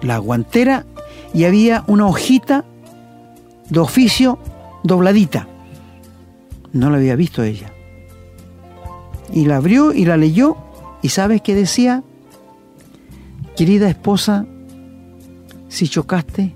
la 0.00 0.18
guantera 0.18 0.86
y 1.34 1.44
había 1.44 1.84
una 1.86 2.06
hojita 2.06 2.64
de 3.68 3.80
oficio 3.80 4.38
dobladita. 4.82 5.48
No 6.72 6.90
la 6.90 6.96
había 6.96 7.16
visto 7.16 7.42
ella. 7.42 7.72
Y 9.32 9.46
la 9.46 9.56
abrió 9.56 9.92
y 9.92 10.04
la 10.04 10.16
leyó. 10.16 10.56
¿Y 11.02 11.08
sabes 11.08 11.42
qué 11.42 11.54
decía? 11.54 12.02
Querida 13.56 13.88
esposa, 13.88 14.46
si 15.68 15.88
chocaste 15.88 16.54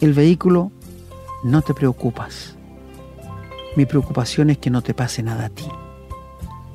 el 0.00 0.12
vehículo, 0.12 0.72
no 1.42 1.62
te 1.62 1.74
preocupas. 1.74 2.54
Mi 3.76 3.86
preocupación 3.86 4.50
es 4.50 4.58
que 4.58 4.70
no 4.70 4.82
te 4.82 4.94
pase 4.94 5.22
nada 5.22 5.46
a 5.46 5.48
ti. 5.50 5.66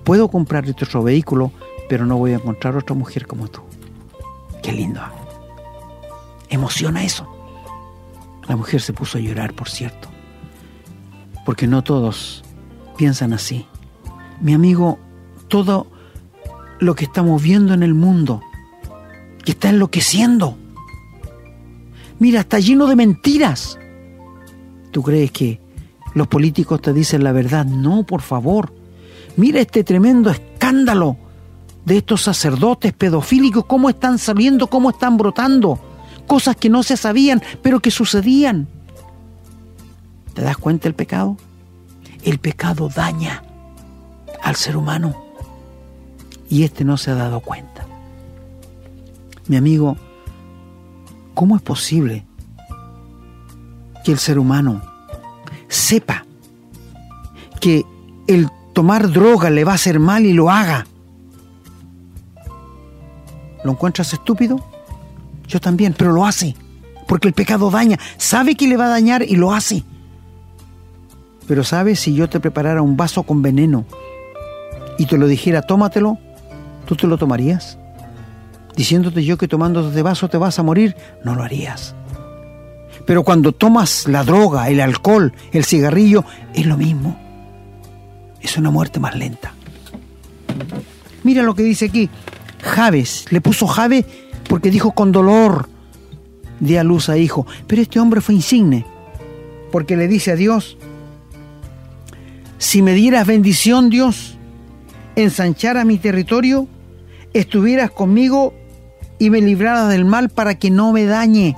Puedo 0.04 0.30
comprarte 0.30 0.72
otro 0.72 1.04
vehículo, 1.04 1.52
pero 1.88 2.06
no 2.06 2.18
voy 2.18 2.34
a 2.34 2.36
encontrar 2.36 2.76
otra 2.76 2.96
mujer 2.96 3.28
como 3.28 3.48
tú. 3.48 3.62
Qué 4.62 4.72
lindo. 4.72 5.02
¿ah? 5.02 5.14
Emociona 6.50 7.04
eso. 7.04 7.28
La 8.48 8.56
mujer 8.56 8.82
se 8.82 8.94
puso 8.94 9.18
a 9.18 9.22
llorar, 9.22 9.54
por 9.54 9.70
cierto. 9.70 10.10
Porque 11.50 11.66
no 11.66 11.84
todos 11.84 12.44
piensan 12.96 13.34
así. 13.34 13.66
Mi 14.40 14.54
amigo, 14.54 15.00
todo 15.48 15.88
lo 16.78 16.94
que 16.94 17.06
estamos 17.06 17.42
viendo 17.42 17.74
en 17.74 17.82
el 17.82 17.96
mundo 17.96 18.44
que 19.44 19.54
está 19.54 19.70
enloqueciendo. 19.70 20.56
Mira, 22.20 22.42
está 22.42 22.60
lleno 22.60 22.86
de 22.86 22.96
mentiras. 22.96 23.80
¿Tú 24.92 25.02
crees 25.02 25.32
que 25.32 25.60
los 26.14 26.28
políticos 26.28 26.84
te 26.84 26.94
dicen 26.94 27.24
la 27.24 27.32
verdad? 27.32 27.66
No, 27.66 28.04
por 28.04 28.22
favor. 28.22 28.72
Mira 29.36 29.60
este 29.60 29.84
tremendo 29.84 30.30
escándalo 30.30 31.18
de 31.84 31.98
estos 31.98 32.22
sacerdotes 32.22 32.94
pedofílicos, 32.94 33.66
cómo 33.66 33.90
están 33.90 34.20
saliendo, 34.20 34.68
cómo 34.68 34.92
están 34.92 35.18
brotando. 35.18 35.80
Cosas 36.28 36.56
que 36.58 36.70
no 36.70 36.84
se 36.84 36.96
sabían, 36.96 37.42
pero 37.64 37.80
que 37.80 37.90
sucedían. 37.90 38.68
¿Te 40.34 40.42
das 40.42 40.58
cuenta 40.58 40.88
el 40.88 40.94
pecado? 40.94 41.38
El 42.24 42.40
pecado 42.40 42.90
daña 42.90 43.44
al 44.42 44.56
ser 44.56 44.78
humano. 44.78 45.16
Y 46.50 46.64
este 46.64 46.84
no 46.84 46.98
se 46.98 47.12
ha 47.12 47.16
dado 47.16 47.42
cuenta 47.42 47.90
mi 49.50 49.58
amigo, 49.58 49.98
¿cómo 51.34 51.56
es 51.56 51.62
posible 51.62 52.24
que 54.06 54.12
el 54.12 54.20
ser 54.20 54.38
humano 54.38 54.82
sepa 55.68 56.24
que 57.60 57.84
el 58.28 58.48
tomar 58.74 59.12
droga 59.12 59.50
le 59.50 59.64
va 59.64 59.72
a 59.72 59.76
hacer 59.76 60.00
mal 60.00 60.24
y 60.26 60.34
lo 60.34 60.52
haga? 60.52 60.86
¿Lo 63.64 63.72
encuentras 63.72 64.14
estúpido? 64.14 64.64
Yo 65.48 65.60
también, 65.60 65.96
pero 65.98 66.14
lo 66.14 66.28
hace. 66.28 66.56
Porque 67.08 67.28
el 67.28 67.34
pecado 67.34 67.72
daña. 67.72 67.98
Sabe 68.18 68.56
que 68.56 68.68
le 68.68 68.78
va 68.78 68.86
a 68.86 68.90
dañar 68.90 69.24
y 69.24 69.36
lo 69.36 69.52
hace. 69.52 69.84
Pero 71.50 71.64
sabes, 71.64 72.00
si 72.00 72.14
yo 72.14 72.30
te 72.30 72.40
preparara 72.40 72.84
un 72.84 72.96
vaso 72.96 73.24
con 73.24 73.42
veneno 73.42 73.84
y 75.00 75.08
te 75.08 75.18
lo 75.18 75.28
dijera, 75.28 75.64
tómatelo, 75.64 76.20
¿tú 76.86 76.96
te 76.96 77.08
lo 77.08 77.18
tomarías? 77.18 77.80
Diciéndote 78.76 79.24
yo 79.24 79.36
que 79.36 79.48
tomando 79.48 79.90
de 79.90 80.02
vaso 80.04 80.30
te 80.30 80.38
vas 80.38 80.60
a 80.60 80.64
morir, 80.64 80.96
no 81.26 81.34
lo 81.34 81.42
harías. 81.42 81.96
Pero 83.08 83.24
cuando 83.24 83.52
tomas 83.52 84.08
la 84.08 84.24
droga, 84.24 84.70
el 84.70 84.80
alcohol, 84.80 85.34
el 85.52 85.66
cigarrillo, 85.66 86.24
es 86.54 86.68
lo 86.68 86.78
mismo. 86.78 87.18
Es 88.40 88.56
una 88.56 88.70
muerte 88.70 89.00
más 89.00 89.16
lenta. 89.16 89.54
Mira 91.24 91.42
lo 91.42 91.56
que 91.56 91.64
dice 91.64 91.86
aquí. 91.86 92.12
Javes, 92.62 93.26
le 93.32 93.42
puso 93.42 93.66
Jave 93.66 94.06
porque 94.48 94.70
dijo 94.70 94.92
con 94.92 95.12
dolor 95.12 95.68
di 96.60 96.78
a 96.78 96.84
luz 96.84 97.10
a 97.10 97.18
hijo. 97.18 97.48
Pero 97.66 97.82
este 97.82 98.00
hombre 98.00 98.22
fue 98.22 98.36
insigne, 98.36 98.86
porque 99.72 99.98
le 99.98 100.08
dice 100.08 100.34
a 100.34 100.36
Dios, 100.36 100.78
si 102.60 102.82
me 102.82 102.94
dieras 102.94 103.26
bendición, 103.26 103.90
Dios, 103.90 104.38
ensanchara 105.16 105.86
mi 105.86 105.98
territorio, 105.98 106.68
estuvieras 107.34 107.90
conmigo 107.90 108.54
y 109.18 109.30
me 109.30 109.42
libraras 109.42 109.90
del 109.90 110.04
mal 110.04 110.30
para 110.30 110.60
que 110.60 110.70
no 110.70 110.92
me 110.92 111.06
dañe. 111.06 111.56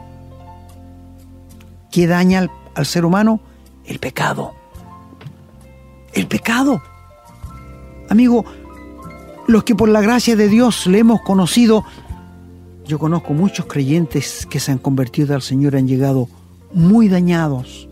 ¿Qué 1.91 2.05
daña 2.05 2.39
al, 2.39 2.51
al 2.75 2.85
ser 2.85 3.03
humano? 3.03 3.41
El 3.83 3.97
pecado. 3.97 4.53
El 6.13 6.27
pecado. 6.27 6.83
Amigo, 8.07 8.45
los 9.47 9.63
que 9.63 9.73
por 9.73 9.89
la 9.89 10.01
gracia 10.01 10.35
de 10.35 10.49
Dios 10.49 10.85
le 10.85 10.99
hemos 10.99 11.21
conocido, 11.21 11.83
yo 12.85 12.99
conozco 12.99 13.33
muchos 13.33 13.65
creyentes 13.65 14.45
que 14.45 14.59
se 14.59 14.71
han 14.71 14.77
convertido 14.77 15.33
al 15.33 15.41
Señor, 15.41 15.75
han 15.75 15.87
llegado 15.87 16.29
muy 16.73 17.09
dañados 17.09 17.89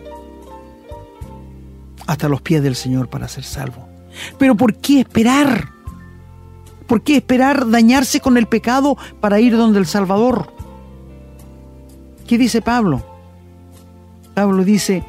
hasta 2.09 2.27
los 2.27 2.41
pies 2.41 2.63
del 2.63 2.75
Señor 2.75 3.07
para 3.07 3.27
ser 3.27 3.43
salvos. 3.43 3.85
Pero 4.39 4.55
¿por 4.55 4.73
qué 4.73 5.01
esperar? 5.01 5.69
¿Por 6.87 7.03
qué 7.03 7.17
esperar 7.17 7.69
dañarse 7.69 8.19
con 8.19 8.35
el 8.35 8.47
pecado 8.47 8.97
para 9.19 9.39
ir 9.39 9.55
donde 9.55 9.77
el 9.77 9.85
Salvador? 9.85 10.51
¿Qué 12.25 12.39
dice 12.39 12.63
Pablo? 12.63 13.05
Pablo 14.33 14.63
dice, 14.63 15.03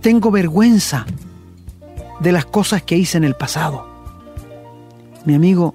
tengo 0.00 0.30
vergüenza 0.30 1.04
de 2.20 2.32
las 2.32 2.46
cosas 2.46 2.82
que 2.84 2.96
hice 2.96 3.18
en 3.18 3.24
el 3.24 3.34
pasado. 3.34 3.86
Mi 5.26 5.34
amigo, 5.34 5.74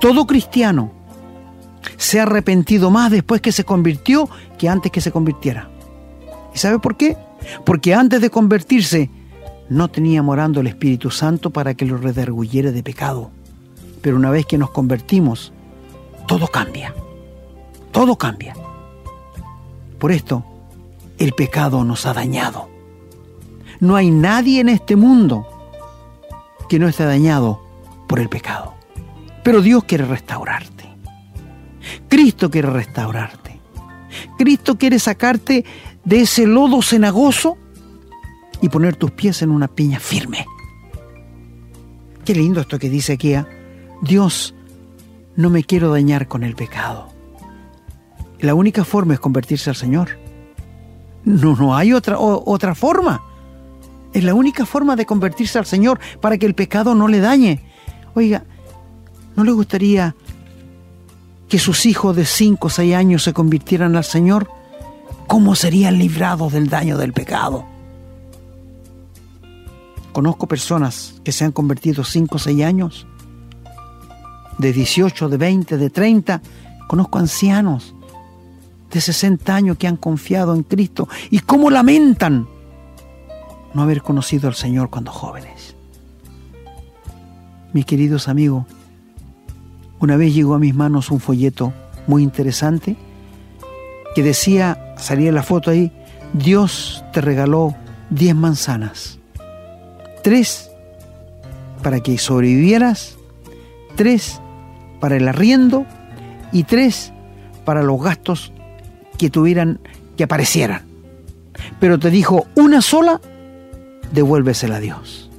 todo 0.00 0.28
cristiano 0.28 0.92
se 1.96 2.20
ha 2.20 2.22
arrepentido 2.22 2.92
más 2.92 3.10
después 3.10 3.40
que 3.40 3.50
se 3.50 3.64
convirtió 3.64 4.28
que 4.58 4.68
antes 4.68 4.92
que 4.92 5.00
se 5.00 5.10
convirtiera. 5.10 5.68
¿Y 6.54 6.58
sabe 6.58 6.78
por 6.78 6.96
qué? 6.96 7.16
Porque 7.64 7.94
antes 7.94 8.20
de 8.20 8.30
convertirse 8.30 9.10
no 9.68 9.88
tenía 9.88 10.22
morando 10.22 10.60
el 10.60 10.66
Espíritu 10.66 11.10
Santo 11.10 11.50
para 11.50 11.74
que 11.74 11.84
lo 11.84 11.96
redarguyera 11.96 12.72
de 12.72 12.82
pecado. 12.82 13.30
Pero 14.00 14.16
una 14.16 14.30
vez 14.30 14.46
que 14.46 14.58
nos 14.58 14.70
convertimos, 14.70 15.52
todo 16.26 16.46
cambia. 16.48 16.94
Todo 17.92 18.16
cambia. 18.16 18.54
Por 19.98 20.12
esto, 20.12 20.44
el 21.18 21.32
pecado 21.32 21.84
nos 21.84 22.06
ha 22.06 22.14
dañado. 22.14 22.68
No 23.80 23.96
hay 23.96 24.10
nadie 24.10 24.60
en 24.60 24.68
este 24.68 24.96
mundo 24.96 25.46
que 26.68 26.78
no 26.78 26.88
esté 26.88 27.04
dañado 27.04 27.60
por 28.06 28.20
el 28.20 28.28
pecado. 28.28 28.74
Pero 29.42 29.62
Dios 29.62 29.84
quiere 29.84 30.04
restaurarte. 30.04 30.88
Cristo 32.08 32.50
quiere 32.50 32.70
restaurarte. 32.70 33.58
Cristo 34.36 34.76
quiere 34.78 34.98
sacarte 34.98 35.64
de 36.04 36.20
ese 36.22 36.46
lodo 36.46 36.82
cenagoso 36.82 37.58
y 38.60 38.68
poner 38.68 38.96
tus 38.96 39.10
pies 39.10 39.42
en 39.42 39.50
una 39.50 39.68
piña 39.68 40.00
firme. 40.00 40.46
Qué 42.24 42.34
lindo 42.34 42.60
esto 42.60 42.78
que 42.78 42.90
dice 42.90 43.14
aquí. 43.14 43.34
Dios, 44.02 44.54
no 45.36 45.50
me 45.50 45.64
quiero 45.64 45.90
dañar 45.90 46.28
con 46.28 46.44
el 46.44 46.54
pecado. 46.54 47.08
La 48.40 48.54
única 48.54 48.84
forma 48.84 49.14
es 49.14 49.20
convertirse 49.20 49.70
al 49.70 49.76
Señor. 49.76 50.10
No, 51.24 51.56
no 51.56 51.76
hay 51.76 51.92
otra, 51.92 52.18
otra 52.18 52.74
forma. 52.74 53.22
Es 54.12 54.24
la 54.24 54.34
única 54.34 54.66
forma 54.66 54.96
de 54.96 55.06
convertirse 55.06 55.58
al 55.58 55.66
Señor 55.66 56.00
para 56.20 56.38
que 56.38 56.46
el 56.46 56.54
pecado 56.54 56.94
no 56.94 57.08
le 57.08 57.20
dañe. 57.20 57.62
Oiga, 58.14 58.44
¿no 59.36 59.44
le 59.44 59.52
gustaría 59.52 60.14
que 61.48 61.58
sus 61.58 61.86
hijos 61.86 62.14
de 62.16 62.24
5 62.24 62.66
o 62.66 62.70
6 62.70 62.94
años 62.94 63.22
se 63.22 63.32
convirtieran 63.32 63.96
al 63.96 64.04
Señor? 64.04 64.48
¿Cómo 65.26 65.54
serían 65.54 65.98
librados 65.98 66.52
del 66.52 66.68
daño 66.68 66.96
del 66.96 67.12
pecado? 67.12 67.77
Conozco 70.18 70.48
personas 70.48 71.14
que 71.22 71.30
se 71.30 71.44
han 71.44 71.52
convertido 71.52 72.02
5 72.02 72.34
o 72.34 72.38
6 72.40 72.64
años, 72.64 73.06
de 74.58 74.72
18, 74.72 75.28
de 75.28 75.36
20, 75.36 75.76
de 75.76 75.90
30. 75.90 76.42
Conozco 76.88 77.20
ancianos 77.20 77.94
de 78.90 79.00
60 79.00 79.54
años 79.54 79.76
que 79.78 79.86
han 79.86 79.96
confiado 79.96 80.56
en 80.56 80.64
Cristo 80.64 81.08
y 81.30 81.38
cómo 81.38 81.70
lamentan 81.70 82.48
no 83.72 83.80
haber 83.80 84.02
conocido 84.02 84.48
al 84.48 84.56
Señor 84.56 84.90
cuando 84.90 85.12
jóvenes. 85.12 85.76
Mis 87.72 87.86
queridos 87.86 88.26
amigos, 88.26 88.64
una 90.00 90.16
vez 90.16 90.34
llegó 90.34 90.56
a 90.56 90.58
mis 90.58 90.74
manos 90.74 91.12
un 91.12 91.20
folleto 91.20 91.72
muy 92.08 92.24
interesante 92.24 92.96
que 94.16 94.24
decía, 94.24 94.96
salía 94.96 95.30
la 95.30 95.44
foto 95.44 95.70
ahí, 95.70 95.92
Dios 96.32 97.04
te 97.12 97.20
regaló 97.20 97.76
10 98.10 98.34
manzanas. 98.34 99.17
Tres 100.22 100.70
para 101.82 102.00
que 102.00 102.18
sobrevivieras, 102.18 103.16
tres 103.96 104.40
para 105.00 105.16
el 105.16 105.28
arriendo 105.28 105.86
y 106.52 106.64
tres 106.64 107.12
para 107.64 107.82
los 107.82 108.02
gastos 108.02 108.52
que 109.16 109.30
tuvieran, 109.30 109.80
que 110.16 110.24
aparecieran. 110.24 110.82
Pero 111.80 111.98
te 111.98 112.10
dijo 112.10 112.46
una 112.56 112.80
sola 112.80 113.20
devuélvesela 114.12 114.76
a 114.76 114.80
Dios. 114.80 115.30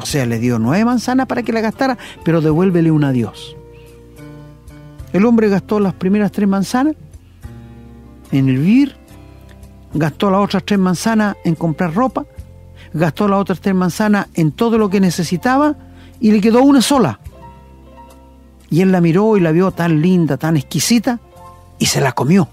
O 0.00 0.06
sea, 0.06 0.26
le 0.26 0.38
dio 0.38 0.58
nueve 0.58 0.84
manzanas 0.84 1.26
para 1.26 1.42
que 1.42 1.52
la 1.52 1.60
gastara, 1.60 1.98
pero 2.24 2.40
devuélvele 2.40 2.90
una 2.90 3.08
a 3.08 3.12
Dios. 3.12 3.56
El 5.12 5.24
hombre 5.26 5.48
gastó 5.48 5.78
las 5.78 5.94
primeras 5.94 6.32
tres 6.32 6.48
manzanas 6.48 6.94
en 8.32 8.48
el 8.48 8.58
vivir, 8.58 8.96
gastó 9.94 10.30
las 10.30 10.40
otras 10.40 10.64
tres 10.64 10.78
manzanas 10.78 11.36
en 11.44 11.54
comprar 11.54 11.94
ropa, 11.94 12.26
gastó 12.94 13.28
las 13.28 13.40
otras 13.40 13.60
tres 13.60 13.74
manzanas 13.74 14.28
en 14.34 14.52
todo 14.52 14.78
lo 14.78 14.88
que 14.88 15.00
necesitaba 15.00 15.76
y 16.20 16.30
le 16.30 16.40
quedó 16.40 16.62
una 16.62 16.80
sola. 16.80 17.20
Y 18.70 18.80
él 18.80 18.92
la 18.92 19.00
miró 19.00 19.36
y 19.36 19.40
la 19.40 19.52
vio 19.52 19.72
tan 19.72 20.00
linda, 20.00 20.36
tan 20.36 20.56
exquisita, 20.56 21.20
y 21.78 21.86
se 21.86 22.00
la 22.00 22.12
comió. 22.12 22.48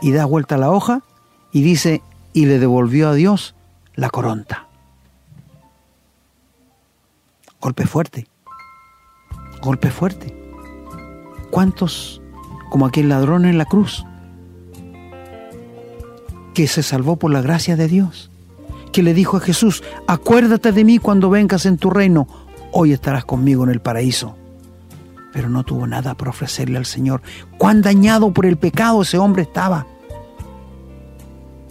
Y 0.00 0.12
da 0.12 0.24
vuelta 0.24 0.56
la 0.56 0.70
hoja 0.70 1.02
y 1.52 1.62
dice, 1.62 2.02
y 2.32 2.46
le 2.46 2.58
devolvió 2.58 3.08
a 3.08 3.14
Dios 3.14 3.54
la 3.96 4.08
coronta. 4.08 4.66
Golpe 7.60 7.86
fuerte. 7.86 8.26
Golpe 9.62 9.90
fuerte. 9.90 10.36
¿Cuántos, 11.50 12.22
como 12.70 12.86
aquel 12.86 13.08
ladrón 13.08 13.44
en 13.44 13.58
la 13.58 13.64
cruz, 13.64 14.06
que 16.54 16.66
se 16.66 16.82
salvó 16.82 17.16
por 17.16 17.32
la 17.32 17.42
gracia 17.42 17.76
de 17.76 17.88
Dios, 17.88 18.29
que 18.92 19.02
le 19.02 19.14
dijo 19.14 19.36
a 19.36 19.40
Jesús, 19.40 19.82
acuérdate 20.06 20.72
de 20.72 20.84
mí 20.84 20.98
cuando 20.98 21.30
vengas 21.30 21.66
en 21.66 21.76
tu 21.76 21.90
reino, 21.90 22.26
hoy 22.72 22.92
estarás 22.92 23.24
conmigo 23.24 23.64
en 23.64 23.70
el 23.70 23.80
paraíso? 23.80 24.36
Pero 25.32 25.48
no 25.48 25.64
tuvo 25.64 25.86
nada 25.86 26.14
para 26.14 26.30
ofrecerle 26.30 26.76
al 26.76 26.86
Señor. 26.86 27.22
Cuán 27.56 27.82
dañado 27.82 28.32
por 28.32 28.46
el 28.46 28.56
pecado 28.56 29.02
ese 29.02 29.18
hombre 29.18 29.42
estaba. 29.42 29.86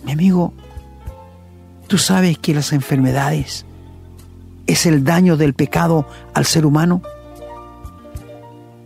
Mi 0.06 0.14
amigo, 0.14 0.54
tú 1.88 1.98
sabes 1.98 2.38
que 2.38 2.54
las 2.54 2.72
enfermedades 2.72 3.66
es 4.66 4.86
el 4.86 5.04
daño 5.04 5.36
del 5.36 5.54
pecado 5.54 6.08
al 6.34 6.46
ser 6.46 6.66
humano. 6.66 7.02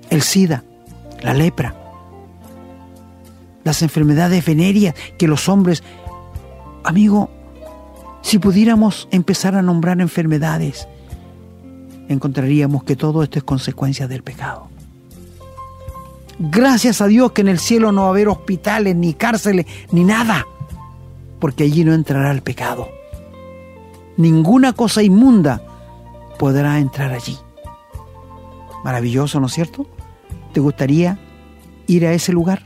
El 0.09 0.21
SIDA, 0.21 0.63
la 1.21 1.33
lepra, 1.33 1.75
las 3.63 3.81
enfermedades 3.81 4.45
venéreas 4.45 4.95
que 5.17 5.27
los 5.27 5.47
hombres... 5.49 5.83
Amigo, 6.85 7.29
si 8.23 8.39
pudiéramos 8.39 9.07
empezar 9.11 9.53
a 9.53 9.61
nombrar 9.61 10.01
enfermedades, 10.01 10.87
encontraríamos 12.09 12.83
que 12.83 12.95
todo 12.95 13.21
esto 13.21 13.37
es 13.37 13.43
consecuencia 13.43 14.07
del 14.07 14.23
pecado. 14.23 14.69
Gracias 16.39 16.99
a 17.01 17.07
Dios 17.07 17.33
que 17.33 17.41
en 17.41 17.49
el 17.49 17.59
cielo 17.59 17.91
no 17.91 18.01
va 18.01 18.07
a 18.07 18.09
haber 18.11 18.27
hospitales, 18.27 18.95
ni 18.95 19.13
cárceles, 19.13 19.67
ni 19.91 20.03
nada 20.03 20.47
porque 21.43 21.65
allí 21.65 21.83
no 21.83 21.93
entrará 21.93 22.31
el 22.31 22.41
pecado. 22.41 22.87
Ninguna 24.15 24.71
cosa 24.71 25.03
inmunda 25.03 25.61
podrá 26.39 26.79
entrar 26.79 27.11
allí. 27.11 27.37
Maravilloso, 28.85 29.41
¿no 29.41 29.47
es 29.47 29.53
cierto? 29.53 29.85
¿Te 30.53 30.61
gustaría 30.61 31.19
ir 31.85 32.05
a 32.05 32.13
ese 32.13 32.31
lugar? 32.31 32.63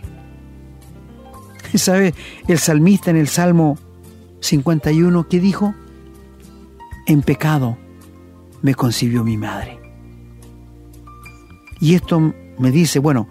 ¿Sabe 1.74 2.14
el 2.48 2.60
salmista 2.60 3.10
en 3.10 3.18
el 3.18 3.28
Salmo 3.28 3.80
51 4.48 5.28
que 5.28 5.40
dijo? 5.40 5.76
En 7.06 7.22
pecado 7.22 7.78
me 8.62 8.76
concibió 8.76 9.24
mi 9.24 9.38
madre. 9.38 9.80
Y 11.80 11.94
esto 11.96 12.34
me 12.58 12.72
dice, 12.72 13.00
bueno, 13.00 13.28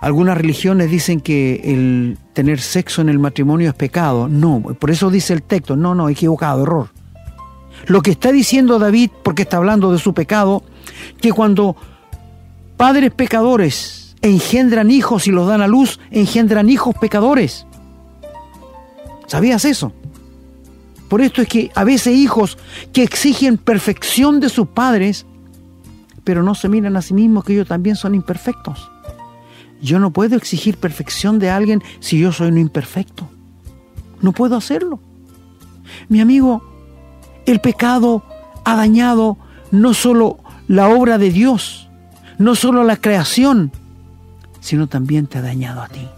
algunas 0.00 0.36
religiones 0.36 0.90
dicen 0.90 1.20
que 1.20 1.60
el 1.64 2.18
tener 2.32 2.60
sexo 2.60 3.00
en 3.00 3.08
el 3.08 3.18
matrimonio 3.18 3.70
es 3.70 3.74
pecado. 3.74 4.28
No, 4.28 4.60
por 4.78 4.90
eso 4.90 5.10
dice 5.10 5.32
el 5.32 5.42
texto, 5.42 5.76
no, 5.76 5.94
no, 5.94 6.08
equivocado, 6.08 6.62
error. 6.62 6.90
Lo 7.86 8.02
que 8.02 8.12
está 8.12 8.30
diciendo 8.30 8.78
David, 8.78 9.10
porque 9.22 9.42
está 9.42 9.56
hablando 9.56 9.90
de 9.92 9.98
su 9.98 10.14
pecado, 10.14 10.62
que 11.20 11.32
cuando 11.32 11.76
padres 12.76 13.12
pecadores 13.12 14.16
engendran 14.22 14.90
hijos 14.90 15.26
y 15.26 15.30
los 15.30 15.48
dan 15.48 15.60
a 15.60 15.66
luz, 15.66 15.98
engendran 16.10 16.70
hijos 16.70 16.94
pecadores. 17.00 17.66
¿Sabías 19.26 19.64
eso? 19.64 19.92
Por 21.08 21.20
esto 21.20 21.42
es 21.42 21.48
que 21.48 21.70
a 21.74 21.84
veces 21.84 22.16
hijos 22.16 22.58
que 22.92 23.02
exigen 23.02 23.56
perfección 23.56 24.40
de 24.40 24.48
sus 24.48 24.68
padres, 24.68 25.26
pero 26.24 26.42
no 26.42 26.54
se 26.54 26.68
miran 26.68 26.96
a 26.96 27.02
sí 27.02 27.14
mismos 27.14 27.44
que 27.44 27.52
ellos 27.52 27.68
también 27.68 27.96
son 27.96 28.14
imperfectos. 28.14 28.90
Yo 29.80 29.98
no 29.98 30.10
puedo 30.10 30.36
exigir 30.36 30.78
perfección 30.78 31.38
de 31.38 31.50
alguien 31.50 31.82
si 32.00 32.18
yo 32.18 32.32
soy 32.32 32.48
un 32.48 32.58
imperfecto. 32.58 33.28
No 34.22 34.32
puedo 34.32 34.56
hacerlo. 34.56 34.98
Mi 36.08 36.20
amigo, 36.20 36.62
el 37.46 37.60
pecado 37.60 38.24
ha 38.64 38.76
dañado 38.76 39.36
no 39.70 39.92
solo 39.92 40.38
la 40.68 40.88
obra 40.88 41.18
de 41.18 41.30
Dios, 41.30 41.88
no 42.38 42.54
solo 42.54 42.84
la 42.84 42.96
creación, 42.96 43.72
sino 44.60 44.86
también 44.86 45.26
te 45.26 45.38
ha 45.38 45.42
dañado 45.42 45.82
a 45.82 45.88
ti. 45.88 46.08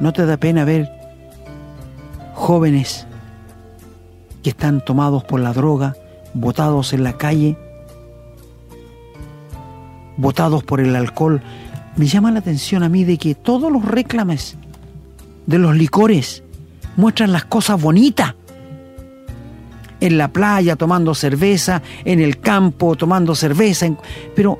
¿No 0.00 0.12
te 0.12 0.26
da 0.26 0.36
pena 0.36 0.64
ver 0.64 0.90
jóvenes 2.34 3.06
que 4.42 4.50
están 4.50 4.84
tomados 4.84 5.24
por 5.24 5.40
la 5.40 5.52
droga, 5.52 5.96
botados 6.34 6.92
en 6.92 7.04
la 7.04 7.16
calle, 7.16 7.56
botados 10.16 10.64
por 10.64 10.80
el 10.80 10.96
alcohol? 10.96 11.42
Me 11.96 12.06
llama 12.06 12.32
la 12.32 12.40
atención 12.40 12.82
a 12.82 12.88
mí 12.88 13.04
de 13.04 13.18
que 13.18 13.36
todos 13.36 13.70
los 13.70 13.84
reclames 13.84 14.56
de 15.46 15.58
los 15.58 15.76
licores 15.76 16.42
muestran 16.96 17.32
las 17.32 17.44
cosas 17.44 17.80
bonitas. 17.80 18.34
En 20.00 20.18
la 20.18 20.28
playa 20.28 20.74
tomando 20.74 21.14
cerveza, 21.14 21.82
en 22.04 22.20
el 22.20 22.40
campo 22.40 22.96
tomando 22.96 23.34
cerveza. 23.34 23.86
Pero, 24.34 24.58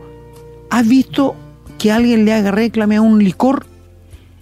¿has 0.70 0.86
visto 0.86 1.34
que 1.76 1.90
alguien 1.90 2.24
le 2.24 2.32
haga 2.32 2.52
reclame 2.52 2.96
a 2.96 3.02
un 3.02 3.22
licor 3.22 3.66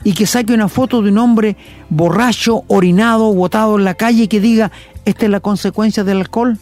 y 0.05 0.15
que 0.15 0.27
saque 0.27 0.53
una 0.53 0.69
foto 0.69 1.03
de 1.03 1.11
un 1.11 1.19
hombre 1.19 1.57
borracho, 1.89 2.65
orinado, 2.69 3.33
botado 3.33 3.79
en 3.79 3.85
la 3.85 3.95
calle 3.95 4.25
y 4.25 4.29
que 4.29 4.41
diga, 4.41 4.73
esta 5.05 5.25
es 5.27 5.31
la 5.31 5.41
consecuencia 5.41 6.05
del 6.05 6.19
alcohol? 6.19 6.59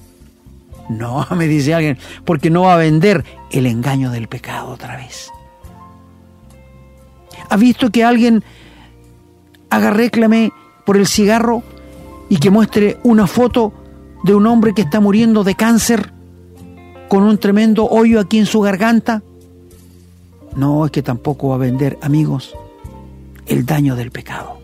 No, 0.89 1.27
me 1.37 1.47
dice 1.47 1.75
alguien, 1.75 1.99
porque 2.25 2.51
no 2.51 2.63
va 2.63 2.75
a 2.75 2.79
vender 2.79 3.25
el 3.51 3.67
engaño 3.67 4.11
del 4.11 4.29
pecado 4.29 4.69
otra 4.69 4.97
vez. 4.97 5.31
¿Ha 7.49 7.57
visto 7.57 7.91
que 7.91 8.05
alguien 8.05 8.45
haga 9.71 9.91
réclame 9.91 10.53
por 10.85 10.97
el 10.97 11.07
cigarro 11.07 11.63
y 12.29 12.37
que 12.37 12.51
muestre 12.51 12.99
una 13.03 13.27
foto 13.27 13.73
de 14.23 14.35
un 14.35 14.47
hombre 14.47 14.75
que 14.75 14.83
está 14.83 15.01
muriendo 15.01 15.43
de 15.43 15.55
cáncer 15.55 16.13
con 17.09 17.25
un 17.25 17.39
tremendo 17.39 17.87
hoyo 17.87 18.21
aquí 18.21 18.39
en 18.39 18.47
su 18.47 18.61
garganta? 18.61 19.23
No, 20.55 20.85
es 20.85 20.93
que 20.93 21.03
tampoco 21.03 21.49
va 21.49 21.55
a 21.57 21.59
vender, 21.59 21.99
amigos 22.03 22.55
el 23.51 23.67
daño 23.67 23.97
del 23.97 24.13
pecado. 24.13 24.61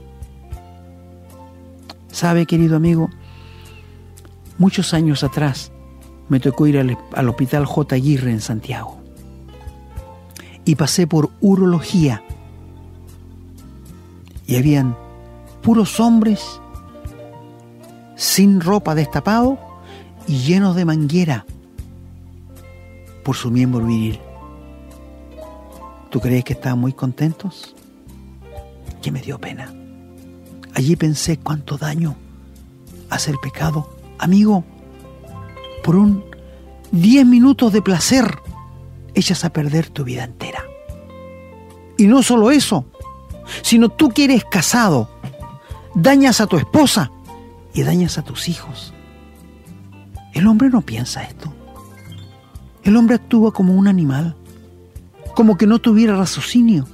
¿Sabe, 2.11 2.47
querido 2.47 2.77
amigo? 2.77 3.11
Muchos 4.59 4.95
años 4.95 5.25
atrás 5.25 5.73
me 6.29 6.39
tocó 6.39 6.69
ir 6.69 6.79
al, 6.79 7.29
hospital 7.29 7.67
J. 7.67 7.97
Aguirre 7.97 8.31
en 8.31 8.41
Santiago 8.41 8.97
y 10.65 10.77
pasé 10.77 11.07
por 11.07 11.31
urología 11.41 12.23
y 14.47 14.57
habían 14.57 14.97
puros 15.63 15.99
hombres 15.99 16.61
sin 18.15 18.61
ropa 18.61 18.95
destapado 18.95 19.59
y 20.29 20.39
llenos 20.39 20.77
de 20.77 20.85
manguera 20.85 21.45
por 23.25 23.35
su 23.35 23.51
miembro 23.51 23.85
viril. 23.85 24.21
¿Tú 26.09 26.21
crees 26.21 26.45
que 26.45 26.53
estaban 26.53 26.79
muy 26.79 26.93
contentos? 26.93 27.75
Que 29.07 29.13
me 29.13 29.23
dio 29.23 29.39
pena. 29.39 29.73
Allí 30.75 30.97
pensé 30.97 31.39
cuánto 31.39 31.79
daño 31.79 32.17
hace 33.09 33.31
el 33.31 33.39
pecado. 33.39 33.89
Amigo, 34.19 34.65
por 35.85 35.95
un 35.95 36.25
10 36.91 37.25
minutos 37.25 37.73
de 37.73 37.83
placer 37.83 38.41
echas 39.15 39.45
a 39.45 39.51
perder 39.51 39.91
tu 39.91 40.03
vida 40.03 40.25
entera. 40.25 40.65
Y 41.97 42.09
no 42.09 42.21
solo 42.25 42.51
eso, 42.51 42.85
sino 43.63 43.91
tú 43.91 44.09
que 44.09 44.25
eres 44.25 44.45
casado, 44.45 45.09
dañas 45.95 46.41
a 46.41 46.49
tu 46.49 46.57
esposa 46.57 47.13
y 47.75 47.85
dañas 47.85 48.19
a 48.19 48.23
tus 48.23 48.49
hijos. 48.49 48.93
El 50.35 50.49
hombre 50.49 50.69
no 50.69 50.81
piensa 50.81 51.23
esto. 51.23 51.55
El 52.83 52.97
hombre 52.97 53.15
actúa 53.15 53.53
como 53.53 53.73
un 53.73 53.87
animal, 53.87 54.35
como 55.37 55.57
que 55.57 55.69
no 55.69 55.79
tuviera 55.79 56.17
raciocinio. 56.17 56.89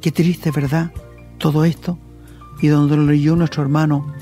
Qué 0.00 0.12
triste, 0.12 0.50
¿verdad? 0.50 0.92
Todo 1.38 1.64
esto. 1.64 1.98
Y 2.60 2.68
donde 2.68 2.96
lo 2.96 3.04
leyó 3.04 3.36
nuestro 3.36 3.62
hermano 3.62 4.12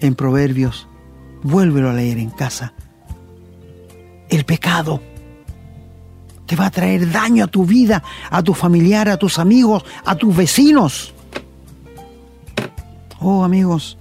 en 0.00 0.14
Proverbios, 0.14 0.88
vuélvelo 1.42 1.90
a 1.90 1.94
leer 1.94 2.18
en 2.18 2.30
casa. 2.30 2.72
El 4.28 4.44
pecado 4.44 5.00
te 6.46 6.56
va 6.56 6.66
a 6.66 6.70
traer 6.70 7.10
daño 7.10 7.44
a 7.44 7.48
tu 7.48 7.64
vida, 7.64 8.02
a 8.30 8.42
tu 8.42 8.54
familiar, 8.54 9.08
a 9.08 9.16
tus 9.16 9.38
amigos, 9.38 9.84
a 10.04 10.14
tus 10.16 10.34
vecinos. 10.34 11.12
Oh 13.20 13.44
amigos, 13.44 13.98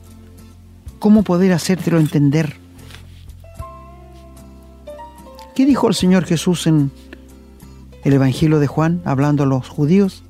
¿cómo 0.99 1.23
poder 1.23 1.53
hacértelo 1.53 1.99
entender? 1.99 2.57
¿Qué 5.55 5.65
dijo 5.65 5.87
el 5.87 5.95
Señor 5.95 6.25
Jesús 6.25 6.67
en 6.67 6.91
el 8.03 8.13
Evangelio 8.13 8.59
de 8.59 8.67
Juan, 8.67 9.01
hablando 9.05 9.43
a 9.43 9.47
los 9.47 9.69
judíos? 9.69 10.23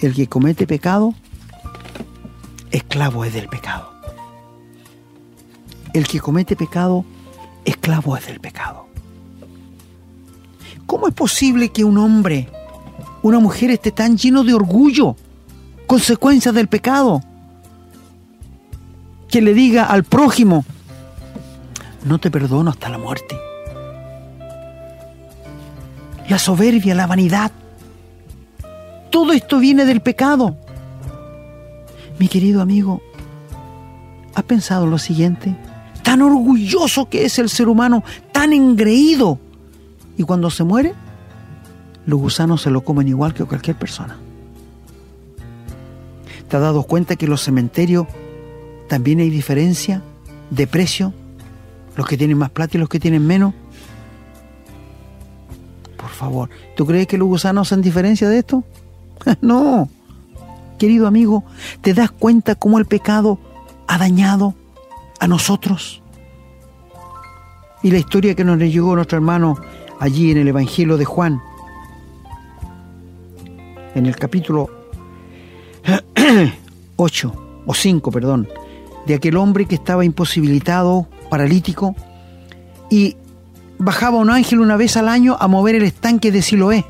El 0.00 0.14
que 0.14 0.26
comete 0.26 0.66
pecado, 0.66 1.14
esclavo 2.70 3.24
es 3.24 3.34
del 3.34 3.48
pecado. 3.48 3.90
El 5.92 6.06
que 6.06 6.20
comete 6.20 6.56
pecado, 6.56 7.04
esclavo 7.64 8.16
es 8.16 8.26
del 8.26 8.40
pecado. 8.40 8.86
¿Cómo 10.86 11.06
es 11.06 11.14
posible 11.14 11.68
que 11.68 11.84
un 11.84 11.98
hombre, 11.98 12.48
una 13.22 13.38
mujer 13.38 13.70
esté 13.70 13.92
tan 13.92 14.16
lleno 14.16 14.42
de 14.42 14.54
orgullo, 14.54 15.16
consecuencia 15.86 16.52
del 16.52 16.68
pecado, 16.68 17.22
que 19.28 19.42
le 19.42 19.54
diga 19.54 19.84
al 19.84 20.04
prójimo, 20.04 20.64
no 22.04 22.18
te 22.18 22.30
perdono 22.30 22.70
hasta 22.70 22.88
la 22.88 22.98
muerte? 22.98 23.36
La 26.28 26.38
soberbia, 26.38 26.94
la 26.94 27.06
vanidad, 27.06 27.52
todo 29.10 29.32
esto 29.32 29.58
viene 29.58 29.84
del 29.84 30.00
pecado. 30.00 30.56
Mi 32.18 32.28
querido 32.28 32.62
amigo, 32.62 33.02
¿has 34.34 34.44
pensado 34.44 34.86
lo 34.86 34.98
siguiente? 34.98 35.56
Tan 36.02 36.22
orgulloso 36.22 37.08
que 37.08 37.24
es 37.24 37.38
el 37.38 37.48
ser 37.48 37.68
humano, 37.68 38.02
tan 38.32 38.52
engreído. 38.52 39.38
Y 40.16 40.22
cuando 40.22 40.50
se 40.50 40.64
muere, 40.64 40.94
los 42.06 42.18
gusanos 42.18 42.62
se 42.62 42.70
lo 42.70 42.82
comen 42.82 43.08
igual 43.08 43.34
que 43.34 43.44
cualquier 43.44 43.76
persona. 43.76 44.18
¿Te 46.48 46.56
has 46.56 46.62
dado 46.62 46.82
cuenta 46.82 47.16
que 47.16 47.26
en 47.26 47.30
los 47.30 47.42
cementerios 47.42 48.06
también 48.88 49.20
hay 49.20 49.30
diferencia 49.30 50.02
de 50.50 50.66
precio? 50.66 51.14
Los 51.96 52.06
que 52.06 52.16
tienen 52.16 52.38
más 52.38 52.50
plata 52.50 52.76
y 52.76 52.80
los 52.80 52.88
que 52.88 52.98
tienen 52.98 53.26
menos. 53.26 53.54
Por 55.96 56.10
favor, 56.10 56.50
¿tú 56.76 56.86
crees 56.86 57.06
que 57.06 57.18
los 57.18 57.28
gusanos 57.28 57.68
hacen 57.68 57.82
diferencia 57.82 58.28
de 58.28 58.38
esto? 58.38 58.64
No, 59.40 59.88
querido 60.78 61.06
amigo, 61.06 61.44
¿te 61.82 61.94
das 61.94 62.10
cuenta 62.10 62.54
cómo 62.54 62.78
el 62.78 62.86
pecado 62.86 63.38
ha 63.86 63.98
dañado 63.98 64.54
a 65.18 65.26
nosotros? 65.26 66.02
Y 67.82 67.90
la 67.90 67.98
historia 67.98 68.34
que 68.34 68.44
nos 68.44 68.58
llegó 68.58 68.94
nuestro 68.94 69.16
hermano 69.16 69.58
allí 69.98 70.30
en 70.30 70.38
el 70.38 70.48
Evangelio 70.48 70.96
de 70.96 71.04
Juan, 71.04 71.40
en 73.94 74.06
el 74.06 74.16
capítulo 74.16 74.70
8 76.96 77.62
o 77.66 77.74
5, 77.74 78.10
perdón, 78.10 78.48
de 79.06 79.14
aquel 79.14 79.36
hombre 79.36 79.66
que 79.66 79.74
estaba 79.74 80.04
imposibilitado, 80.04 81.08
paralítico, 81.30 81.96
y 82.90 83.16
bajaba 83.78 84.18
un 84.18 84.30
ángel 84.30 84.60
una 84.60 84.76
vez 84.76 84.96
al 84.96 85.08
año 85.08 85.36
a 85.40 85.48
mover 85.48 85.76
el 85.76 85.84
estanque 85.84 86.30
de 86.30 86.42
Siloé. 86.42 86.84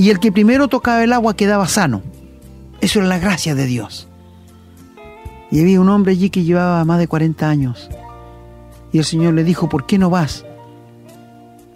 Y 0.00 0.08
el 0.08 0.18
que 0.18 0.32
primero 0.32 0.66
tocaba 0.66 1.04
el 1.04 1.12
agua 1.12 1.36
quedaba 1.36 1.68
sano. 1.68 2.00
Eso 2.80 3.00
era 3.00 3.08
la 3.08 3.18
gracia 3.18 3.54
de 3.54 3.66
Dios. 3.66 4.08
Y 5.50 5.60
había 5.60 5.78
un 5.78 5.90
hombre 5.90 6.12
allí 6.12 6.30
que 6.30 6.42
llevaba 6.42 6.82
más 6.86 6.98
de 6.98 7.06
40 7.06 7.46
años. 7.46 7.90
Y 8.92 8.98
el 8.98 9.04
Señor 9.04 9.34
le 9.34 9.44
dijo, 9.44 9.68
¿por 9.68 9.84
qué 9.84 9.98
no 9.98 10.08
vas? 10.08 10.46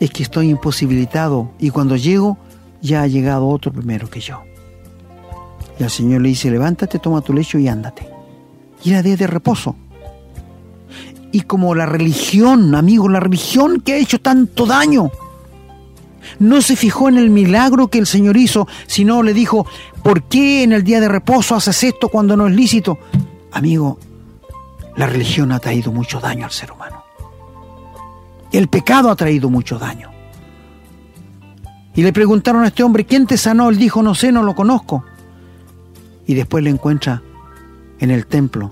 Es 0.01 0.11
que 0.11 0.23
estoy 0.23 0.49
imposibilitado 0.49 1.51
y 1.59 1.69
cuando 1.69 1.97
llego 1.97 2.39
ya 2.81 3.03
ha 3.03 3.07
llegado 3.07 3.47
otro 3.47 3.71
primero 3.71 4.09
que 4.09 4.21
yo. 4.21 4.41
Y 5.79 5.83
el 5.83 5.91
Señor 5.91 6.23
le 6.23 6.31
dice, 6.31 6.51
levántate, 6.51 6.99
toma 6.99 7.21
tu 7.21 7.35
lecho 7.35 7.59
y 7.59 7.69
ándate. 7.69 8.09
Y 8.83 8.93
era 8.93 9.03
día 9.03 9.19
de 9.19 9.27
reposo. 9.27 9.77
Y 11.31 11.43
como 11.43 11.75
la 11.75 11.85
religión, 11.85 12.75
amigo, 12.75 13.07
la 13.07 13.21
religión 13.21 13.83
que 13.83 13.93
ha 13.93 13.99
hecho 13.99 14.19
tanto 14.19 14.65
daño, 14.65 15.11
no 16.39 16.63
se 16.63 16.77
fijó 16.77 17.09
en 17.09 17.19
el 17.19 17.31
milagro 17.31 17.89
que 17.89 17.99
el 17.99 18.07
Señor 18.07 18.37
hizo, 18.37 18.67
sino 18.87 19.23
le 19.23 19.35
dijo, 19.35 19.67
¿por 20.03 20.25
qué 20.25 20.63
en 20.63 20.73
el 20.73 20.85
día 20.85 21.01
de 21.01 21.09
reposo 21.09 21.55
haces 21.55 21.85
esto 21.85 22.09
cuando 22.09 22.37
no 22.37 22.47
es 22.47 22.55
lícito? 22.55 22.99
Amigo, 23.53 23.99
la 24.97 25.07
religión 25.07 25.53
ha 25.53 25.59
traído 25.59 25.93
mucho 25.93 26.21
daño 26.21 26.45
al 26.45 26.51
ser 26.51 26.73
humano. 26.73 27.05
El 28.53 28.69
pecado 28.69 29.11
ha 29.11 29.17
traído 29.17 29.51
mucho 29.51 29.79
daño. 29.79 30.11
Y 31.95 32.03
le 32.03 32.13
preguntaron 32.13 32.65
a 32.65 32.69
este 32.69 32.83
hombre, 32.83 33.05
¿quién 33.05 33.27
te 33.27 33.37
sanó? 33.37 33.71
Él 33.71 33.79
dijo, 33.79 34.03
no 34.03 34.15
sé, 34.15 34.33
no 34.33 34.43
lo 34.43 34.55
conozco. 34.55 35.05
Y 36.27 36.35
después 36.35 36.63
le 36.65 36.71
encuentra 36.71 37.23
en 37.99 38.11
el 38.11 38.27
templo. 38.27 38.71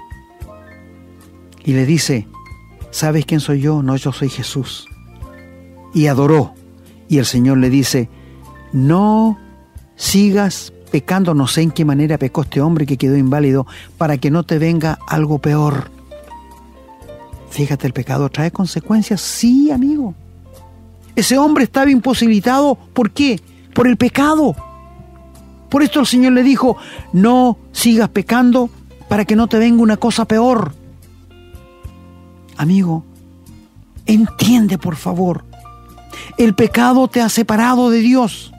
Y 1.65 1.75
le 1.75 1.87
dice, 1.87 2.27
¿sabes 2.91 3.25
quién 3.25 3.41
soy 3.41 3.61
yo? 3.61 3.83
No, 3.83 3.97
yo 3.97 4.13
soy 4.13 4.29
Jesús. 4.29 4.87
Y 5.95 6.07
adoró. 6.07 6.55
Y 7.13 7.19
el 7.19 7.27
Señor 7.27 7.59
le 7.59 7.69
dice, 7.69 8.09
no 8.73 9.39
sigas 9.97 10.73
pecando, 10.91 11.35
no 11.35 11.47
sé 11.47 11.61
en 11.61 11.71
qué 11.71 11.85
manera 11.85 12.17
pecó 12.17 12.41
este 12.41 12.63
hombre 12.63 12.87
que 12.87 12.97
quedó 12.97 13.19
inválido, 13.19 13.67
para 13.99 14.17
que 14.17 14.31
no 14.31 14.45
te 14.45 14.57
venga 14.57 14.99
algo 15.07 15.39
peor. 15.39 15.91
Fíjate, 17.51 17.87
el 17.87 17.93
pecado 17.93 18.31
trae 18.31 18.51
consecuencias, 18.51 19.21
sí, 19.21 19.71
amigo. 19.71 20.15
Ese 21.15 21.37
hombre 21.37 21.65
estaba 21.65 21.91
imposibilitado, 21.91 22.79
¿por 22.95 23.11
qué? 23.11 23.39
Por 23.75 23.89
el 23.89 23.99
pecado. 23.99 24.57
Por 25.69 25.83
esto 25.83 26.01
el 26.01 26.07
Señor 26.07 26.33
le 26.33 26.43
dijo, 26.43 26.79
no 27.13 27.59
sigas 27.73 28.09
pecando 28.09 28.71
para 29.11 29.27
que 29.27 29.37
no 29.37 29.49
te 29.49 29.59
venga 29.59 29.83
una 29.83 29.99
cosa 29.99 30.25
peor. 30.25 30.75
Amigo, 32.57 33.05
entiende 34.07 34.79
por 34.79 34.97
favor, 34.97 35.45
el 36.39 36.55
pecado 36.55 37.09
te 37.09 37.21
ha 37.21 37.29
separado 37.29 37.91
de 37.91 38.01
Dios. 38.01 38.53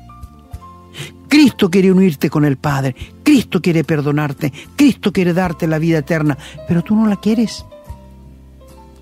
Cristo 1.27 1.69
quiere 1.71 1.91
unirte 1.91 2.29
con 2.29 2.45
el 2.45 2.57
Padre, 2.57 2.95
Cristo 3.23 3.61
quiere 3.61 3.83
perdonarte, 3.83 4.53
Cristo 4.75 5.11
quiere 5.11 5.33
darte 5.33 5.65
la 5.65 5.79
vida 5.79 5.97
eterna, 5.97 6.37
pero 6.67 6.83
tú 6.83 6.95
no 6.95 7.07
la 7.07 7.15
quieres. 7.15 7.65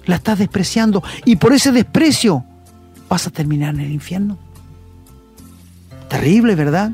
La 0.05 0.15
estás 0.15 0.39
despreciando 0.39 1.03
y 1.25 1.35
por 1.35 1.53
ese 1.53 1.71
desprecio 1.71 2.45
vas 3.09 3.27
a 3.27 3.31
terminar 3.31 3.73
en 3.75 3.81
el 3.81 3.91
infierno. 3.91 4.37
Terrible, 6.07 6.55
¿verdad? 6.55 6.91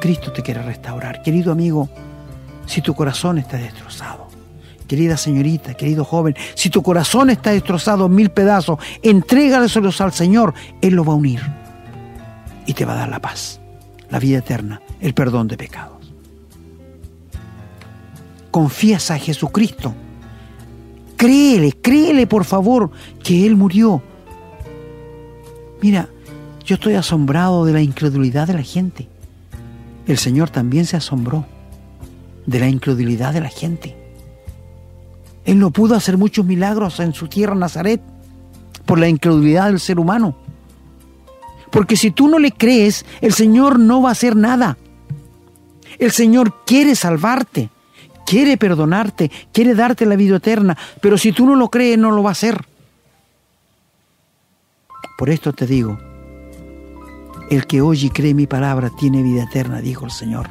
Cristo 0.00 0.32
te 0.32 0.42
quiere 0.42 0.62
restaurar. 0.62 1.22
Querido 1.22 1.52
amigo, 1.52 1.88
si 2.66 2.82
tu 2.82 2.94
corazón 2.94 3.38
está 3.38 3.56
destrozado, 3.56 4.19
querida 4.90 5.16
señorita, 5.16 5.74
querido 5.74 6.04
joven, 6.04 6.34
si 6.56 6.68
tu 6.68 6.82
corazón 6.82 7.30
está 7.30 7.52
destrozado 7.52 8.06
en 8.06 8.14
mil 8.16 8.30
pedazos, 8.30 8.80
entrégaselos 9.04 10.00
al 10.00 10.12
Señor, 10.12 10.52
Él 10.80 10.94
lo 10.94 11.04
va 11.04 11.12
a 11.12 11.16
unir 11.16 11.40
y 12.66 12.74
te 12.74 12.84
va 12.84 12.94
a 12.94 12.96
dar 12.96 13.08
la 13.08 13.20
paz 13.20 13.60
la 14.10 14.18
vida 14.18 14.38
eterna, 14.38 14.82
el 15.00 15.14
perdón 15.14 15.46
de 15.46 15.56
pecados. 15.56 16.12
Confiesa 18.50 19.14
a 19.14 19.18
Jesucristo. 19.18 19.94
Créele, 21.16 21.70
créele 21.70 22.26
por 22.26 22.44
favor 22.44 22.90
que 23.22 23.46
Él 23.46 23.54
murió. 23.54 24.02
Mira, 25.80 26.08
yo 26.64 26.74
estoy 26.74 26.94
asombrado 26.94 27.64
de 27.64 27.74
la 27.74 27.80
incredulidad 27.80 28.48
de 28.48 28.54
la 28.54 28.64
gente. 28.64 29.06
El 30.08 30.18
Señor 30.18 30.50
también 30.50 30.84
se 30.84 30.96
asombró 30.96 31.46
de 32.44 32.58
la 32.58 32.68
incredulidad 32.68 33.32
de 33.32 33.40
la 33.40 33.50
gente. 33.50 33.99
Él 35.44 35.58
no 35.58 35.70
pudo 35.70 35.94
hacer 35.94 36.16
muchos 36.16 36.44
milagros 36.44 37.00
en 37.00 37.14
su 37.14 37.28
tierra 37.28 37.54
Nazaret 37.54 38.00
por 38.86 38.98
la 38.98 39.08
incredulidad 39.08 39.66
del 39.66 39.80
ser 39.80 39.98
humano. 39.98 40.36
Porque 41.70 41.96
si 41.96 42.10
tú 42.10 42.28
no 42.28 42.38
le 42.38 42.52
crees, 42.52 43.06
el 43.20 43.32
Señor 43.32 43.78
no 43.78 44.02
va 44.02 44.10
a 44.10 44.12
hacer 44.12 44.36
nada. 44.36 44.76
El 45.98 46.10
Señor 46.10 46.64
quiere 46.66 46.94
salvarte, 46.94 47.70
quiere 48.26 48.56
perdonarte, 48.56 49.30
quiere 49.52 49.74
darte 49.74 50.06
la 50.06 50.16
vida 50.16 50.36
eterna, 50.36 50.76
pero 51.00 51.16
si 51.16 51.32
tú 51.32 51.46
no 51.46 51.54
lo 51.54 51.68
crees, 51.68 51.98
no 51.98 52.10
lo 52.10 52.22
va 52.22 52.30
a 52.30 52.32
hacer. 52.32 52.64
Por 55.16 55.30
esto 55.30 55.52
te 55.52 55.66
digo, 55.66 55.98
el 57.50 57.66
que 57.66 57.80
oye 57.82 58.06
y 58.06 58.10
cree 58.10 58.34
mi 58.34 58.46
palabra 58.46 58.90
tiene 58.98 59.22
vida 59.22 59.44
eterna, 59.44 59.80
dijo 59.80 60.04
el 60.04 60.10
Señor. 60.10 60.48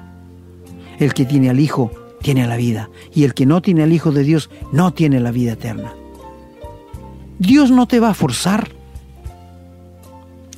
El 0.99 1.13
que 1.13 1.25
tiene 1.25 1.49
al 1.49 1.59
Hijo 1.59 1.91
tiene 2.21 2.47
la 2.47 2.57
vida, 2.57 2.89
y 3.13 3.23
el 3.23 3.33
que 3.33 3.45
no 3.45 3.61
tiene 3.61 3.83
al 3.83 3.93
Hijo 3.93 4.11
de 4.11 4.23
Dios 4.23 4.49
no 4.71 4.91
tiene 4.91 5.19
la 5.19 5.31
vida 5.31 5.53
eterna. 5.53 5.93
Dios 7.39 7.71
no 7.71 7.87
te 7.87 7.99
va 7.99 8.09
a 8.09 8.13
forzar. 8.13 8.69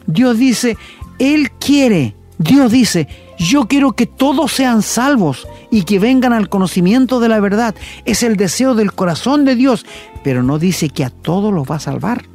Dios 0.08 0.38
dice, 0.38 0.78
Él 1.20 1.52
quiere, 1.52 2.16
Dios 2.38 2.72
dice, 2.72 3.08
yo 3.38 3.68
quiero 3.68 3.94
que 3.94 4.06
todos 4.06 4.52
sean 4.52 4.82
salvos 4.82 5.48
y 5.70 5.84
que 5.84 6.00
vengan 6.00 6.34
al 6.34 6.50
conocimiento 6.50 7.20
de 7.20 7.30
la 7.30 7.40
verdad. 7.40 7.76
Es 8.06 8.24
el 8.24 8.36
deseo 8.36 8.76
del 8.76 8.94
corazón 8.94 9.46
de 9.46 9.56
Dios, 9.56 9.86
pero 10.24 10.44
no 10.44 10.60
dice 10.60 10.90
que 10.90 11.06
a 11.06 11.10
todos 11.10 11.54
los 11.54 11.70
va 11.70 11.76
a 11.76 11.80
salvar. 11.80 12.26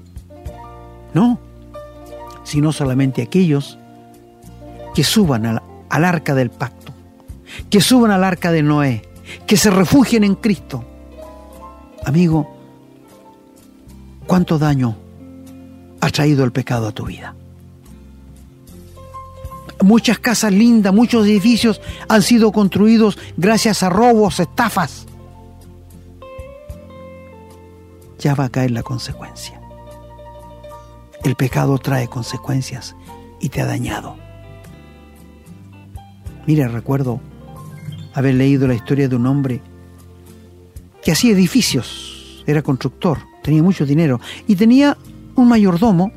No, 1.12 1.38
sino 2.44 2.72
solamente 2.72 3.22
aquellos 3.22 3.78
que 4.94 5.04
suban 5.04 5.46
al, 5.46 5.62
al 5.90 6.04
arca 6.04 6.34
del 6.34 6.50
pacto, 6.50 6.92
que 7.70 7.80
suban 7.80 8.10
al 8.10 8.24
arca 8.24 8.52
de 8.52 8.62
Noé, 8.62 9.02
que 9.46 9.56
se 9.56 9.70
refugien 9.70 10.24
en 10.24 10.34
Cristo. 10.34 10.84
Amigo, 12.04 12.48
¿cuánto 14.26 14.58
daño 14.58 14.96
ha 16.00 16.10
traído 16.10 16.44
el 16.44 16.52
pecado 16.52 16.88
a 16.88 16.92
tu 16.92 17.06
vida? 17.06 17.34
Muchas 19.82 20.18
casas 20.18 20.52
lindas, 20.52 20.94
muchos 20.94 21.26
edificios 21.26 21.80
han 22.08 22.22
sido 22.22 22.50
construidos 22.50 23.18
gracias 23.36 23.82
a 23.82 23.90
robos, 23.90 24.40
estafas. 24.40 25.06
Ya 28.18 28.34
va 28.34 28.46
a 28.46 28.48
caer 28.48 28.70
la 28.70 28.82
consecuencia. 28.82 29.60
El 31.22 31.34
pecado 31.34 31.78
trae 31.78 32.08
consecuencias 32.08 32.96
y 33.40 33.48
te 33.48 33.60
ha 33.60 33.66
dañado. 33.66 34.16
Mira, 36.46 36.68
recuerdo 36.68 37.20
haber 38.16 38.34
leído 38.34 38.66
la 38.66 38.74
historia 38.74 39.08
de 39.08 39.14
un 39.14 39.26
hombre 39.26 39.60
que 41.04 41.12
hacía 41.12 41.32
edificios, 41.32 42.42
era 42.46 42.62
constructor, 42.62 43.18
tenía 43.42 43.62
mucho 43.62 43.84
dinero 43.84 44.20
y 44.48 44.56
tenía 44.56 44.96
un 45.34 45.46
mayordomo 45.46 46.10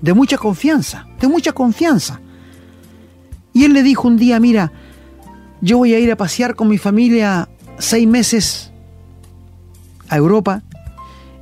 de 0.00 0.14
mucha 0.14 0.38
confianza, 0.38 1.08
de 1.20 1.26
mucha 1.26 1.52
confianza. 1.52 2.20
Y 3.52 3.64
él 3.64 3.72
le 3.72 3.82
dijo 3.82 4.06
un 4.06 4.18
día, 4.18 4.38
mira, 4.38 4.70
yo 5.60 5.78
voy 5.78 5.94
a 5.94 5.98
ir 5.98 6.12
a 6.12 6.16
pasear 6.16 6.54
con 6.54 6.68
mi 6.68 6.78
familia 6.78 7.48
seis 7.78 8.06
meses 8.06 8.70
a 10.08 10.16
Europa 10.16 10.62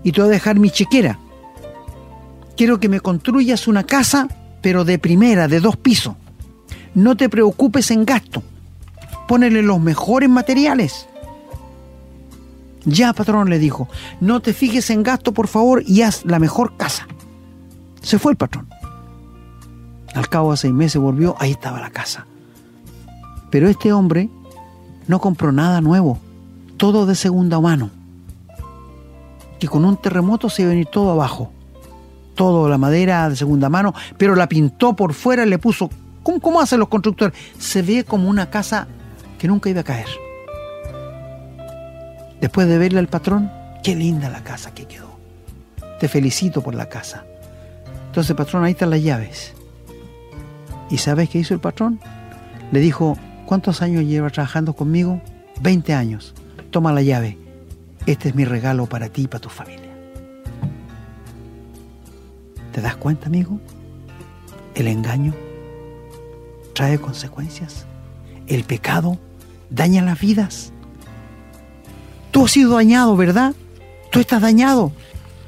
y 0.02 0.12
te 0.12 0.22
voy 0.22 0.30
a 0.30 0.32
dejar 0.32 0.58
mi 0.58 0.70
chequera. 0.70 1.18
Quiero 2.56 2.80
que 2.80 2.88
me 2.88 3.00
construyas 3.00 3.68
una 3.68 3.84
casa, 3.84 4.28
pero 4.62 4.86
de 4.86 4.98
primera, 4.98 5.46
de 5.46 5.60
dos 5.60 5.76
pisos. 5.76 6.14
No 6.94 7.18
te 7.18 7.28
preocupes 7.28 7.90
en 7.90 8.06
gasto. 8.06 8.42
Pónele 9.28 9.62
los 9.62 9.78
mejores 9.78 10.28
materiales. 10.28 11.06
Ya, 12.86 13.12
patrón, 13.12 13.50
le 13.50 13.58
dijo, 13.58 13.88
no 14.20 14.40
te 14.40 14.54
fijes 14.54 14.88
en 14.88 15.02
gasto, 15.02 15.32
por 15.32 15.46
favor, 15.46 15.82
y 15.86 16.00
haz 16.00 16.24
la 16.24 16.38
mejor 16.38 16.76
casa. 16.78 17.06
Se 18.00 18.18
fue 18.18 18.32
el 18.32 18.38
patrón. 18.38 18.66
Al 20.14 20.28
cabo 20.30 20.52
de 20.52 20.56
seis 20.56 20.72
meses 20.72 21.00
volvió, 21.00 21.36
ahí 21.38 21.50
estaba 21.50 21.78
la 21.78 21.90
casa. 21.90 22.26
Pero 23.50 23.68
este 23.68 23.92
hombre 23.92 24.30
no 25.06 25.20
compró 25.20 25.52
nada 25.52 25.82
nuevo, 25.82 26.18
todo 26.78 27.04
de 27.04 27.14
segunda 27.14 27.60
mano. 27.60 27.90
Que 29.58 29.68
con 29.68 29.84
un 29.84 29.98
terremoto 29.98 30.48
se 30.48 30.62
iba 30.62 30.70
a 30.70 30.72
venir 30.72 30.86
todo 30.86 31.12
abajo. 31.12 31.52
Todo 32.34 32.68
la 32.70 32.78
madera 32.78 33.28
de 33.28 33.36
segunda 33.36 33.68
mano, 33.68 33.92
pero 34.16 34.34
la 34.34 34.48
pintó 34.48 34.94
por 34.94 35.12
fuera, 35.12 35.44
le 35.44 35.58
puso. 35.58 35.90
¿Cómo, 36.22 36.40
cómo 36.40 36.60
hacen 36.60 36.78
los 36.78 36.88
constructores? 36.88 37.36
Se 37.58 37.82
ve 37.82 38.04
como 38.04 38.30
una 38.30 38.48
casa 38.48 38.88
que 39.38 39.48
nunca 39.48 39.70
iba 39.70 39.80
a 39.80 39.84
caer. 39.84 40.08
Después 42.40 42.68
de 42.68 42.78
verle 42.78 42.98
al 42.98 43.08
patrón, 43.08 43.50
qué 43.82 43.94
linda 43.94 44.28
la 44.30 44.42
casa 44.42 44.72
que 44.74 44.86
quedó. 44.86 45.08
te 45.98 46.06
felicito 46.08 46.62
por 46.62 46.76
la 46.76 46.88
casa. 46.88 47.24
Entonces, 48.06 48.36
patrón, 48.36 48.62
ahí 48.62 48.72
están 48.72 48.90
las 48.90 49.02
llaves. 49.02 49.52
¿Y 50.90 50.98
sabes 50.98 51.28
qué 51.28 51.38
hizo 51.38 51.54
el 51.54 51.60
patrón? 51.60 51.98
Le 52.70 52.78
dijo, 52.78 53.16
¿cuántos 53.46 53.82
años 53.82 54.04
lleva 54.04 54.30
trabajando 54.30 54.74
conmigo? 54.74 55.20
20 55.60 55.94
años. 55.94 56.34
Toma 56.70 56.92
la 56.92 57.02
llave. 57.02 57.36
Este 58.06 58.28
es 58.28 58.34
mi 58.36 58.44
regalo 58.44 58.86
para 58.86 59.08
ti 59.08 59.22
y 59.22 59.26
para 59.26 59.40
tu 59.40 59.48
familia. 59.48 59.90
¿Te 62.72 62.80
das 62.80 62.96
cuenta, 62.96 63.26
amigo? 63.26 63.58
El 64.76 64.86
engaño 64.86 65.34
trae 66.74 67.00
consecuencias. 67.00 67.86
El 68.46 68.62
pecado 68.62 69.18
daña 69.70 70.02
las 70.02 70.20
vidas. 70.20 70.72
Tú 72.30 72.44
has 72.44 72.50
sido 72.50 72.74
dañado, 72.74 73.16
¿verdad? 73.16 73.54
Tú 74.10 74.20
estás 74.20 74.42
dañado. 74.42 74.92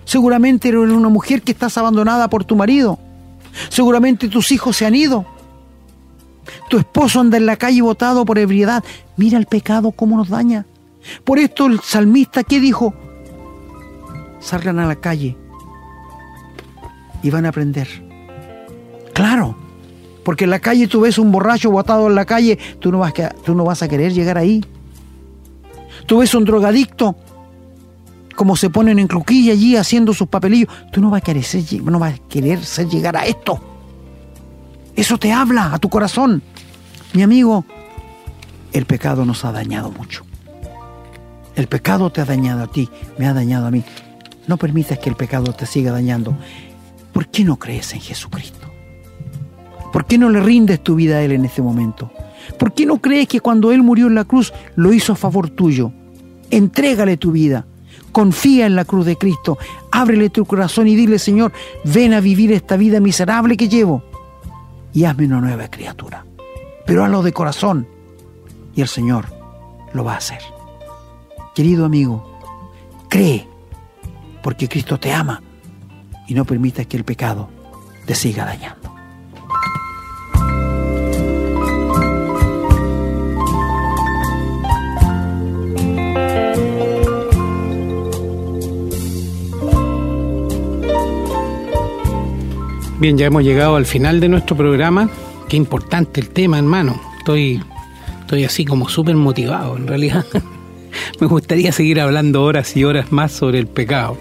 Seguramente 0.04 0.68
eres 0.68 0.90
una 0.90 1.08
mujer 1.08 1.42
que 1.42 1.52
estás 1.52 1.78
abandonada 1.78 2.28
por 2.28 2.44
tu 2.44 2.56
marido. 2.56 2.98
Seguramente 3.68 4.28
tus 4.28 4.52
hijos 4.52 4.76
se 4.76 4.86
han 4.86 4.94
ido. 4.94 5.26
Tu 6.68 6.78
esposo 6.78 7.20
anda 7.20 7.36
en 7.36 7.46
la 7.46 7.56
calle 7.56 7.82
botado 7.82 8.24
por 8.24 8.38
ebriedad. 8.38 8.82
Mira 9.16 9.38
el 9.38 9.46
pecado 9.46 9.92
cómo 9.92 10.16
nos 10.16 10.28
daña. 10.28 10.66
Por 11.24 11.38
esto 11.38 11.66
el 11.66 11.80
salmista, 11.80 12.44
¿qué 12.44 12.60
dijo? 12.60 12.94
Salgan 14.40 14.78
a 14.78 14.86
la 14.86 14.96
calle 14.96 15.36
y 17.22 17.30
van 17.30 17.46
a 17.46 17.50
aprender. 17.50 17.88
Claro, 19.12 19.56
porque 20.24 20.44
en 20.44 20.50
la 20.50 20.60
calle 20.60 20.86
tú 20.86 21.00
ves 21.00 21.18
un 21.18 21.32
borracho 21.32 21.70
botado 21.70 22.06
en 22.08 22.14
la 22.14 22.24
calle, 22.24 22.58
tú 22.78 22.92
no 22.92 22.98
vas, 22.98 23.12
a, 23.20 23.30
tú 23.30 23.54
no 23.54 23.64
vas 23.64 23.82
a 23.82 23.88
querer 23.88 24.12
llegar 24.12 24.38
ahí. 24.38 24.64
Tú 26.06 26.18
ves 26.18 26.34
un 26.34 26.44
drogadicto, 26.44 27.16
como 28.34 28.56
se 28.56 28.70
ponen 28.70 28.98
en 28.98 29.06
cruquilla 29.06 29.52
allí 29.52 29.76
haciendo 29.76 30.14
sus 30.14 30.28
papelillos, 30.28 30.68
tú 30.92 31.00
no 31.00 31.10
vas 31.10 31.22
a 31.22 31.24
querer 31.24 31.44
no 31.84 31.98
vas 31.98 32.14
a 32.14 32.28
querer 32.28 32.60
llegar 32.60 33.16
a 33.16 33.26
esto. 33.26 33.60
Eso 34.96 35.18
te 35.18 35.32
habla 35.32 35.72
a 35.74 35.78
tu 35.78 35.88
corazón. 35.88 36.42
Mi 37.12 37.22
amigo, 37.22 37.64
el 38.72 38.86
pecado 38.86 39.24
nos 39.24 39.44
ha 39.44 39.52
dañado 39.52 39.90
mucho. 39.90 40.24
El 41.56 41.66
pecado 41.66 42.10
te 42.10 42.20
ha 42.20 42.24
dañado 42.24 42.62
a 42.64 42.66
ti, 42.66 42.88
me 43.18 43.26
ha 43.26 43.34
dañado 43.34 43.66
a 43.66 43.70
mí. 43.70 43.84
No 44.46 44.56
permitas 44.56 44.98
que 44.98 45.10
el 45.10 45.16
pecado 45.16 45.52
te 45.52 45.66
siga 45.66 45.92
dañando. 45.92 46.36
¿Por 47.12 47.28
qué 47.28 47.44
no 47.44 47.58
crees 47.58 47.92
en 47.92 48.00
Jesucristo? 48.00 48.59
¿Por 49.92 50.06
qué 50.06 50.18
no 50.18 50.30
le 50.30 50.40
rindes 50.40 50.82
tu 50.82 50.94
vida 50.94 51.16
a 51.16 51.22
Él 51.22 51.32
en 51.32 51.44
este 51.44 51.62
momento? 51.62 52.10
¿Por 52.58 52.72
qué 52.72 52.86
no 52.86 53.00
crees 53.00 53.28
que 53.28 53.40
cuando 53.40 53.72
Él 53.72 53.82
murió 53.82 54.06
en 54.06 54.14
la 54.14 54.24
cruz 54.24 54.52
lo 54.76 54.92
hizo 54.92 55.12
a 55.12 55.16
favor 55.16 55.50
tuyo? 55.50 55.92
Entrégale 56.50 57.16
tu 57.16 57.32
vida. 57.32 57.66
Confía 58.12 58.66
en 58.66 58.74
la 58.74 58.84
cruz 58.84 59.06
de 59.06 59.16
Cristo. 59.16 59.58
Ábrele 59.92 60.30
tu 60.30 60.44
corazón 60.44 60.88
y 60.88 60.96
dile, 60.96 61.18
Señor, 61.18 61.52
ven 61.84 62.12
a 62.12 62.20
vivir 62.20 62.52
esta 62.52 62.76
vida 62.76 63.00
miserable 63.00 63.56
que 63.56 63.68
llevo 63.68 64.02
y 64.92 65.04
hazme 65.04 65.26
una 65.26 65.40
nueva 65.40 65.68
criatura. 65.68 66.24
Pero 66.86 67.04
hazlo 67.04 67.22
de 67.22 67.32
corazón 67.32 67.86
y 68.74 68.80
el 68.80 68.88
Señor 68.88 69.26
lo 69.92 70.04
va 70.04 70.14
a 70.14 70.18
hacer. 70.18 70.40
Querido 71.54 71.84
amigo, 71.84 72.38
cree 73.08 73.46
porque 74.42 74.68
Cristo 74.68 74.98
te 74.98 75.12
ama 75.12 75.42
y 76.26 76.34
no 76.34 76.44
permita 76.44 76.84
que 76.84 76.96
el 76.96 77.04
pecado 77.04 77.48
te 78.06 78.14
siga 78.14 78.44
dañando. 78.44 78.79
Bien, 93.00 93.16
ya 93.16 93.26
hemos 93.26 93.42
llegado 93.42 93.76
al 93.76 93.86
final 93.86 94.20
de 94.20 94.28
nuestro 94.28 94.56
programa. 94.56 95.10
Qué 95.48 95.56
importante 95.56 96.20
el 96.20 96.28
tema, 96.28 96.58
hermano. 96.58 97.00
Estoy, 97.18 97.62
estoy 98.20 98.44
así 98.44 98.64
como 98.64 98.88
súper 98.88 99.16
motivado, 99.16 99.76
en 99.76 99.86
realidad. 99.86 100.24
Me 101.20 101.26
gustaría 101.26 101.72
seguir 101.72 102.00
hablando 102.00 102.44
horas 102.44 102.76
y 102.76 102.84
horas 102.84 103.10
más 103.10 103.32
sobre 103.32 103.58
el 103.58 103.66
pecado 103.66 104.16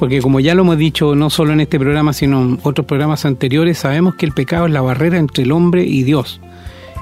porque 0.00 0.22
como 0.22 0.40
ya 0.40 0.54
lo 0.54 0.62
hemos 0.62 0.78
dicho 0.78 1.14
no 1.14 1.28
solo 1.28 1.52
en 1.52 1.60
este 1.60 1.78
programa, 1.78 2.14
sino 2.14 2.40
en 2.40 2.58
otros 2.62 2.86
programas 2.86 3.26
anteriores, 3.26 3.76
sabemos 3.76 4.14
que 4.14 4.24
el 4.24 4.32
pecado 4.32 4.64
es 4.64 4.72
la 4.72 4.80
barrera 4.80 5.18
entre 5.18 5.44
el 5.44 5.52
hombre 5.52 5.84
y 5.84 6.04
Dios. 6.04 6.40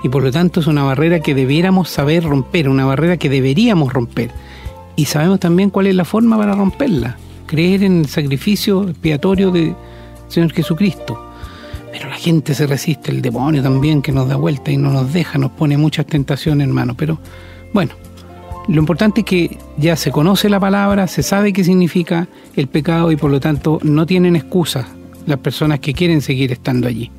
Y 0.02 0.08
por 0.08 0.24
lo 0.24 0.32
tanto 0.32 0.58
es 0.58 0.66
una 0.66 0.82
barrera 0.82 1.20
que 1.20 1.32
debiéramos 1.32 1.90
saber 1.90 2.24
romper, 2.24 2.68
una 2.68 2.86
barrera 2.86 3.16
que 3.16 3.28
deberíamos 3.28 3.92
romper. 3.92 4.32
Y 4.96 5.04
sabemos 5.04 5.38
también 5.38 5.70
cuál 5.70 5.86
es 5.86 5.94
la 5.94 6.04
forma 6.04 6.36
para 6.36 6.56
romperla, 6.56 7.16
creer 7.46 7.84
en 7.84 8.00
el 8.00 8.08
sacrificio 8.08 8.88
expiatorio 8.88 9.52
de 9.52 9.76
Señor 10.28 10.52
Jesucristo. 10.52 11.24
Pero 11.92 12.08
la 12.08 12.16
gente 12.16 12.54
se 12.54 12.66
resiste, 12.66 13.10
el 13.10 13.22
demonio 13.22 13.62
también 13.62 14.02
que 14.02 14.12
nos 14.12 14.28
da 14.28 14.36
vuelta 14.36 14.70
y 14.70 14.76
no 14.76 14.90
nos 14.90 15.12
deja, 15.12 15.38
nos 15.38 15.52
pone 15.52 15.76
muchas 15.76 16.06
tentaciones, 16.06 16.68
hermano. 16.68 16.94
Pero 16.96 17.18
bueno, 17.72 17.92
lo 18.68 18.78
importante 18.78 19.22
es 19.22 19.26
que 19.26 19.58
ya 19.78 19.96
se 19.96 20.10
conoce 20.10 20.48
la 20.50 20.60
palabra, 20.60 21.06
se 21.06 21.22
sabe 21.22 21.52
qué 21.52 21.64
significa 21.64 22.28
el 22.54 22.68
pecado 22.68 23.10
y 23.10 23.16
por 23.16 23.30
lo 23.30 23.40
tanto 23.40 23.78
no 23.82 24.04
tienen 24.04 24.36
excusa 24.36 24.88
las 25.26 25.38
personas 25.38 25.80
que 25.80 25.94
quieren 25.94 26.20
seguir 26.20 26.52
estando 26.52 26.86
allí. 26.86 27.10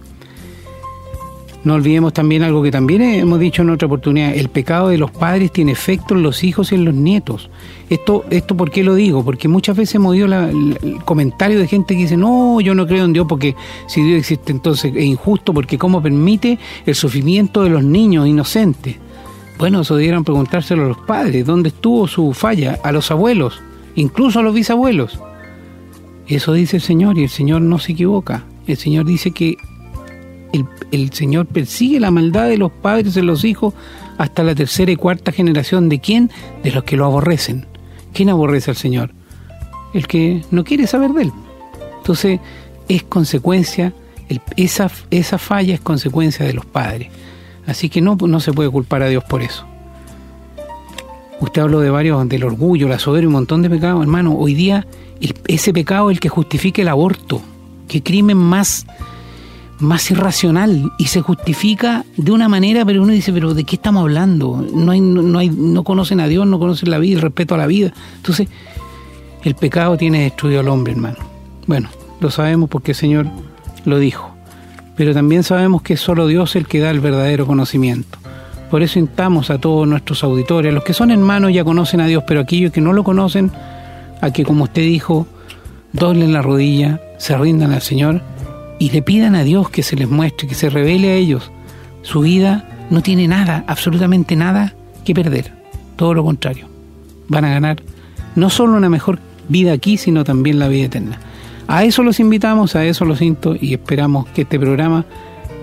No 1.70 1.76
olvidemos 1.76 2.13
también 2.13 2.41
algo 2.41 2.63
que 2.63 2.72
también 2.72 3.03
hemos 3.03 3.39
dicho 3.39 3.61
en 3.61 3.70
otra 3.70 3.86
oportunidad, 3.86 4.34
el 4.34 4.49
pecado 4.49 4.89
de 4.89 4.97
los 4.97 5.11
padres 5.11 5.51
tiene 5.51 5.72
efecto 5.72 6.15
en 6.15 6.24
los 6.24 6.43
hijos 6.43 6.72
y 6.72 6.76
en 6.76 6.84
los 6.84 6.95
nietos. 6.95 7.51
Esto, 7.91 8.26
esto 8.32 8.57
¿por 8.57 8.72
qué 8.72 8.84
lo 8.84 8.95
digo? 8.95 9.24
Porque 9.24 9.47
muchas 9.47 9.78
veces 9.78 9.93
hemos 9.93 10.13
oído 10.13 10.26
el 10.26 10.97
comentario 11.05 11.59
de 11.59 11.67
gente 11.67 11.93
que 11.93 12.01
dice, 12.01 12.17
no, 12.17 12.59
yo 12.59 12.74
no 12.74 12.88
creo 12.88 13.05
en 13.05 13.13
Dios 13.13 13.28
porque 13.30 13.55
si 13.86 14.01
Dios 14.01 14.17
existe 14.17 14.51
entonces 14.51 14.95
es 14.95 15.03
injusto 15.03 15.53
porque 15.53 15.78
cómo 15.78 16.01
permite 16.01 16.57
el 16.88 16.95
sufrimiento 16.95 17.61
de 17.61 17.70
los 17.70 17.84
niños 17.84 18.28
inocentes. 18.28 18.95
Bueno, 19.59 19.82
eso 19.82 19.95
debieran 19.95 20.24
preguntárselo 20.24 20.86
a 20.86 20.88
los 20.88 20.97
padres, 20.97 21.45
¿dónde 21.45 21.70
estuvo 21.70 22.07
su 22.07 22.34
falla? 22.34 22.80
A 22.84 22.91
los 22.91 23.11
abuelos, 23.11 23.61
incluso 23.93 24.39
a 24.39 24.41
los 24.41 24.55
bisabuelos. 24.55 25.20
Eso 26.26 26.51
dice 26.51 26.78
el 26.78 26.82
Señor 26.82 27.20
y 27.20 27.26
el 27.26 27.30
Señor 27.30 27.61
no 27.61 27.78
se 27.78 27.91
equivoca. 27.91 28.45
El 28.65 28.78
Señor 28.78 29.05
dice 29.05 29.30
que 29.30 29.57
el, 30.91 31.14
Señor 31.14 31.45
persigue 31.47 32.00
la 32.00 32.12
maldad 32.12 32.47
de 32.47 32.58
los 32.58 32.72
padres 32.72 33.18
en 33.18 33.26
los 33.26 33.43
hijos 33.43 33.74
hasta 34.18 34.43
la 34.43 34.56
tercera 34.56 34.91
y 34.91 34.95
cuarta 34.95 35.32
generación. 35.32 35.89
¿De 35.89 36.00
quién? 36.00 36.32
De 36.64 36.72
los 36.72 36.84
que 36.84 36.97
lo 36.97 37.06
aborrecen. 37.06 37.66
¿Quién 38.14 38.30
aborrece 38.30 38.72
al 38.72 38.78
Señor? 38.78 39.12
El 39.93 40.08
que 40.08 40.43
no 40.52 40.64
quiere 40.64 40.88
saber 40.88 41.12
de 41.12 41.24
Él. 41.24 41.32
Entonces, 41.97 42.39
es 42.88 43.04
consecuencia, 43.04 43.93
esa, 44.56 44.91
esa 45.12 45.38
falla 45.38 45.74
es 45.74 45.80
consecuencia 45.80 46.45
de 46.45 46.54
los 46.54 46.66
padres. 46.66 47.10
Así 47.68 47.89
que 47.89 48.02
no, 48.02 48.16
no 48.16 48.39
se 48.39 48.52
puede 48.52 48.70
culpar 48.70 49.04
a 49.04 49.08
Dios 49.08 49.24
por 49.24 49.41
eso. 49.41 49.66
Usted 51.39 51.62
habló 51.62 51.80
de 51.80 51.89
varios, 51.89 52.28
del 52.28 52.43
orgullo, 52.43 52.89
la 52.89 53.00
soberbia, 53.00 53.28
un 53.28 53.34
montón 53.34 53.62
de 53.62 53.70
pecados, 53.70 54.02
hermano. 54.02 54.36
Hoy 54.36 54.54
día 54.56 54.86
ese 55.47 55.74
pecado 55.74 56.10
es 56.10 56.16
el 56.16 56.20
que 56.20 56.30
justifica 56.30 56.82
el 56.82 56.88
aborto. 56.88 57.41
Qué 57.88 58.04
crimen 58.04 58.38
más, 58.38 58.86
más 59.80 60.11
irracional 60.11 60.91
y 60.97 61.05
se 61.05 61.21
justifica 61.21 62.05
de 62.17 62.32
una 62.32 62.49
manera, 62.49 62.86
pero 62.86 63.01
uno 63.01 63.13
dice, 63.13 63.32
pero 63.32 63.53
¿de 63.53 63.63
qué 63.63 63.75
estamos 63.75 64.01
hablando? 64.01 64.65
No, 64.73 64.91
hay, 64.91 65.01
no, 65.01 65.39
hay, 65.39 65.49
no 65.49 65.84
conocen 65.84 66.19
a 66.19 66.27
Dios, 66.27 66.45
no 66.45 66.59
conocen 66.59 66.89
la 66.91 66.97
vida, 66.97 67.15
el 67.15 67.21
respeto 67.21 67.55
a 67.55 67.57
la 67.57 67.67
vida. 67.67 67.93
Entonces, 68.17 68.47
el 69.43 69.55
pecado 69.55 69.97
tiene 69.97 70.23
destruido 70.23 70.59
al 70.59 70.67
hombre, 70.67 70.93
hermano. 70.93 71.17
Bueno, 71.67 71.89
lo 72.19 72.30
sabemos 72.30 72.69
porque 72.69 72.91
el 72.91 72.97
Señor 72.97 73.27
lo 73.86 73.99
dijo 73.99 74.39
pero 74.99 75.13
también 75.13 75.43
sabemos 75.43 75.82
que 75.82 75.93
es 75.93 76.01
solo 76.01 76.27
Dios 76.27 76.57
el 76.57 76.67
que 76.67 76.82
da 76.82 76.89
el 76.89 76.99
verdadero 76.99 77.47
conocimiento. 77.47 78.17
Por 78.69 78.84
eso 78.84 78.99
instamos 78.99 79.49
a 79.49 79.57
todos 79.57 79.88
nuestros 79.88 80.25
auditores, 80.25 80.73
a 80.73 80.75
los 80.75 80.84
que 80.84 80.93
son 80.93 81.09
hermanos 81.09 81.53
ya 81.53 81.63
conocen 81.63 82.01
a 82.01 82.05
Dios, 82.05 82.25
pero 82.27 82.41
aquellos 82.41 82.73
que 82.73 82.82
no 82.82 82.91
lo 82.91 83.05
conocen, 83.05 83.49
a 84.19 84.32
que 84.32 84.43
como 84.43 84.65
usted 84.65 84.82
dijo, 84.82 85.25
doblen 85.93 86.34
la 86.34 86.41
rodilla, 86.41 86.99
se 87.17 87.38
rindan 87.38 87.71
al 87.71 87.82
Señor 87.82 88.21
y 88.80 88.89
le 88.89 89.01
pidan 89.01 89.36
a 89.36 89.43
Dios 89.43 89.69
que 89.69 89.84
se 89.84 89.95
les 89.95 90.09
muestre, 90.09 90.47
que 90.47 90.55
se 90.55 90.69
revele 90.69 91.11
a 91.11 91.15
ellos. 91.15 91.51
Su 92.01 92.21
vida 92.21 92.88
no 92.89 93.01
tiene 93.01 93.27
nada, 93.27 93.63
absolutamente 93.67 94.36
nada 94.36 94.73
que 95.05 95.13
perder. 95.13 95.53
Todo 95.95 96.13
lo 96.13 96.23
contrario. 96.23 96.67
Van 97.27 97.45
a 97.45 97.49
ganar 97.49 97.84
no 98.36 98.49
solo 98.49 98.77
una 98.77 98.89
mejor 98.89 99.19
vida 99.49 99.73
aquí, 99.73 99.97
sino 99.97 100.23
también 100.23 100.57
la 100.57 100.69
vida 100.69 100.86
eterna. 100.86 101.19
A 101.67 101.84
eso 101.84 102.01
los 102.01 102.19
invitamos, 102.19 102.75
a 102.75 102.86
eso 102.86 103.05
los 103.05 103.19
siento 103.19 103.55
y 103.59 103.73
esperamos 103.73 104.27
que 104.30 104.41
este 104.43 104.59
programa 104.59 105.05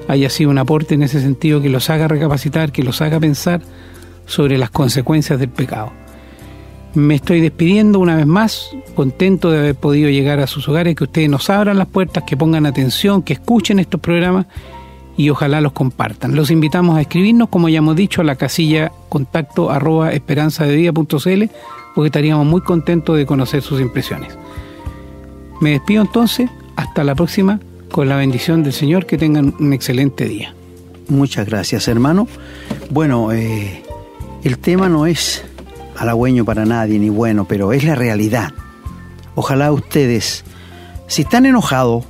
haya 0.09 0.31
sido 0.31 0.51
un 0.51 0.59
aporte 0.59 0.95
en 0.95 1.03
ese 1.03 1.21
sentido, 1.21 1.61
que 1.61 1.69
los 1.69 1.91
haga 1.91 2.07
recapacitar, 2.07 2.71
que 2.71 2.85
los 2.85 3.01
haga 3.01 3.19
pensar 3.19 3.61
sobre 4.27 4.59
las 4.59 4.71
consecuencias 4.71 5.41
del 5.41 5.49
pecado. 5.49 5.93
Me 6.97 7.17
estoy 7.17 7.43
despidiendo 7.43 7.99
una 7.99 8.17
vez 8.17 8.27
más, 8.27 8.71
contento 8.95 9.51
de 9.51 9.59
haber 9.59 9.75
podido 9.75 10.09
llegar 10.09 10.41
a 10.41 10.47
sus 10.47 10.67
hogares, 10.67 10.97
que 10.97 11.05
ustedes 11.05 11.29
nos 11.29 11.51
abran 11.51 11.77
las 11.77 11.89
puertas, 11.89 12.25
que 12.25 12.39
pongan 12.39 12.65
atención, 12.65 13.23
que 13.23 13.35
escuchen 13.35 13.79
estos 13.79 14.01
programas 14.01 14.47
y 15.15 15.29
ojalá 15.29 15.61
los 15.61 15.73
compartan. 15.73 16.35
Los 16.35 16.51
invitamos 16.51 16.97
a 16.97 17.03
escribirnos, 17.03 17.51
como 17.51 17.69
ya 17.69 17.79
hemos 17.79 17.97
dicho, 17.97 18.23
a 18.23 18.25
la 18.25 18.37
casilla 18.37 18.93
contacto 19.11 19.71
arroba 19.71 20.11
esperanzadevida.cl 20.13 21.45
porque 21.95 22.07
estaríamos 22.07 22.47
muy 22.47 22.63
contentos 22.63 23.19
de 23.19 23.27
conocer 23.27 23.61
sus 23.61 23.79
impresiones. 23.79 24.35
Me 25.61 25.73
despido 25.73 26.01
entonces, 26.01 26.49
hasta 26.77 27.05
la 27.05 27.15
próxima, 27.15 27.61
con 27.91 28.09
la 28.09 28.17
bendición 28.17 28.63
del 28.63 28.73
Señor, 28.73 29.05
que 29.05 29.19
tengan 29.19 29.55
un 29.61 29.75
excelente 29.75 30.25
día. 30.25 30.55
Muchas 31.09 31.45
gracias, 31.45 31.89
hermano. 31.89 32.27
Bueno, 32.89 33.33
eh, 33.33 33.83
el 34.45 34.57
tema 34.57 34.89
no 34.89 35.07
es 35.07 35.45
halagüeño 35.99 36.45
para 36.45 36.65
nadie 36.65 36.99
ni 36.99 37.09
bueno, 37.09 37.47
pero 37.47 37.73
es 37.73 37.85
la 37.85 37.95
realidad. 37.95 38.53
Ojalá 39.35 39.73
ustedes, 39.73 40.45
si 41.07 41.23
están 41.23 41.47
enojados, 41.47 42.05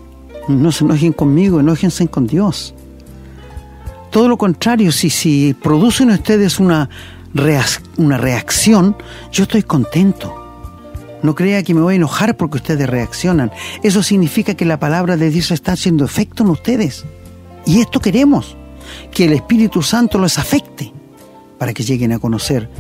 no 0.49 0.73
se 0.73 0.85
enojen 0.85 1.13
conmigo, 1.13 1.61
enójense 1.61 2.07
con 2.09 2.27
Dios. 2.27 2.75
Todo 4.11 4.29
lo 4.29 4.39
contrario, 4.39 4.93
si, 4.93 5.11
si 5.11 5.55
producen 5.55 6.11
ustedes 6.11 6.61
una, 6.61 6.89
una 7.97 8.17
reacción, 8.17 8.97
yo 9.33 9.43
estoy 9.43 9.63
contento. 9.63 10.43
No 11.23 11.35
crea 11.35 11.63
que 11.63 11.75
me 11.75 11.81
voy 11.81 11.95
a 11.95 11.97
enojar 11.97 12.37
porque 12.37 12.59
ustedes 12.59 12.89
reaccionan. 12.89 13.51
Eso 13.83 14.03
significa 14.03 14.55
que 14.55 14.65
la 14.65 14.79
palabra 14.79 15.17
de 15.17 15.31
Dios 15.31 15.51
está 15.51 15.73
haciendo 15.73 16.05
efecto 16.05 16.45
en 16.45 16.51
ustedes. 16.51 17.05
Y 17.67 17.81
esto 17.81 18.01
queremos, 18.01 18.57
que 19.11 19.25
el 19.25 19.33
Espíritu 19.33 19.83
Santo 19.83 20.19
los 20.19 20.39
afecte 20.39 20.93
para 21.59 21.75
que 21.75 21.83
lleguen 21.83 22.13
a 22.13 22.19
conocer 22.19 22.71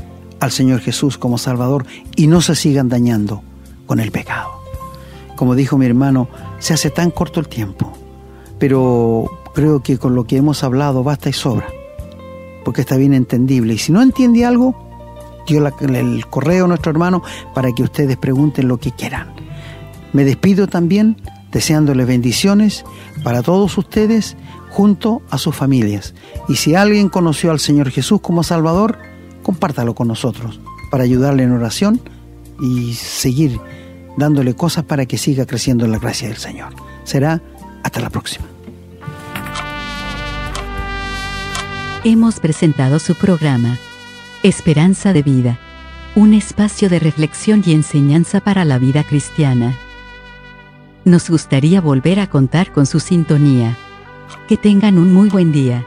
al 0.40 0.50
Señor 0.50 0.80
Jesús 0.80 1.18
como 1.18 1.38
Salvador 1.38 1.86
y 2.14 2.26
no 2.26 2.40
se 2.40 2.54
sigan 2.54 2.88
dañando 2.88 3.42
con 3.86 4.00
el 4.00 4.10
pecado. 4.10 4.50
Como 5.36 5.54
dijo 5.54 5.78
mi 5.78 5.86
hermano, 5.86 6.28
se 6.58 6.74
hace 6.74 6.90
tan 6.90 7.10
corto 7.10 7.40
el 7.40 7.48
tiempo, 7.48 7.92
pero 8.58 9.30
creo 9.54 9.82
que 9.82 9.98
con 9.98 10.14
lo 10.14 10.24
que 10.24 10.36
hemos 10.36 10.64
hablado 10.64 11.04
basta 11.04 11.28
y 11.28 11.32
sobra, 11.32 11.66
porque 12.64 12.80
está 12.80 12.96
bien 12.96 13.14
entendible. 13.14 13.74
Y 13.74 13.78
si 13.78 13.92
no 13.92 14.02
entiende 14.02 14.44
algo, 14.44 14.74
dio 15.46 15.66
el 15.66 16.26
correo 16.26 16.64
a 16.64 16.68
nuestro 16.68 16.90
hermano 16.90 17.22
para 17.54 17.72
que 17.72 17.82
ustedes 17.82 18.16
pregunten 18.16 18.68
lo 18.68 18.78
que 18.78 18.92
quieran. 18.92 19.34
Me 20.12 20.24
despido 20.24 20.66
también 20.66 21.16
deseándoles 21.52 22.06
bendiciones 22.06 22.84
para 23.22 23.42
todos 23.42 23.76
ustedes 23.78 24.36
junto 24.70 25.22
a 25.30 25.38
sus 25.38 25.54
familias. 25.54 26.14
Y 26.48 26.56
si 26.56 26.74
alguien 26.74 27.08
conoció 27.08 27.50
al 27.50 27.60
Señor 27.60 27.90
Jesús 27.90 28.20
como 28.20 28.42
Salvador, 28.42 28.98
compártalo 29.46 29.94
con 29.94 30.08
nosotros 30.08 30.58
para 30.90 31.04
ayudarle 31.04 31.44
en 31.44 31.52
oración 31.52 32.00
y 32.60 32.94
seguir 32.94 33.60
dándole 34.16 34.56
cosas 34.56 34.82
para 34.82 35.06
que 35.06 35.18
siga 35.18 35.46
creciendo 35.46 35.84
en 35.84 35.92
la 35.92 36.00
gracia 36.00 36.26
del 36.26 36.36
Señor. 36.36 36.74
Será 37.04 37.40
hasta 37.84 38.00
la 38.00 38.10
próxima. 38.10 38.44
Hemos 42.02 42.40
presentado 42.40 42.98
su 42.98 43.14
programa, 43.14 43.78
Esperanza 44.42 45.12
de 45.12 45.22
Vida, 45.22 45.60
un 46.16 46.34
espacio 46.34 46.88
de 46.88 46.98
reflexión 46.98 47.62
y 47.64 47.72
enseñanza 47.72 48.40
para 48.40 48.64
la 48.64 48.80
vida 48.80 49.04
cristiana. 49.04 49.76
Nos 51.04 51.30
gustaría 51.30 51.80
volver 51.80 52.18
a 52.18 52.28
contar 52.28 52.72
con 52.72 52.84
su 52.84 52.98
sintonía. 52.98 53.76
Que 54.48 54.56
tengan 54.56 54.98
un 54.98 55.14
muy 55.14 55.28
buen 55.28 55.52
día. 55.52 55.84